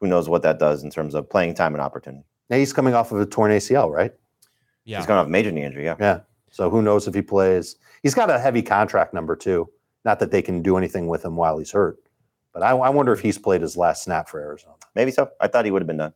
who 0.00 0.08
knows 0.08 0.28
what 0.28 0.42
that 0.42 0.58
does 0.58 0.82
in 0.82 0.90
terms 0.90 1.14
of 1.14 1.30
playing 1.30 1.54
time 1.54 1.74
and 1.74 1.80
opportunity. 1.80 2.24
Now 2.50 2.56
he's 2.56 2.72
coming 2.72 2.94
off 2.94 3.12
of 3.12 3.20
a 3.20 3.26
torn 3.26 3.52
ACL, 3.52 3.90
right? 3.90 4.12
yeah. 4.86 4.98
He's 4.98 5.06
gone 5.06 5.18
off 5.18 5.28
major 5.28 5.52
knee 5.52 5.64
injury, 5.64 5.84
yeah. 5.84 5.96
Yeah. 6.00 6.20
So 6.50 6.70
who 6.70 6.80
knows 6.80 7.06
if 7.06 7.14
he 7.14 7.22
plays? 7.22 7.76
He's 8.02 8.14
got 8.14 8.30
a 8.30 8.38
heavy 8.38 8.62
contract 8.62 9.12
number 9.12 9.36
too. 9.36 9.68
Not 10.04 10.20
that 10.20 10.30
they 10.30 10.40
can 10.40 10.62
do 10.62 10.76
anything 10.76 11.08
with 11.08 11.24
him 11.24 11.36
while 11.36 11.58
he's 11.58 11.72
hurt, 11.72 11.98
but 12.52 12.62
I, 12.62 12.70
I 12.70 12.88
wonder 12.88 13.12
if 13.12 13.20
he's 13.20 13.38
played 13.38 13.60
his 13.60 13.76
last 13.76 14.04
snap 14.04 14.28
for 14.28 14.40
Arizona. 14.40 14.76
Maybe 14.96 15.10
so. 15.12 15.30
I 15.40 15.46
thought 15.46 15.64
he 15.66 15.70
would 15.70 15.82
have 15.82 15.86
been 15.86 15.98
done. 15.98 16.14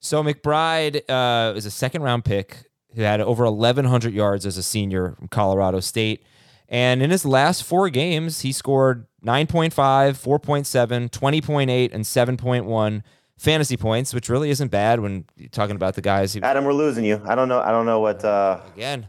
So 0.00 0.24
McBride 0.24 1.02
uh, 1.08 1.54
is 1.54 1.66
a 1.66 1.70
second 1.70 2.02
round 2.02 2.24
pick 2.24 2.64
who 2.94 3.02
had 3.02 3.20
over 3.20 3.44
1,100 3.44 4.14
yards 4.14 4.46
as 4.46 4.56
a 4.56 4.62
senior 4.62 5.12
from 5.12 5.28
Colorado 5.28 5.78
State. 5.80 6.24
And 6.68 7.02
in 7.02 7.10
his 7.10 7.24
last 7.24 7.62
four 7.64 7.90
games, 7.90 8.40
he 8.40 8.50
scored 8.52 9.06
9.5, 9.24 9.72
4.7, 9.72 11.10
20.8, 11.10 11.94
and 11.94 12.04
7.1 12.04 13.02
fantasy 13.36 13.76
points, 13.76 14.14
which 14.14 14.28
really 14.28 14.50
isn't 14.50 14.68
bad 14.68 15.00
when 15.00 15.26
you're 15.36 15.50
talking 15.50 15.76
about 15.76 15.94
the 15.94 16.00
guys. 16.00 16.32
Who, 16.32 16.40
Adam, 16.40 16.64
we're 16.64 16.72
losing 16.72 17.04
you. 17.04 17.20
I 17.26 17.34
don't 17.34 17.48
know. 17.48 17.60
I 17.60 17.70
don't 17.70 17.86
know 17.86 18.00
what 18.00 18.24
uh, 18.24 18.60
again, 18.74 19.06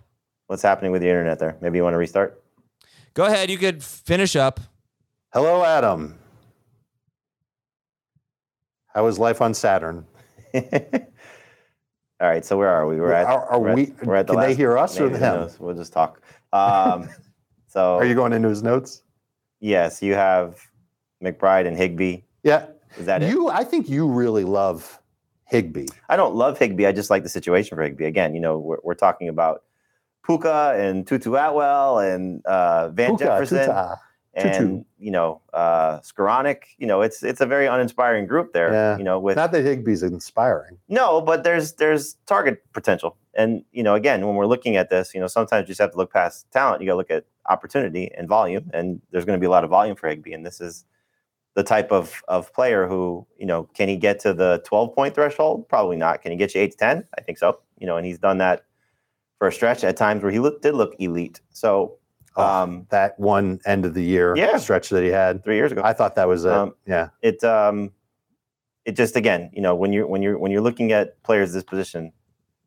what's 0.48 0.62
happening 0.62 0.92
with 0.92 1.02
the 1.02 1.08
internet 1.08 1.40
there. 1.40 1.58
Maybe 1.62 1.78
you 1.78 1.84
want 1.84 1.94
to 1.94 1.98
restart. 1.98 2.44
go 3.14 3.26
ahead. 3.26 3.50
You 3.50 3.58
could 3.58 3.84
finish 3.84 4.36
up. 4.36 4.60
Hello, 5.34 5.64
Adam. 5.64 6.19
How 8.94 9.06
is 9.08 9.20
life 9.20 9.42
on 9.42 9.54
Saturn? 9.54 10.06
All 10.56 10.62
right. 12.28 12.44
So 12.44 12.58
where 12.58 12.70
are 12.70 12.88
we? 12.88 13.00
We're 13.00 13.14
at. 13.14 13.28
Are- 13.28 13.46
are 13.46 13.60
we're 13.60 13.70
at- 13.70 13.76
we- 13.76 13.94
We're 14.04 14.16
at 14.16 14.28
the 14.28 14.34
can 14.34 14.42
they 14.44 14.56
hear 14.56 14.78
us 14.78 15.00
or 15.00 15.10
them? 15.10 15.50
We'll 15.60 15.76
just 15.76 15.94
talk. 15.94 16.22
Um, 16.52 17.10
so 17.68 17.96
Are 17.96 18.06
you 18.06 18.16
going 18.16 18.34
into 18.34 18.50
his 18.50 18.64
notes? 18.64 19.04
yes, 19.62 20.02
you 20.02 20.16
have 20.16 20.60
McBride 21.24 21.68
and 21.68 21.76
Higbee. 21.78 22.22
Yeah. 22.44 22.68
Is 22.98 23.06
that 23.06 23.22
it? 23.22 23.30
You, 23.30 23.50
I 23.50 23.64
think 23.64 23.88
you 23.90 24.08
really 24.08 24.44
love 24.46 25.00
Higbee. 25.46 25.88
I 26.08 26.16
don't 26.16 26.34
love 26.36 26.58
Higbee. 26.58 26.86
I 26.88 26.92
just 26.92 27.10
like 27.10 27.24
the 27.24 27.30
situation 27.30 27.76
for 27.76 27.84
Higbee. 27.84 28.06
Again, 28.06 28.34
you 28.34 28.42
know, 28.42 28.58
we're, 28.58 28.78
we're 28.84 28.94
talking 28.96 29.28
about 29.30 29.64
Puka 30.26 30.74
and 30.78 31.06
Tutu 31.06 31.34
Atwell 31.36 32.00
and 32.00 32.44
uh, 32.46 32.90
Van 32.90 33.12
Puka, 33.12 33.24
Jefferson 33.26 33.58
Tuta. 33.70 33.98
And 34.46 34.86
you 34.98 35.12
know 35.12 35.42
uh, 35.54 36.00
Skowronek. 36.00 36.64
You 36.78 36.88
know, 36.88 37.02
it's 37.02 37.24
it's 37.24 37.42
a 37.42 37.46
very 37.46 37.68
uninspiring 37.68 38.28
group 38.28 38.54
there. 38.54 38.72
Yeah. 38.72 38.98
You 38.98 39.04
know, 39.04 39.20
with 39.20 39.36
Not 39.36 39.52
that 39.52 39.64
Higbee's 39.66 40.04
inspiring. 40.04 40.78
no, 40.88 41.22
but 41.22 41.44
there's 41.44 41.74
there's 41.74 42.16
target 42.26 42.64
potential. 42.74 43.18
And 43.36 43.64
you 43.72 43.84
know, 43.84 43.96
again, 43.96 44.26
when 44.26 44.36
we're 44.36 44.48
looking 44.48 44.76
at 44.76 44.90
this, 44.90 45.14
you 45.14 45.20
know, 45.20 45.28
sometimes 45.28 45.64
you 45.64 45.68
just 45.68 45.82
have 45.82 45.92
to 45.92 45.98
look 45.98 46.12
past 46.12 46.50
talent. 46.52 46.82
You 46.82 46.88
got 46.88 46.94
to 46.94 46.98
look 46.98 47.12
at 47.12 47.26
opportunity 47.50 48.12
and 48.18 48.28
volume, 48.28 48.70
and 48.74 49.02
there's 49.12 49.26
going 49.26 49.38
to 49.38 49.42
be 49.42 49.48
a 49.48 49.50
lot 49.50 49.64
of 49.64 49.70
volume 49.70 49.96
for 49.96 50.08
Higbee. 50.10 50.34
And 50.34 50.46
this 50.46 50.60
is 50.62 50.86
the 51.56 51.64
type 51.64 51.92
of 51.92 52.22
of 52.28 52.54
player 52.54 52.88
who, 52.88 53.26
you 53.38 53.46
know, 53.46 53.64
can 53.74 53.90
he 53.90 53.98
get 53.98 54.20
to 54.22 54.34
the 54.34 54.62
12 54.66 54.94
point 54.94 55.16
threshold? 55.16 55.68
Probably 55.68 55.98
not. 55.98 56.22
Can 56.22 56.32
he 56.32 56.38
get 56.38 56.56
you 56.56 56.62
eight 56.62 56.72
to 56.72 56.78
10? 56.78 57.04
I 57.18 57.22
think 57.22 57.38
so. 57.38 57.60
You 57.78 57.88
know, 57.88 57.98
and 57.98 58.06
he's 58.06 58.20
done 58.20 58.38
that 58.40 58.64
for 59.38 59.48
a 59.48 59.52
stretch 59.52 59.84
at 59.84 59.96
times 59.96 60.22
where 60.22 60.32
he 60.32 60.40
look, 60.40 60.62
did 60.62 60.74
look 60.76 60.96
elite. 61.00 61.40
So 61.50 61.99
um, 62.40 62.88
that 62.90 63.20
one 63.20 63.60
end 63.66 63.86
of 63.86 63.94
the 63.94 64.04
year 64.04 64.34
Yeah. 64.36 64.58
stretch 64.58 64.90
that 64.90 65.04
he 65.04 65.10
had. 65.10 65.44
three 65.44 65.56
years 65.56 65.72
ago, 65.72 65.82
I 65.84 65.94
thought 65.94 66.16
that 66.16 66.28
was 66.28 66.46
a 66.46 66.56
Um, 66.56 66.74
yeah. 66.88 67.10
it 67.22 67.44
um 67.44 67.92
it 68.86 68.96
just 68.96 69.16
again 69.16 69.50
you 69.54 69.62
know 69.62 69.76
when 69.76 69.92
you're 69.94 70.08
when 70.08 70.22
you're 70.22 70.38
when 70.38 70.52
you're 70.52 70.62
looking 70.62 70.92
at 70.92 71.22
players 71.24 71.54
this 71.54 71.64
position 71.64 72.12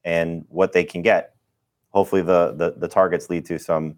and 0.04 0.44
what 0.48 0.72
they 0.72 0.84
can 0.84 1.02
get 1.02 1.34
hopefully 1.90 2.22
the 2.22 2.52
the, 2.56 2.74
the 2.76 2.88
targets 2.88 3.28
lead 3.30 3.44
to 3.46 3.58
some 3.58 3.96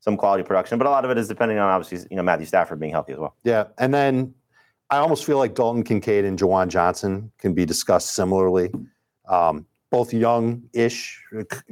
some 0.00 0.16
quality 0.16 0.42
production 0.42 0.78
but 0.78 0.86
a 0.86 0.90
lot 0.90 1.04
of 1.04 1.10
it 1.10 1.18
is 1.18 1.28
depending 1.28 1.58
on 1.58 1.68
obviously 1.68 2.06
you 2.10 2.16
know 2.16 2.22
matthew 2.22 2.46
stafford 2.46 2.78
being 2.80 2.92
healthy 2.92 3.12
as 3.12 3.18
well 3.18 3.34
Yeah, 3.44 3.64
and 3.78 3.92
then 3.92 4.34
I 4.90 4.98
almost 4.98 5.24
feel 5.24 5.38
like 5.38 5.54
Dalton 5.54 5.84
Kincaid 5.84 6.24
and 6.26 6.38
Juwan 6.38 6.68
Johnson 6.68 7.32
can 7.38 7.54
be 7.54 7.64
discussed 7.64 8.10
similarly. 8.14 8.70
Um, 9.26 9.64
both 9.90 10.12
young-ish. 10.12 11.18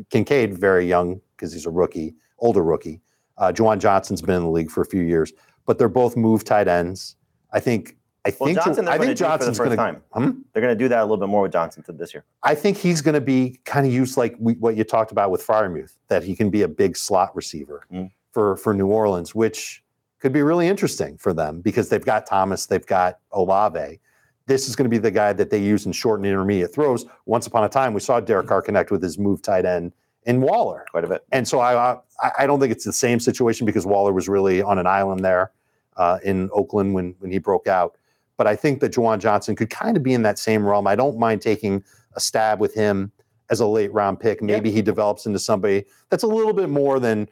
Kincaid 0.08 0.56
very 0.56 0.86
young 0.86 1.20
because 1.36 1.52
he's 1.52 1.66
a 1.66 1.70
rookie, 1.70 2.14
older 2.38 2.62
rookie. 2.62 3.02
Uh, 3.40 3.50
Juwan 3.50 3.78
Johnson's 3.80 4.22
been 4.22 4.36
in 4.36 4.42
the 4.42 4.50
league 4.50 4.70
for 4.70 4.82
a 4.82 4.86
few 4.86 5.02
years, 5.02 5.32
but 5.66 5.78
they're 5.78 5.88
both 5.88 6.16
move 6.16 6.44
tight 6.44 6.68
ends. 6.68 7.16
I 7.52 7.58
think. 7.58 7.96
I 8.26 8.32
well 8.38 8.48
think. 8.48 8.58
johnson 8.62 8.86
I 8.86 8.98
think 8.98 9.16
Johnson's 9.16 9.56
going 9.58 9.70
to. 9.70 9.76
time 9.76 10.02
Hmm? 10.12 10.42
they're 10.52 10.60
going 10.60 10.76
to 10.76 10.84
do 10.84 10.88
that 10.88 10.98
a 11.00 11.04
little 11.04 11.16
bit 11.16 11.30
more 11.30 11.40
with 11.40 11.52
johnson 11.52 11.82
this 11.88 12.12
year 12.12 12.22
I 12.42 12.54
think 12.54 12.76
he's 12.76 13.00
going 13.00 13.14
to 13.14 13.20
be 13.22 13.58
kind 13.64 13.86
of 13.86 13.92
used 13.94 14.18
like 14.18 14.36
we, 14.38 14.52
what 14.56 14.76
you 14.76 14.84
talked 14.84 15.10
about 15.10 15.30
with 15.30 15.44
Freiermuth, 15.46 15.94
that 16.08 16.22
he 16.22 16.36
can 16.36 16.50
be 16.50 16.60
a 16.60 16.68
big 16.68 16.98
slot 16.98 17.34
receiver 17.34 17.86
Mm. 17.90 18.10
for 18.32 18.58
for 18.58 18.74
New 18.74 18.88
Orleans, 18.88 19.34
which 19.34 19.82
could 20.18 20.34
be 20.34 20.42
really 20.42 20.68
interesting 20.68 21.16
for 21.16 21.32
them 21.32 21.62
because 21.62 21.88
they've 21.88 22.04
got 22.04 22.26
Thomas, 22.26 22.66
they've 22.66 22.84
got 22.86 23.20
Olave. 23.32 23.98
This 24.46 24.68
is 24.68 24.76
going 24.76 24.84
to 24.84 24.90
be 24.90 24.98
the 24.98 25.10
guy 25.10 25.32
that 25.32 25.48
they 25.48 25.56
use 25.62 25.86
in 25.86 25.92
short 25.92 26.20
and 26.20 26.26
intermediate 26.26 26.74
throws. 26.74 27.06
Once 27.24 27.46
upon 27.46 27.64
a 27.64 27.70
time, 27.70 27.94
we 27.94 28.00
saw 28.00 28.20
Derek 28.20 28.48
Carr 28.48 28.60
connect 28.60 28.90
with 28.90 29.02
his 29.02 29.16
move 29.18 29.40
tight 29.40 29.64
end 29.64 29.92
in 30.24 30.40
Waller. 30.40 30.84
Quite 30.90 31.04
a 31.04 31.08
bit. 31.08 31.24
And 31.32 31.46
so 31.46 31.60
I, 31.60 31.94
I, 32.22 32.30
I 32.40 32.46
don't 32.46 32.60
think 32.60 32.72
it's 32.72 32.84
the 32.84 32.92
same 32.92 33.20
situation 33.20 33.66
because 33.66 33.86
Waller 33.86 34.12
was 34.12 34.28
really 34.28 34.62
on 34.62 34.78
an 34.78 34.86
island 34.86 35.24
there 35.24 35.52
uh, 35.96 36.18
in 36.24 36.50
Oakland 36.52 36.94
when 36.94 37.14
when 37.18 37.30
he 37.30 37.38
broke 37.38 37.66
out. 37.66 37.96
But 38.36 38.46
I 38.46 38.56
think 38.56 38.80
that 38.80 38.92
Juwan 38.92 39.18
Johnson 39.18 39.54
could 39.54 39.70
kind 39.70 39.96
of 39.96 40.02
be 40.02 40.14
in 40.14 40.22
that 40.22 40.38
same 40.38 40.66
realm. 40.66 40.86
I 40.86 40.96
don't 40.96 41.18
mind 41.18 41.42
taking 41.42 41.84
a 42.14 42.20
stab 42.20 42.58
with 42.58 42.74
him 42.74 43.12
as 43.50 43.60
a 43.60 43.66
late 43.66 43.92
round 43.92 44.18
pick. 44.20 44.42
Maybe 44.42 44.70
he 44.70 44.80
develops 44.80 45.26
into 45.26 45.38
somebody 45.38 45.84
that's 46.08 46.22
a 46.22 46.28
little 46.28 46.52
bit 46.52 46.70
more 46.70 46.98
than 47.00 47.28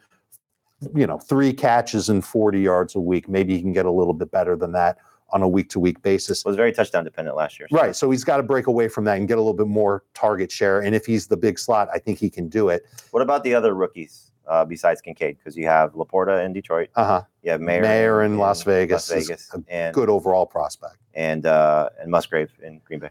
you 0.94 1.06
know 1.06 1.18
three 1.18 1.52
catches 1.52 2.08
and 2.08 2.24
40 2.24 2.60
yards 2.60 2.94
a 2.94 3.00
week. 3.00 3.28
Maybe 3.28 3.54
he 3.54 3.62
can 3.62 3.72
get 3.72 3.86
a 3.86 3.90
little 3.90 4.14
bit 4.14 4.30
better 4.30 4.56
than 4.56 4.72
that 4.72 4.98
on 5.30 5.42
a 5.42 5.48
week 5.48 5.68
to 5.70 5.78
week 5.80 6.00
basis. 6.02 6.44
Was 6.44 6.56
very 6.56 6.72
touchdown 6.72 7.04
dependent 7.04 7.36
last 7.36 7.58
year. 7.58 7.68
so- 7.70 7.76
Right. 7.76 7.94
So 7.94 8.10
he's 8.10 8.24
got 8.24 8.38
to 8.38 8.42
break 8.42 8.66
away 8.66 8.88
from 8.88 9.04
that 9.04 9.18
and 9.18 9.28
get 9.28 9.34
a 9.38 9.40
little 9.40 9.54
bit 9.54 9.66
more 9.66 10.04
target 10.14 10.50
share. 10.50 10.80
And 10.80 10.94
if 10.94 11.04
he's 11.06 11.26
the 11.26 11.36
big 11.36 11.58
slot, 11.58 11.88
I 11.92 11.98
think 11.98 12.18
he 12.18 12.30
can 12.30 12.48
do 12.48 12.68
it. 12.70 12.86
What 13.10 13.22
about 13.22 13.44
the 13.44 13.54
other 13.54 13.74
rookies 13.74 14.30
uh, 14.46 14.64
besides 14.64 15.00
Kincaid? 15.00 15.36
Because 15.38 15.56
you 15.56 15.66
have 15.66 15.92
LaPorta 15.92 16.44
in 16.44 16.52
Detroit, 16.52 16.88
Uh 16.96 17.04
huh. 17.04 17.22
you 17.42 17.50
have 17.50 17.60
Mayer, 17.60 17.82
Mayer 17.82 18.22
in 18.22 18.38
Las 18.38 18.62
Vegas 18.62 19.10
Las 19.10 19.26
Vegas, 19.26 19.50
a 19.54 19.62
and 19.68 19.94
Good 19.94 20.08
overall 20.08 20.46
prospect. 20.46 20.96
and 21.14 21.44
uh, 21.46 21.90
and 22.00 22.10
Musgrave 22.10 22.50
in 22.62 22.80
Green 22.86 23.00
Bay. 23.00 23.10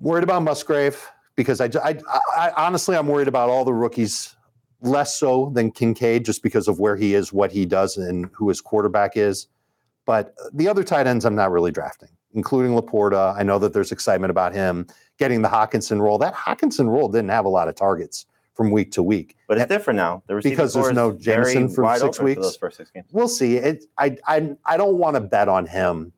Worried 0.00 0.22
about 0.24 0.42
Musgrave 0.44 1.04
because 1.34 1.60
I, 1.60 1.68
I, 1.82 1.98
I 2.36 2.50
honestly 2.56 2.96
I'm 2.96 3.08
worried 3.08 3.26
about 3.28 3.48
all 3.50 3.64
the 3.64 3.72
rookies 3.74 4.36
less 4.80 5.16
so 5.18 5.50
than 5.54 5.72
Kincaid 5.72 6.24
just 6.24 6.40
because 6.40 6.68
of 6.68 6.78
where 6.78 6.94
he 6.94 7.14
is, 7.14 7.32
what 7.32 7.50
he 7.50 7.66
does, 7.66 7.96
and 7.96 8.30
who 8.32 8.48
his 8.48 8.60
quarterback 8.60 9.16
is. 9.16 9.48
But 10.08 10.34
the 10.54 10.66
other 10.68 10.82
tight 10.84 11.06
ends 11.06 11.26
I'm 11.26 11.34
not 11.34 11.50
really 11.50 11.70
drafting, 11.70 12.08
including 12.32 12.72
LaPorta. 12.72 13.36
I 13.36 13.42
know 13.42 13.58
that 13.58 13.74
there's 13.74 13.92
excitement 13.92 14.30
about 14.30 14.54
him 14.54 14.86
getting 15.18 15.42
the 15.42 15.50
Hockenson 15.50 16.00
role. 16.00 16.16
That 16.16 16.34
Hockenson 16.34 16.88
role 16.88 17.10
didn't 17.10 17.28
have 17.28 17.44
a 17.44 17.50
lot 17.50 17.68
of 17.68 17.74
targets 17.74 18.24
from 18.54 18.70
week 18.70 18.90
to 18.92 19.02
week. 19.02 19.36
But 19.48 19.58
it's 19.58 19.68
different 19.68 19.98
now. 19.98 20.22
The 20.26 20.40
Because 20.42 20.72
there's 20.72 20.94
no 20.94 21.12
Jameson 21.12 21.68
for 21.68 21.94
six 21.98 22.20
weeks? 22.20 22.38
For 22.38 22.42
those 22.42 22.56
first 22.56 22.78
six 22.78 22.90
games. 22.90 23.06
we'll 23.12 23.28
see. 23.28 23.58
It, 23.58 23.84
I, 23.98 24.16
I, 24.26 24.56
I 24.64 24.78
don't 24.78 24.96
want 24.96 25.16
to 25.16 25.20
bet 25.20 25.46
on 25.46 25.66
him. 25.66 26.14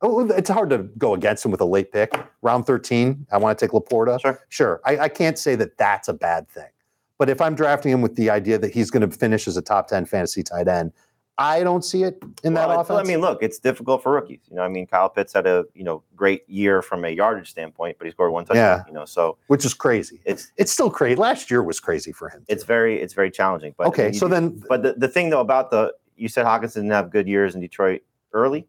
Oh, 0.00 0.26
It's 0.26 0.48
hard 0.48 0.70
to 0.70 0.78
go 0.96 1.12
against 1.12 1.44
him 1.44 1.50
with 1.50 1.60
a 1.60 1.66
late 1.66 1.92
pick. 1.92 2.18
Round 2.40 2.64
13, 2.64 3.26
I 3.30 3.36
want 3.36 3.58
to 3.58 3.62
take 3.66 3.72
LaPorta. 3.72 4.22
Sure. 4.22 4.40
Sure. 4.48 4.80
I, 4.86 4.96
I 5.00 5.08
can't 5.10 5.38
say 5.38 5.54
that 5.56 5.76
that's 5.76 6.08
a 6.08 6.14
bad 6.14 6.48
thing. 6.48 6.70
But 7.18 7.28
if 7.28 7.42
I'm 7.42 7.54
drafting 7.54 7.92
him 7.92 8.00
with 8.00 8.16
the 8.16 8.30
idea 8.30 8.56
that 8.56 8.72
he's 8.72 8.90
going 8.90 9.08
to 9.08 9.14
finish 9.14 9.46
as 9.46 9.58
a 9.58 9.62
top 9.62 9.88
10 9.88 10.06
fantasy 10.06 10.42
tight 10.42 10.66
end, 10.66 10.92
I 11.36 11.64
don't 11.64 11.84
see 11.84 12.04
it 12.04 12.22
in 12.44 12.54
that 12.54 12.68
Well, 12.68 12.80
it's- 12.80 12.90
offense. 12.90 13.08
I 13.08 13.12
mean, 13.12 13.20
look, 13.20 13.42
it's 13.42 13.58
difficult 13.58 14.02
for 14.04 14.12
rookies. 14.12 14.38
You 14.48 14.54
know, 14.56 14.62
I 14.62 14.68
mean, 14.68 14.86
Kyle 14.86 15.08
Pitts 15.08 15.32
had 15.32 15.46
a 15.48 15.64
you 15.74 15.82
know 15.82 16.02
great 16.14 16.48
year 16.48 16.80
from 16.80 17.04
a 17.04 17.08
yardage 17.08 17.50
standpoint, 17.50 17.96
but 17.98 18.04
he 18.06 18.12
scored 18.12 18.30
one 18.32 18.44
touchdown. 18.44 18.78
Yeah. 18.78 18.84
You 18.86 18.94
know, 18.94 19.04
so 19.04 19.36
which 19.48 19.64
is 19.64 19.74
crazy. 19.74 20.20
it's 20.24 20.52
It's 20.56 20.70
still 20.70 20.90
crazy. 20.90 21.16
Last 21.16 21.50
year 21.50 21.62
was 21.62 21.80
crazy 21.80 22.12
for 22.12 22.28
him. 22.28 22.44
it's 22.48 22.62
very 22.64 23.00
it's 23.00 23.14
very 23.14 23.30
challenging. 23.32 23.74
But 23.76 23.88
okay. 23.88 24.12
So 24.12 24.26
do- 24.28 24.34
then, 24.34 24.62
but 24.68 24.82
the, 24.84 24.92
the 24.94 25.08
thing 25.08 25.30
though 25.30 25.40
about 25.40 25.70
the 25.72 25.92
you 26.16 26.28
said 26.28 26.44
Hawkins 26.46 26.74
didn't 26.74 26.90
have 26.90 27.10
good 27.10 27.26
years 27.26 27.56
in 27.56 27.60
Detroit 27.60 28.02
early. 28.32 28.68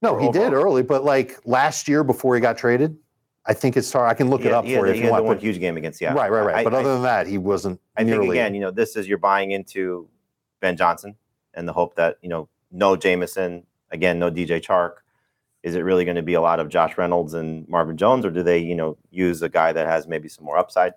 no, 0.00 0.16
he 0.18 0.30
did 0.30 0.54
early, 0.54 0.82
but 0.82 1.04
like 1.04 1.38
last 1.44 1.88
year 1.88 2.02
before 2.02 2.34
he 2.34 2.40
got 2.40 2.56
traded, 2.56 2.96
I 3.44 3.52
think 3.52 3.76
it's 3.76 3.92
hard. 3.92 4.10
I 4.10 4.14
can 4.14 4.30
look 4.30 4.40
He 4.40 4.48
it 4.48 4.54
up 4.54 4.64
had 4.64 4.80
for 4.80 4.86
you 4.86 4.92
if 4.94 4.98
you 5.04 5.10
want. 5.10 5.24
one 5.26 5.36
but- 5.36 5.42
huge 5.42 5.60
game 5.60 5.76
against 5.76 5.98
Seattle. 5.98 6.18
Right, 6.18 6.30
right, 6.32 6.46
right. 6.46 6.56
I- 6.56 6.64
but 6.64 6.72
I- 6.72 6.78
other 6.78 6.94
than 6.94 7.02
that, 7.02 7.26
he 7.26 7.36
wasn't 7.36 7.78
I 7.98 8.04
think 8.04 8.30
again, 8.30 8.54
you 8.54 8.62
know, 8.62 8.70
this 8.70 8.96
is 8.96 9.06
you're 9.06 9.18
buying 9.18 9.50
into 9.50 10.08
Ben 10.60 10.74
Johnson 10.78 11.16
and 11.54 11.68
the 11.68 11.72
hope 11.72 11.94
that 11.96 12.16
you 12.22 12.28
know 12.28 12.48
no 12.70 12.96
Jameson 12.96 13.66
again, 13.90 14.18
no 14.18 14.30
DJ 14.30 14.62
Chark. 14.62 14.96
Is 15.62 15.76
it 15.76 15.80
really 15.80 16.04
going 16.04 16.16
to 16.16 16.22
be 16.22 16.34
a 16.34 16.40
lot 16.40 16.58
of 16.58 16.68
Josh 16.68 16.98
Reynolds 16.98 17.34
and 17.34 17.68
Marvin 17.68 17.96
Jones, 17.96 18.24
or 18.24 18.30
do 18.30 18.42
they, 18.42 18.58
you 18.58 18.74
know, 18.74 18.96
use 19.10 19.42
a 19.42 19.48
guy 19.48 19.72
that 19.72 19.86
has 19.86 20.08
maybe 20.08 20.28
some 20.28 20.44
more 20.44 20.58
upside? 20.58 20.92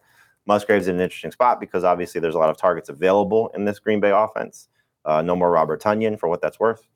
Musgrave's 0.48 0.88
in 0.88 0.96
an 0.96 1.02
interesting 1.02 1.32
spot 1.32 1.60
because 1.60 1.84
obviously 1.84 2.20
there's 2.20 2.36
a 2.36 2.40
lot 2.40 2.50
of 2.50 2.58
targets 2.58 2.90
available 2.90 3.52
in 3.54 3.66
this 3.66 3.80
Green 3.80 4.00
Bay 4.00 4.12
offense. 4.12 4.68
Uh, 5.04 5.22
no 5.22 5.36
more 5.36 5.52
Robert 5.52 5.82
Tonyan 5.82 6.20
for 6.20 6.30
what 6.30 6.42
that's 6.42 6.60
worth, 6.60 6.88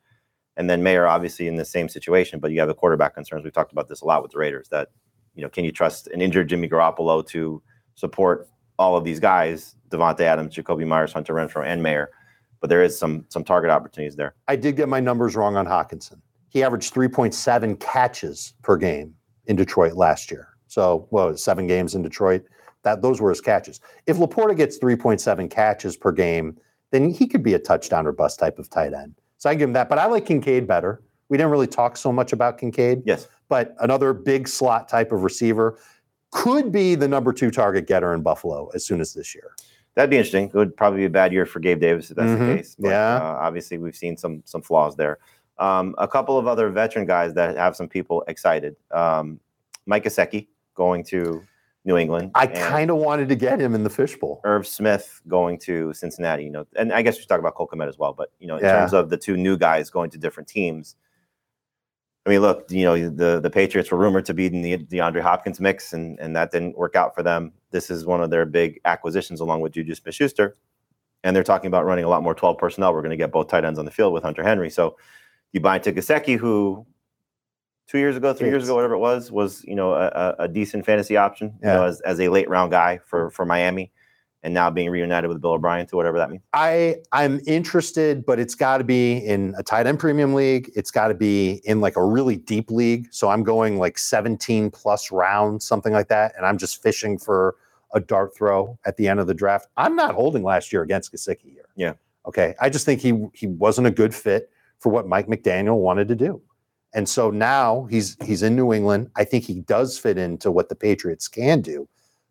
and 0.58 0.68
then 0.68 0.82
Mayer 0.82 1.08
obviously 1.08 1.48
in 1.48 1.58
the 1.58 1.66
same 1.66 1.88
situation. 1.88 2.40
But 2.40 2.52
you 2.52 2.60
have 2.60 2.70
the 2.70 2.74
quarterback 2.74 3.14
concerns. 3.14 3.44
We've 3.44 3.54
talked 3.54 3.72
about 3.72 3.88
this 3.88 4.02
a 4.02 4.06
lot 4.06 4.24
with 4.24 4.32
the 4.32 4.40
Raiders. 4.40 4.70
That 4.70 4.90
you 5.36 5.44
know, 5.44 5.50
can 5.50 5.64
you 5.64 5.72
trust 5.72 6.08
an 6.08 6.22
injured 6.22 6.50
Jimmy 6.50 6.68
Garoppolo 6.68 7.26
to 7.28 7.62
support 7.94 8.48
all 8.80 8.96
of 8.96 9.04
these 9.04 9.20
guys, 9.20 9.76
Davante 9.90 10.22
Adams, 10.22 10.56
Jakobi 10.56 10.88
Meyers, 10.88 11.12
Hunter 11.12 11.34
Renfrow, 11.34 11.66
and 11.66 11.84
Mayer. 11.84 12.10
But 12.62 12.70
there 12.70 12.84
is 12.84 12.98
some 12.98 13.26
some 13.30 13.44
target 13.44 13.72
opportunities 13.72 14.16
there. 14.16 14.36
I 14.48 14.56
did 14.56 14.76
get 14.76 14.90
my 14.90 15.00
numbers 15.00 15.36
wrong 15.36 15.56
on 15.56 15.66
Hockenson. 15.66 16.20
He 16.50 16.64
averaged 16.64 16.94
3.7 16.94 17.80
catches 17.80 18.54
per 18.64 18.76
game 18.76 19.14
in 19.46 19.56
Detroit 19.56 19.94
last 19.94 20.32
year. 20.32 20.48
So, 20.68 21.08
well, 21.12 21.36
seven 21.38 21.68
games 21.68 21.96
in 21.96 22.02
Detroit. 22.02 22.44
That 22.84 23.02
those 23.02 23.20
were 23.20 23.30
his 23.30 23.42
catches. 23.42 23.82
If 24.08 24.18
LaPorta 24.18 24.56
gets 24.56 24.80
3.7 24.80 25.50
catches 25.50 25.98
per 25.98 26.12
game, 26.12 26.58
then 26.92 27.12
he 27.12 27.28
could 27.28 27.44
be 27.44 27.54
a 27.54 27.60
touchdown 27.60 28.08
or 28.08 28.12
bust 28.12 28.40
type 28.40 28.58
of 28.58 28.70
tight 28.70 28.94
end. 28.94 29.16
So 29.38 29.50
I 29.50 29.56
give 29.56 29.70
him 29.70 29.74
that. 29.74 29.90
But 29.90 30.00
I 30.00 30.06
like 30.06 30.26
Kincaid 30.26 30.68
better. 30.68 31.02
We 31.28 31.38
didn't 31.38 31.52
really 31.52 31.68
talk 31.68 31.98
so 31.98 32.12
much 32.12 32.34
about 32.34 32.58
Kincaid, 32.58 33.04
Yes, 33.06 33.28
but 33.50 33.76
another 33.80 34.14
big 34.14 34.48
slot 34.48 34.88
type 34.88 35.12
of 35.12 35.24
receiver 35.24 35.78
could 36.32 36.72
be 36.72 36.96
the 36.96 37.08
number 37.08 37.34
two 37.34 37.52
target 37.52 37.88
getter 37.88 38.14
in 38.14 38.22
Buffalo 38.22 38.70
as 38.74 38.86
soon 38.86 39.02
as 39.02 39.14
this 39.14 39.36
year. 39.36 39.56
That'd 40.00 40.10
be 40.12 40.16
interesting. 40.16 40.46
It 40.46 40.54
would 40.54 40.78
probably 40.78 41.00
be 41.00 41.06
a 41.08 41.10
bad 41.10 41.34
year 41.34 41.46
for 41.46 41.60
Gabe 41.60 41.82
Davis 41.82 42.10
if 42.10 42.16
that's 42.16 42.30
Mhm. 42.32 42.40
the 42.40 42.56
case. 42.56 42.74
But, 42.80 42.88
Yeah. 42.92 43.18
uh, 43.18 43.38
obviously, 43.42 43.78
we've 43.78 43.98
seen 43.98 44.16
some 44.16 44.42
some 44.46 44.62
flaws 44.62 44.96
there. 44.96 45.18
Um, 45.58 45.94
a 45.98 46.08
couple 46.08 46.38
of 46.38 46.48
other 46.48 46.70
veteran 46.70 47.06
guys 47.06 47.34
that 47.34 47.58
have 47.58 47.76
some 47.76 47.90
people 47.90 48.24
excited. 48.30 48.78
Um, 48.92 49.42
Mike 49.88 50.06
Gesicki 50.06 50.48
going 50.74 51.04
to 51.04 51.44
New 51.84 51.98
England. 51.98 52.32
I 52.34 52.48
kind 52.48 52.90
of 52.90 52.96
wanted 52.96 53.28
to 53.28 53.36
get 53.36 53.60
him 53.60 53.76
in 53.76 53.84
the 53.84 53.90
fishbowl. 53.90 54.40
Irv 54.46 54.66
Smith 54.66 55.22
going 55.28 55.58
to 55.60 55.92
Cincinnati. 55.92 56.46
You 56.46 56.52
know, 56.52 56.66
and 56.78 56.94
I 56.94 57.02
guess 57.02 57.16
we 57.18 57.20
should 57.24 57.28
talk 57.30 57.42
about 57.42 57.56
Cole 57.56 57.68
Kmet 57.68 57.90
as 57.90 58.00
well. 58.00 58.14
But 58.14 58.32
you 58.40 58.48
know, 58.48 58.56
in 58.56 58.64
Yeah. 58.64 58.80
terms 58.80 58.94
of 58.94 59.10
the 59.10 59.18
two 59.18 59.36
new 59.36 59.58
guys 59.58 59.90
going 59.90 60.12
to 60.12 60.18
different 60.18 60.48
teams. 60.48 60.96
I 62.26 62.30
mean, 62.30 62.40
look, 62.42 62.72
you 62.72 62.86
know, 62.86 63.10
the 63.10 63.42
the 63.42 63.50
Patriots 63.50 63.92
were 63.92 63.98
rumored 63.98 64.24
to 64.28 64.34
be 64.34 64.46
in 64.46 64.62
the 64.62 64.78
DeAndre 64.78 65.20
Hopkins 65.20 65.60
mix, 65.60 65.92
and 65.92 66.18
and 66.22 66.34
that 66.38 66.52
didn't 66.52 66.78
work 66.78 66.96
out 66.96 67.14
for 67.14 67.22
them. 67.22 67.52
This 67.72 67.90
is 67.90 68.06
one 68.06 68.22
of 68.22 68.30
their 68.30 68.46
big 68.46 68.80
acquisitions, 68.86 69.40
along 69.40 69.62
with 69.62 69.74
Juju 69.74 69.96
Smith-Schuster, 69.96 70.58
and 71.24 71.36
they're 71.36 71.44
talking 71.44 71.68
about 71.68 71.86
running 71.86 72.06
a 72.06 72.10
lot 72.10 72.24
more 72.24 72.34
twelve 72.34 72.58
personnel. 72.58 72.94
We're 72.94 73.02
going 73.02 73.12
to 73.12 73.18
get 73.18 73.32
both 73.32 73.48
tight 73.48 73.66
ends 73.66 73.78
on 73.80 73.86
the 73.86 73.92
field 73.92 74.14
with 74.14 74.24
Hunter 74.24 74.44
Henry. 74.44 74.70
So 74.70 74.98
you 75.52 75.60
buy 75.60 75.76
into 75.78 75.92
Gesicki, 75.92 76.38
who 76.38 76.86
two 77.88 77.98
years 77.98 78.16
ago, 78.16 78.34
three 78.34 78.50
years 78.50 78.64
ago, 78.66 78.76
whatever 78.76 78.94
it 78.94 79.00
was, 79.00 79.32
was 79.32 79.64
you 79.66 79.76
know 79.76 79.94
a, 79.94 80.36
a- 80.40 80.48
decent 80.48 80.86
fantasy 80.86 81.18
option, 81.18 81.54
you 81.62 81.68
know, 81.68 81.86
as, 81.86 82.02
as 82.02 82.20
a 82.20 82.30
late 82.30 82.48
round 82.50 82.72
guy 82.72 83.00
for 83.06 83.30
for 83.32 83.46
Miami, 83.46 83.92
and 84.44 84.54
now 84.54 84.70
being 84.70 84.90
reunited 84.90 85.30
with 85.30 85.42
Bill 85.42 85.52
O'Brien 85.52 85.86
to 85.88 85.96
whatever 85.96 86.18
that 86.18 86.30
means. 86.30 86.44
I 86.54 86.98
I'm 87.12 87.42
interested, 87.46 88.26
but 88.26 88.40
it's 88.40 88.56
got 88.56 88.78
to 88.78 88.84
be 88.84 89.18
in 89.18 89.54
a 89.58 89.64
tight 89.64 89.88
end 89.88 90.00
premium 90.00 90.34
league. 90.34 90.72
It's 90.76 90.92
got 90.92 91.10
to 91.10 91.14
be 91.14 91.62
in 91.66 91.82
like 91.82 91.96
a 91.96 92.04
really 92.04 92.38
deep 92.38 92.72
league. 92.72 93.08
So 93.12 93.30
I'm 93.30 93.44
going 93.44 93.78
like 93.78 93.98
17 93.98 94.72
plus 94.72 95.12
rounds, 95.12 95.66
something 95.66 95.94
like 95.94 96.08
that, 96.08 96.34
and 96.38 96.46
I'm 96.46 96.58
just 96.58 96.82
fishing 96.82 97.18
for 97.18 97.56
a 97.94 98.00
dart 98.00 98.36
throw 98.36 98.78
at 98.86 98.98
the 98.98 99.08
end 99.08 99.20
of 99.20 99.28
the 99.28 99.34
draft. 99.34 99.68
I'm 99.78 99.96
not 99.96 100.14
holding 100.16 100.44
last 100.44 100.72
year 100.72 100.84
against 100.84 101.12
Gesicki 101.14 101.52
here. 101.52 101.66
Yeah. 101.76 101.94
Okay. 102.26 102.56
I 102.62 102.70
just 102.70 102.86
think 102.86 103.02
he 103.02 103.28
he 103.34 103.48
wasn't 103.48 103.88
a 103.88 103.92
good 103.92 104.14
fit 104.14 104.50
for 104.80 104.90
what 104.92 105.08
Mike 105.08 105.28
McDaniel 105.28 105.78
wanted 105.78 106.08
to 106.08 106.16
do. 106.16 106.42
And 106.94 107.08
so 107.08 107.30
now 107.30 107.88
he's 107.90 108.18
he's 108.24 108.44
in 108.44 108.56
New 108.56 108.74
England. 108.74 109.12
I 109.16 109.24
think 109.24 109.44
he 109.44 109.62
does 109.62 109.98
fit 109.98 110.18
into 110.18 110.52
what 110.52 110.70
the 110.70 110.76
Patriots 110.76 111.28
can 111.28 111.62
do, 111.62 111.88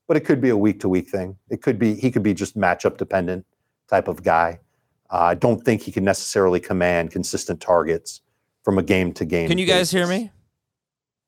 but 0.09 0.16
it 0.16 0.20
could 0.24 0.40
be 0.40 0.48
a 0.48 0.56
week 0.56 0.80
to 0.80 0.88
week 0.88 1.09
thing. 1.09 1.36
It 1.50 1.62
could 1.62 1.78
be 1.78 1.94
he 1.94 2.11
could 2.11 2.24
be 2.24 2.34
just 2.34 2.56
matchup 2.56 2.96
dependent 2.96 3.46
type 3.88 4.09
of 4.09 4.24
guy. 4.24 4.59
Uh, 5.11 5.18
I 5.18 5.34
don't 5.34 5.64
think 5.64 5.82
he 5.82 5.92
can 5.92 6.04
necessarily 6.04 6.59
command 6.61 7.12
consistent 7.12 7.61
targets 7.61 8.20
from 8.64 8.78
a 8.78 8.82
game 8.82 9.12
to 9.14 9.24
game. 9.24 9.48
Can 9.48 9.56
you 9.59 9.66
guys 9.66 9.90
hear 9.90 10.06
me? 10.06 10.30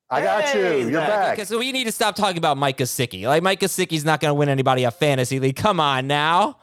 I 0.09 0.21
got 0.21 0.43
Hey, 0.43 0.59
you. 0.59 0.83
he's 0.83 0.91
You're 0.91 0.99
back. 0.99 1.09
back. 1.09 1.35
Because 1.37 1.51
we 1.51 1.71
need 1.71 1.85
to 1.85 1.91
stop 1.91 2.15
talking 2.15 2.37
about 2.37 2.57
Mike 2.57 2.77
Gesicki. 2.77 3.23
Like 3.23 3.41
Mike 3.41 3.61
Gesicki's 3.61 4.03
not 4.03 4.19
going 4.19 4.29
to 4.31 4.35
win 4.35 4.49
anybody 4.49 4.83
a 4.83 4.91
fantasy 4.91 5.39
league. 5.39 5.55
Come 5.55 5.79
on 5.79 6.05
now. 6.07 6.57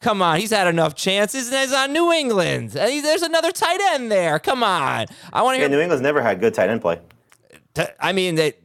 Come 0.00 0.22
on, 0.22 0.38
he's 0.38 0.50
had 0.52 0.68
enough 0.68 0.94
chances, 0.94 1.48
and 1.50 1.56
he's 1.60 1.72
on 1.72 1.92
New 1.92 2.12
England. 2.12 2.76
And 2.76 3.04
there's 3.04 3.22
another 3.22 3.50
tight 3.50 3.80
end 3.94 4.12
there. 4.12 4.38
Come 4.38 4.62
on, 4.62 5.06
I 5.32 5.42
want 5.42 5.56
to 5.56 5.58
hear. 5.58 5.64
Yeah, 5.66 5.68
hear. 5.70 5.76
New 5.76 5.82
England's 5.82 6.02
never 6.02 6.22
had 6.22 6.38
good 6.40 6.54
tight 6.54 6.70
end 6.70 6.80
play. 6.80 7.00
I 8.00 8.12
mean 8.12 8.36
that 8.36 8.58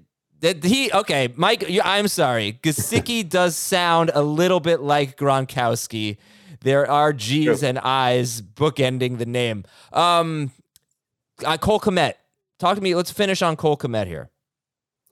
that 0.43 0.61
he 0.63 0.91
okay, 0.91 1.33
Mike. 1.37 1.65
I'm 1.83 2.09
sorry, 2.09 2.59
Gesicki 2.61 3.27
does 3.37 3.55
sound 3.55 4.11
a 4.13 4.21
little 4.21 4.59
bit 4.59 4.81
like 4.81 5.17
Gronkowski. 5.17 6.17
There 6.61 6.89
are 6.89 7.13
G's 7.13 7.59
True. 7.59 7.69
and 7.69 7.79
I's 7.79 8.41
bookending 8.41 9.17
the 9.17 9.25
name. 9.25 9.63
Um, 9.93 10.51
uh, 11.45 11.57
Cole 11.57 11.79
Kmet, 11.79 12.13
talk 12.59 12.75
to 12.75 12.81
me. 12.81 12.93
Let's 12.93 13.11
finish 13.11 13.41
on 13.41 13.55
Cole 13.55 13.77
Kmet 13.77 14.05
here. 14.05 14.29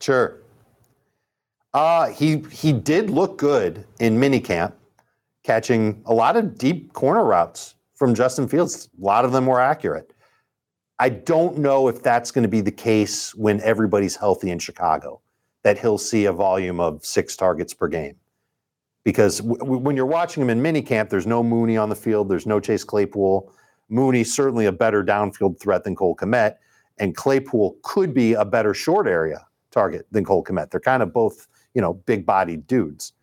Sure. 0.02 0.38
Uh, 1.74 2.10
he 2.10 2.44
he 2.52 2.74
did 2.74 3.10
look 3.10 3.38
good 3.38 3.86
in 4.02 4.18
minicamp, 4.18 4.74
catching 5.44 6.02
a 6.06 6.14
lot 6.14 6.36
of 6.36 6.58
deep 6.58 6.92
corner 6.92 7.24
routes 7.24 7.76
from 7.96 8.14
Justin 8.14 8.50
Fields. 8.50 8.90
A 9.02 9.06
lot 9.06 9.24
of 9.24 9.32
them 9.32 9.46
were 9.46 9.62
accurate. 9.62 10.11
I 11.02 11.10
don't 11.10 11.58
know 11.58 11.88
if 11.88 12.04
that's 12.04 12.30
going 12.30 12.44
to 12.44 12.48
be 12.48 12.62
the 12.62 12.72
case 12.72 13.34
when 13.34 13.60
everybody's 13.62 14.16
healthy 14.16 14.52
in 14.52 14.60
Chicago, 14.60 15.20
that 15.64 15.80
he'll 15.80 15.98
see 15.98 16.26
a 16.26 16.32
volume 16.32 16.80
of 16.80 17.04
six 17.04 17.36
targets 17.36 17.74
per 17.74 17.88
game. 17.88 18.18
Because 19.04 19.40
w- 19.40 19.80
when 19.80 19.96
you're 19.96 20.06
watching 20.06 20.44
him 20.44 20.52
in 20.52 20.62
minicamp, 20.62 21.10
there's 21.10 21.26
no 21.26 21.42
Mooney 21.42 21.76
on 21.76 21.90
the 21.90 21.96
field, 21.96 22.30
there's 22.30 22.46
no 22.46 22.60
Chase 22.60 22.84
Claypool. 22.84 23.52
Mooney's 23.90 24.32
certainly 24.32 24.68
a 24.68 24.72
better 24.72 25.04
downfield 25.04 25.60
threat 25.60 25.84
than 25.84 25.96
Cole 25.96 26.16
Kmet, 26.16 26.58
and 27.00 27.18
Claypool 27.18 27.78
could 27.82 28.14
be 28.14 28.34
a 28.34 28.46
better 28.46 28.76
short 28.76 29.08
area 29.08 29.44
target 29.72 30.06
than 30.12 30.24
Cole 30.24 30.44
Kmet. 30.44 30.70
They're 30.70 30.80
kind 30.80 31.02
of 31.02 31.12
both, 31.12 31.48
you 31.74 31.82
know, 31.82 31.96
big 31.96 32.28
bodied 32.28 32.68
dudes. 32.68 33.14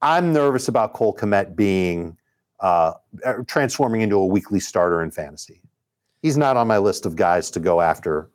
I'm 0.00 0.32
nervous 0.32 0.68
about 0.68 0.94
Cole 0.94 1.14
Kmet 1.14 1.54
being 1.54 2.16
uh, 2.60 2.94
er, 3.26 3.44
transforming 3.46 4.00
into 4.00 4.16
a 4.16 4.26
weekly 4.26 4.60
starter 4.60 5.02
in 5.02 5.10
fantasy. 5.10 5.60
He's 6.22 6.36
not 6.36 6.56
on 6.56 6.66
my 6.66 6.78
list 6.78 7.06
of 7.06 7.16
guys 7.16 7.50
to 7.52 7.60
go 7.60 7.80
after 7.80 8.28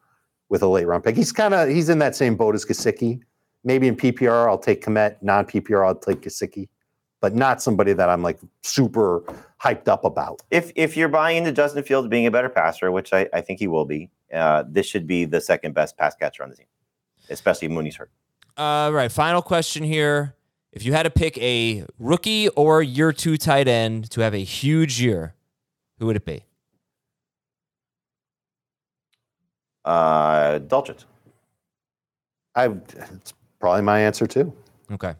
with 0.49 0.61
a 0.61 0.67
late 0.67 0.85
round 0.85 1.03
pick. 1.03 1.15
He's 1.15 1.31
kind 1.31 1.53
of 1.53 1.69
he's 1.69 1.89
in 1.89 1.99
that 1.99 2.15
same 2.15 2.35
boat 2.35 2.55
as 2.55 2.65
Gesicki. 2.65 3.21
Maybe 3.63 3.87
in 3.87 3.95
PPR 3.95 4.47
I'll 4.47 4.57
take 4.57 4.83
Kmet, 4.83 5.17
non 5.21 5.45
PPR 5.45 5.85
I'll 5.85 5.95
take 5.95 6.21
Gesicki, 6.21 6.69
but 7.21 7.33
not 7.35 7.61
somebody 7.61 7.93
that 7.93 8.09
I'm 8.09 8.21
like 8.21 8.39
super 8.61 9.23
hyped 9.61 9.87
up 9.87 10.03
about. 10.05 10.41
If 10.51 10.71
if 10.75 10.95
you're 10.95 11.09
buying 11.09 11.37
into 11.37 11.51
Justin 11.51 11.83
Fields 11.83 12.07
being 12.07 12.25
a 12.25 12.31
better 12.31 12.49
passer, 12.49 12.91
which 12.91 13.13
I, 13.13 13.27
I 13.33 13.41
think 13.41 13.59
he 13.59 13.67
will 13.67 13.85
be, 13.85 14.09
uh, 14.33 14.63
this 14.67 14.85
should 14.85 15.07
be 15.07 15.25
the 15.25 15.41
second 15.41 15.73
best 15.73 15.97
pass 15.97 16.15
catcher 16.15 16.43
on 16.43 16.49
the 16.49 16.55
team, 16.55 16.67
especially 17.29 17.67
if 17.67 17.71
Mooney's 17.71 17.95
hurt. 17.95 18.11
All 18.57 18.91
right, 18.91 19.11
final 19.11 19.41
question 19.41 19.83
here. 19.83 20.35
If 20.71 20.85
you 20.85 20.93
had 20.93 21.03
to 21.03 21.09
pick 21.09 21.37
a 21.37 21.85
rookie 21.99 22.49
or 22.49 22.81
year 22.81 23.13
two 23.13 23.37
tight 23.37 23.67
end 23.67 24.09
to 24.11 24.21
have 24.21 24.33
a 24.33 24.43
huge 24.43 24.99
year, 24.99 25.35
who 25.99 26.07
would 26.07 26.15
it 26.15 26.25
be? 26.25 26.45
Uh, 29.85 30.59
Dulcich. 30.59 31.03
I 32.55 32.65
it's 32.67 33.33
probably 33.59 33.81
my 33.81 33.99
answer 33.99 34.27
too. 34.27 34.53
Okay. 34.91 35.15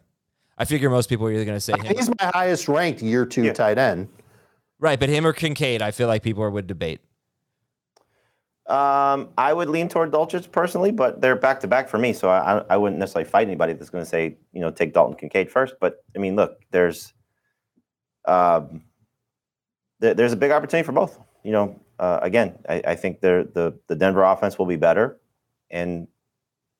I 0.56 0.64
figure 0.64 0.88
most 0.88 1.08
people 1.08 1.26
are 1.26 1.32
either 1.32 1.44
going 1.44 1.56
to 1.56 1.60
say 1.60 1.72
him. 1.72 1.96
He's 1.96 2.08
my 2.08 2.30
highest 2.32 2.68
ranked 2.68 3.02
year 3.02 3.26
two 3.26 3.44
Yeah. 3.44 3.52
tight 3.52 3.76
end. 3.78 4.08
Right, 4.78 5.00
but 5.00 5.08
him 5.08 5.26
or 5.26 5.32
Kincaid, 5.32 5.82
I 5.82 5.90
feel 5.90 6.08
like 6.08 6.22
people 6.22 6.48
would 6.48 6.66
debate. 6.66 7.00
Um, 8.66 9.28
I 9.36 9.52
would 9.52 9.68
lean 9.68 9.88
toward 9.88 10.10
Dulcich 10.10 10.50
personally, 10.50 10.90
but 10.90 11.20
they're 11.20 11.36
back 11.36 11.60
to 11.60 11.66
back 11.68 11.88
for 11.88 11.98
me, 11.98 12.12
so 12.14 12.30
I, 12.30 12.64
I 12.70 12.76
wouldn't 12.78 12.98
necessarily 12.98 13.28
fight 13.28 13.46
anybody 13.46 13.74
that's 13.74 13.90
going 13.90 14.02
to 14.04 14.08
say 14.08 14.38
you 14.52 14.60
know 14.60 14.70
take 14.70 14.94
Dalton 14.94 15.16
Kincaid 15.16 15.50
first. 15.50 15.74
But 15.80 16.02
I 16.16 16.18
mean, 16.18 16.34
look, 16.34 16.58
there's 16.70 17.12
um, 18.24 18.82
there, 20.00 20.14
there's 20.14 20.32
a 20.32 20.36
big 20.36 20.50
opportunity 20.50 20.84
for 20.86 20.92
both. 20.92 21.18
You 21.42 21.52
know, 21.52 21.80
uh, 21.98 22.18
again, 22.22 22.58
I, 22.68 22.82
I 22.88 22.94
think 22.94 23.20
they're, 23.20 23.44
the 23.44 23.78
the 23.86 23.94
Denver 23.96 24.22
offense 24.24 24.58
will 24.58 24.66
be 24.66 24.76
better, 24.76 25.18
and 25.70 26.08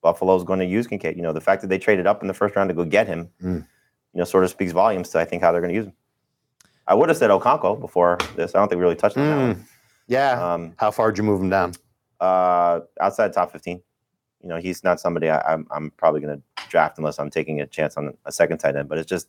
Buffalo's 0.03 0.45
going 0.45 0.59
to 0.61 0.67
use 0.67 0.87
Kincaid. 0.87 1.17
You 1.17 1.23
know, 1.23 1.33
the 1.33 1.41
fact 1.41 1.63
that 1.63 1.69
they 1.69 1.79
traded 1.79 2.07
up 2.07 2.21
in 2.23 2.29
the 2.29 2.35
first 2.35 2.57
round 2.57 2.69
to 2.69 2.75
go 2.75 2.85
get 2.85 3.07
him, 3.07 3.31
Mm. 3.43 3.67
you 4.13 4.19
know, 4.19 4.25
sort 4.25 4.45
of 4.45 4.51
speaks 4.51 4.73
volumes 4.73 5.09
to 5.11 5.19
I 5.21 5.25
think 5.25 5.43
how 5.43 5.53
they're 5.53 5.61
going 5.61 5.73
to 5.73 5.77
use 5.77 5.87
him. 5.87 5.95
I 6.87 6.95
would 6.95 7.09
have 7.09 7.17
said 7.17 7.31
Okonkwo 7.31 7.81
before 7.81 8.19
this. 8.37 8.55
I 8.55 8.59
don't 8.59 8.69
think 8.69 8.79
we 8.79 8.83
really 8.83 8.97
touched 8.97 9.17
on 9.17 9.25
that 9.29 9.37
Mm. 9.39 9.57
one. 9.57 9.67
Yeah. 10.07 10.53
Um, 10.55 10.75
How 10.77 10.91
far 10.91 11.11
did 11.11 11.19
you 11.19 11.25
move 11.25 11.41
him 11.41 11.49
down? 11.51 11.73
uh, 12.21 12.81
outside 13.01 13.33
top 13.33 13.51
15. 13.53 13.81
You 14.43 14.49
know, 14.51 14.57
he's 14.59 14.85
not 14.85 15.01
somebody 15.01 15.31
I, 15.31 15.41
I'm, 15.53 15.67
I'm 15.71 15.91
probably 15.93 16.21
going 16.21 16.37
to 16.39 16.43
draft 16.69 16.99
unless 16.99 17.19
I'm 17.19 17.31
taking 17.31 17.61
a 17.63 17.67
chance 17.67 17.97
on 17.97 18.15
a 18.27 18.33
second 18.33 18.59
tight 18.59 18.77
end. 18.77 18.89
But 18.91 18.99
it's 18.99 19.09
just 19.09 19.29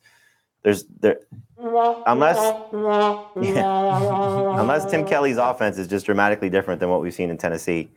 there's 0.65 0.83
there 0.99 1.19
unless 1.59 2.37
yeah, 3.41 4.59
unless 4.59 4.89
Tim 4.89 5.05
Kelly's 5.05 5.37
offense 5.37 5.77
is 5.77 5.87
just 5.87 6.07
dramatically 6.07 6.49
different 6.49 6.79
than 6.79 6.89
what 6.89 7.01
we've 7.01 7.13
seen 7.13 7.29
in 7.29 7.37
Tennessee. 7.37 7.89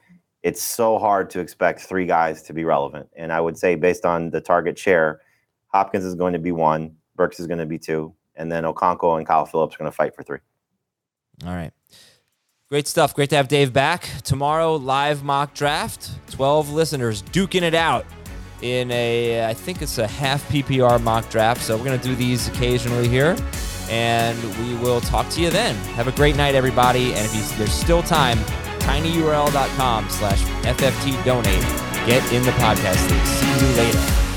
It's 0.42 0.62
so 0.62 0.98
hard 0.98 1.30
to 1.30 1.40
expect 1.40 1.80
three 1.80 2.06
guys 2.06 2.42
to 2.42 2.52
be 2.52 2.64
relevant. 2.64 3.08
And 3.16 3.32
I 3.32 3.40
would 3.40 3.58
say 3.58 3.74
based 3.74 4.04
on 4.04 4.30
the 4.30 4.40
target 4.40 4.78
share, 4.78 5.22
Hopkins 5.68 6.04
is 6.04 6.14
going 6.14 6.34
to 6.34 6.38
be 6.38 6.52
one, 6.52 6.94
Burks 7.16 7.40
is 7.40 7.46
going 7.46 7.58
to 7.58 7.66
be 7.66 7.78
two, 7.78 8.14
and 8.36 8.52
then 8.52 8.64
Okonkwo 8.64 9.16
and 9.16 9.26
Kyle 9.26 9.46
Phillips 9.46 9.74
are 9.74 9.78
going 9.78 9.90
to 9.90 9.96
fight 9.96 10.14
for 10.14 10.22
three. 10.22 10.38
All 11.46 11.54
right. 11.54 11.72
Great 12.68 12.86
stuff. 12.86 13.14
Great 13.14 13.30
to 13.30 13.36
have 13.36 13.48
Dave 13.48 13.72
back. 13.72 14.10
Tomorrow, 14.24 14.76
live 14.76 15.24
mock 15.24 15.54
draft. 15.54 16.10
12 16.30 16.70
listeners 16.70 17.22
duking 17.22 17.62
it 17.62 17.74
out 17.74 18.04
in 18.62 18.90
a, 18.90 19.46
I 19.46 19.54
think 19.54 19.82
it's 19.82 19.98
a 19.98 20.06
half 20.06 20.46
PPR 20.48 21.02
mock 21.02 21.28
draft. 21.30 21.62
So 21.62 21.76
we're 21.76 21.84
going 21.84 21.98
to 21.98 22.06
do 22.06 22.14
these 22.14 22.48
occasionally 22.48 23.08
here. 23.08 23.36
And 23.90 24.38
we 24.58 24.74
will 24.76 25.00
talk 25.00 25.28
to 25.30 25.40
you 25.40 25.50
then. 25.50 25.74
Have 25.94 26.08
a 26.08 26.12
great 26.12 26.36
night, 26.36 26.54
everybody. 26.54 27.14
And 27.14 27.24
if 27.24 27.34
you, 27.34 27.42
there's 27.56 27.72
still 27.72 28.02
time, 28.02 28.38
tinyurl.com 28.80 30.08
slash 30.10 30.42
FFT 30.64 31.24
donate. 31.24 31.62
Get 32.06 32.32
in 32.32 32.42
the 32.42 32.52
podcast 32.52 33.10
league. 33.10 33.26
See 33.26 33.66
you 33.66 33.76
later. 33.76 34.27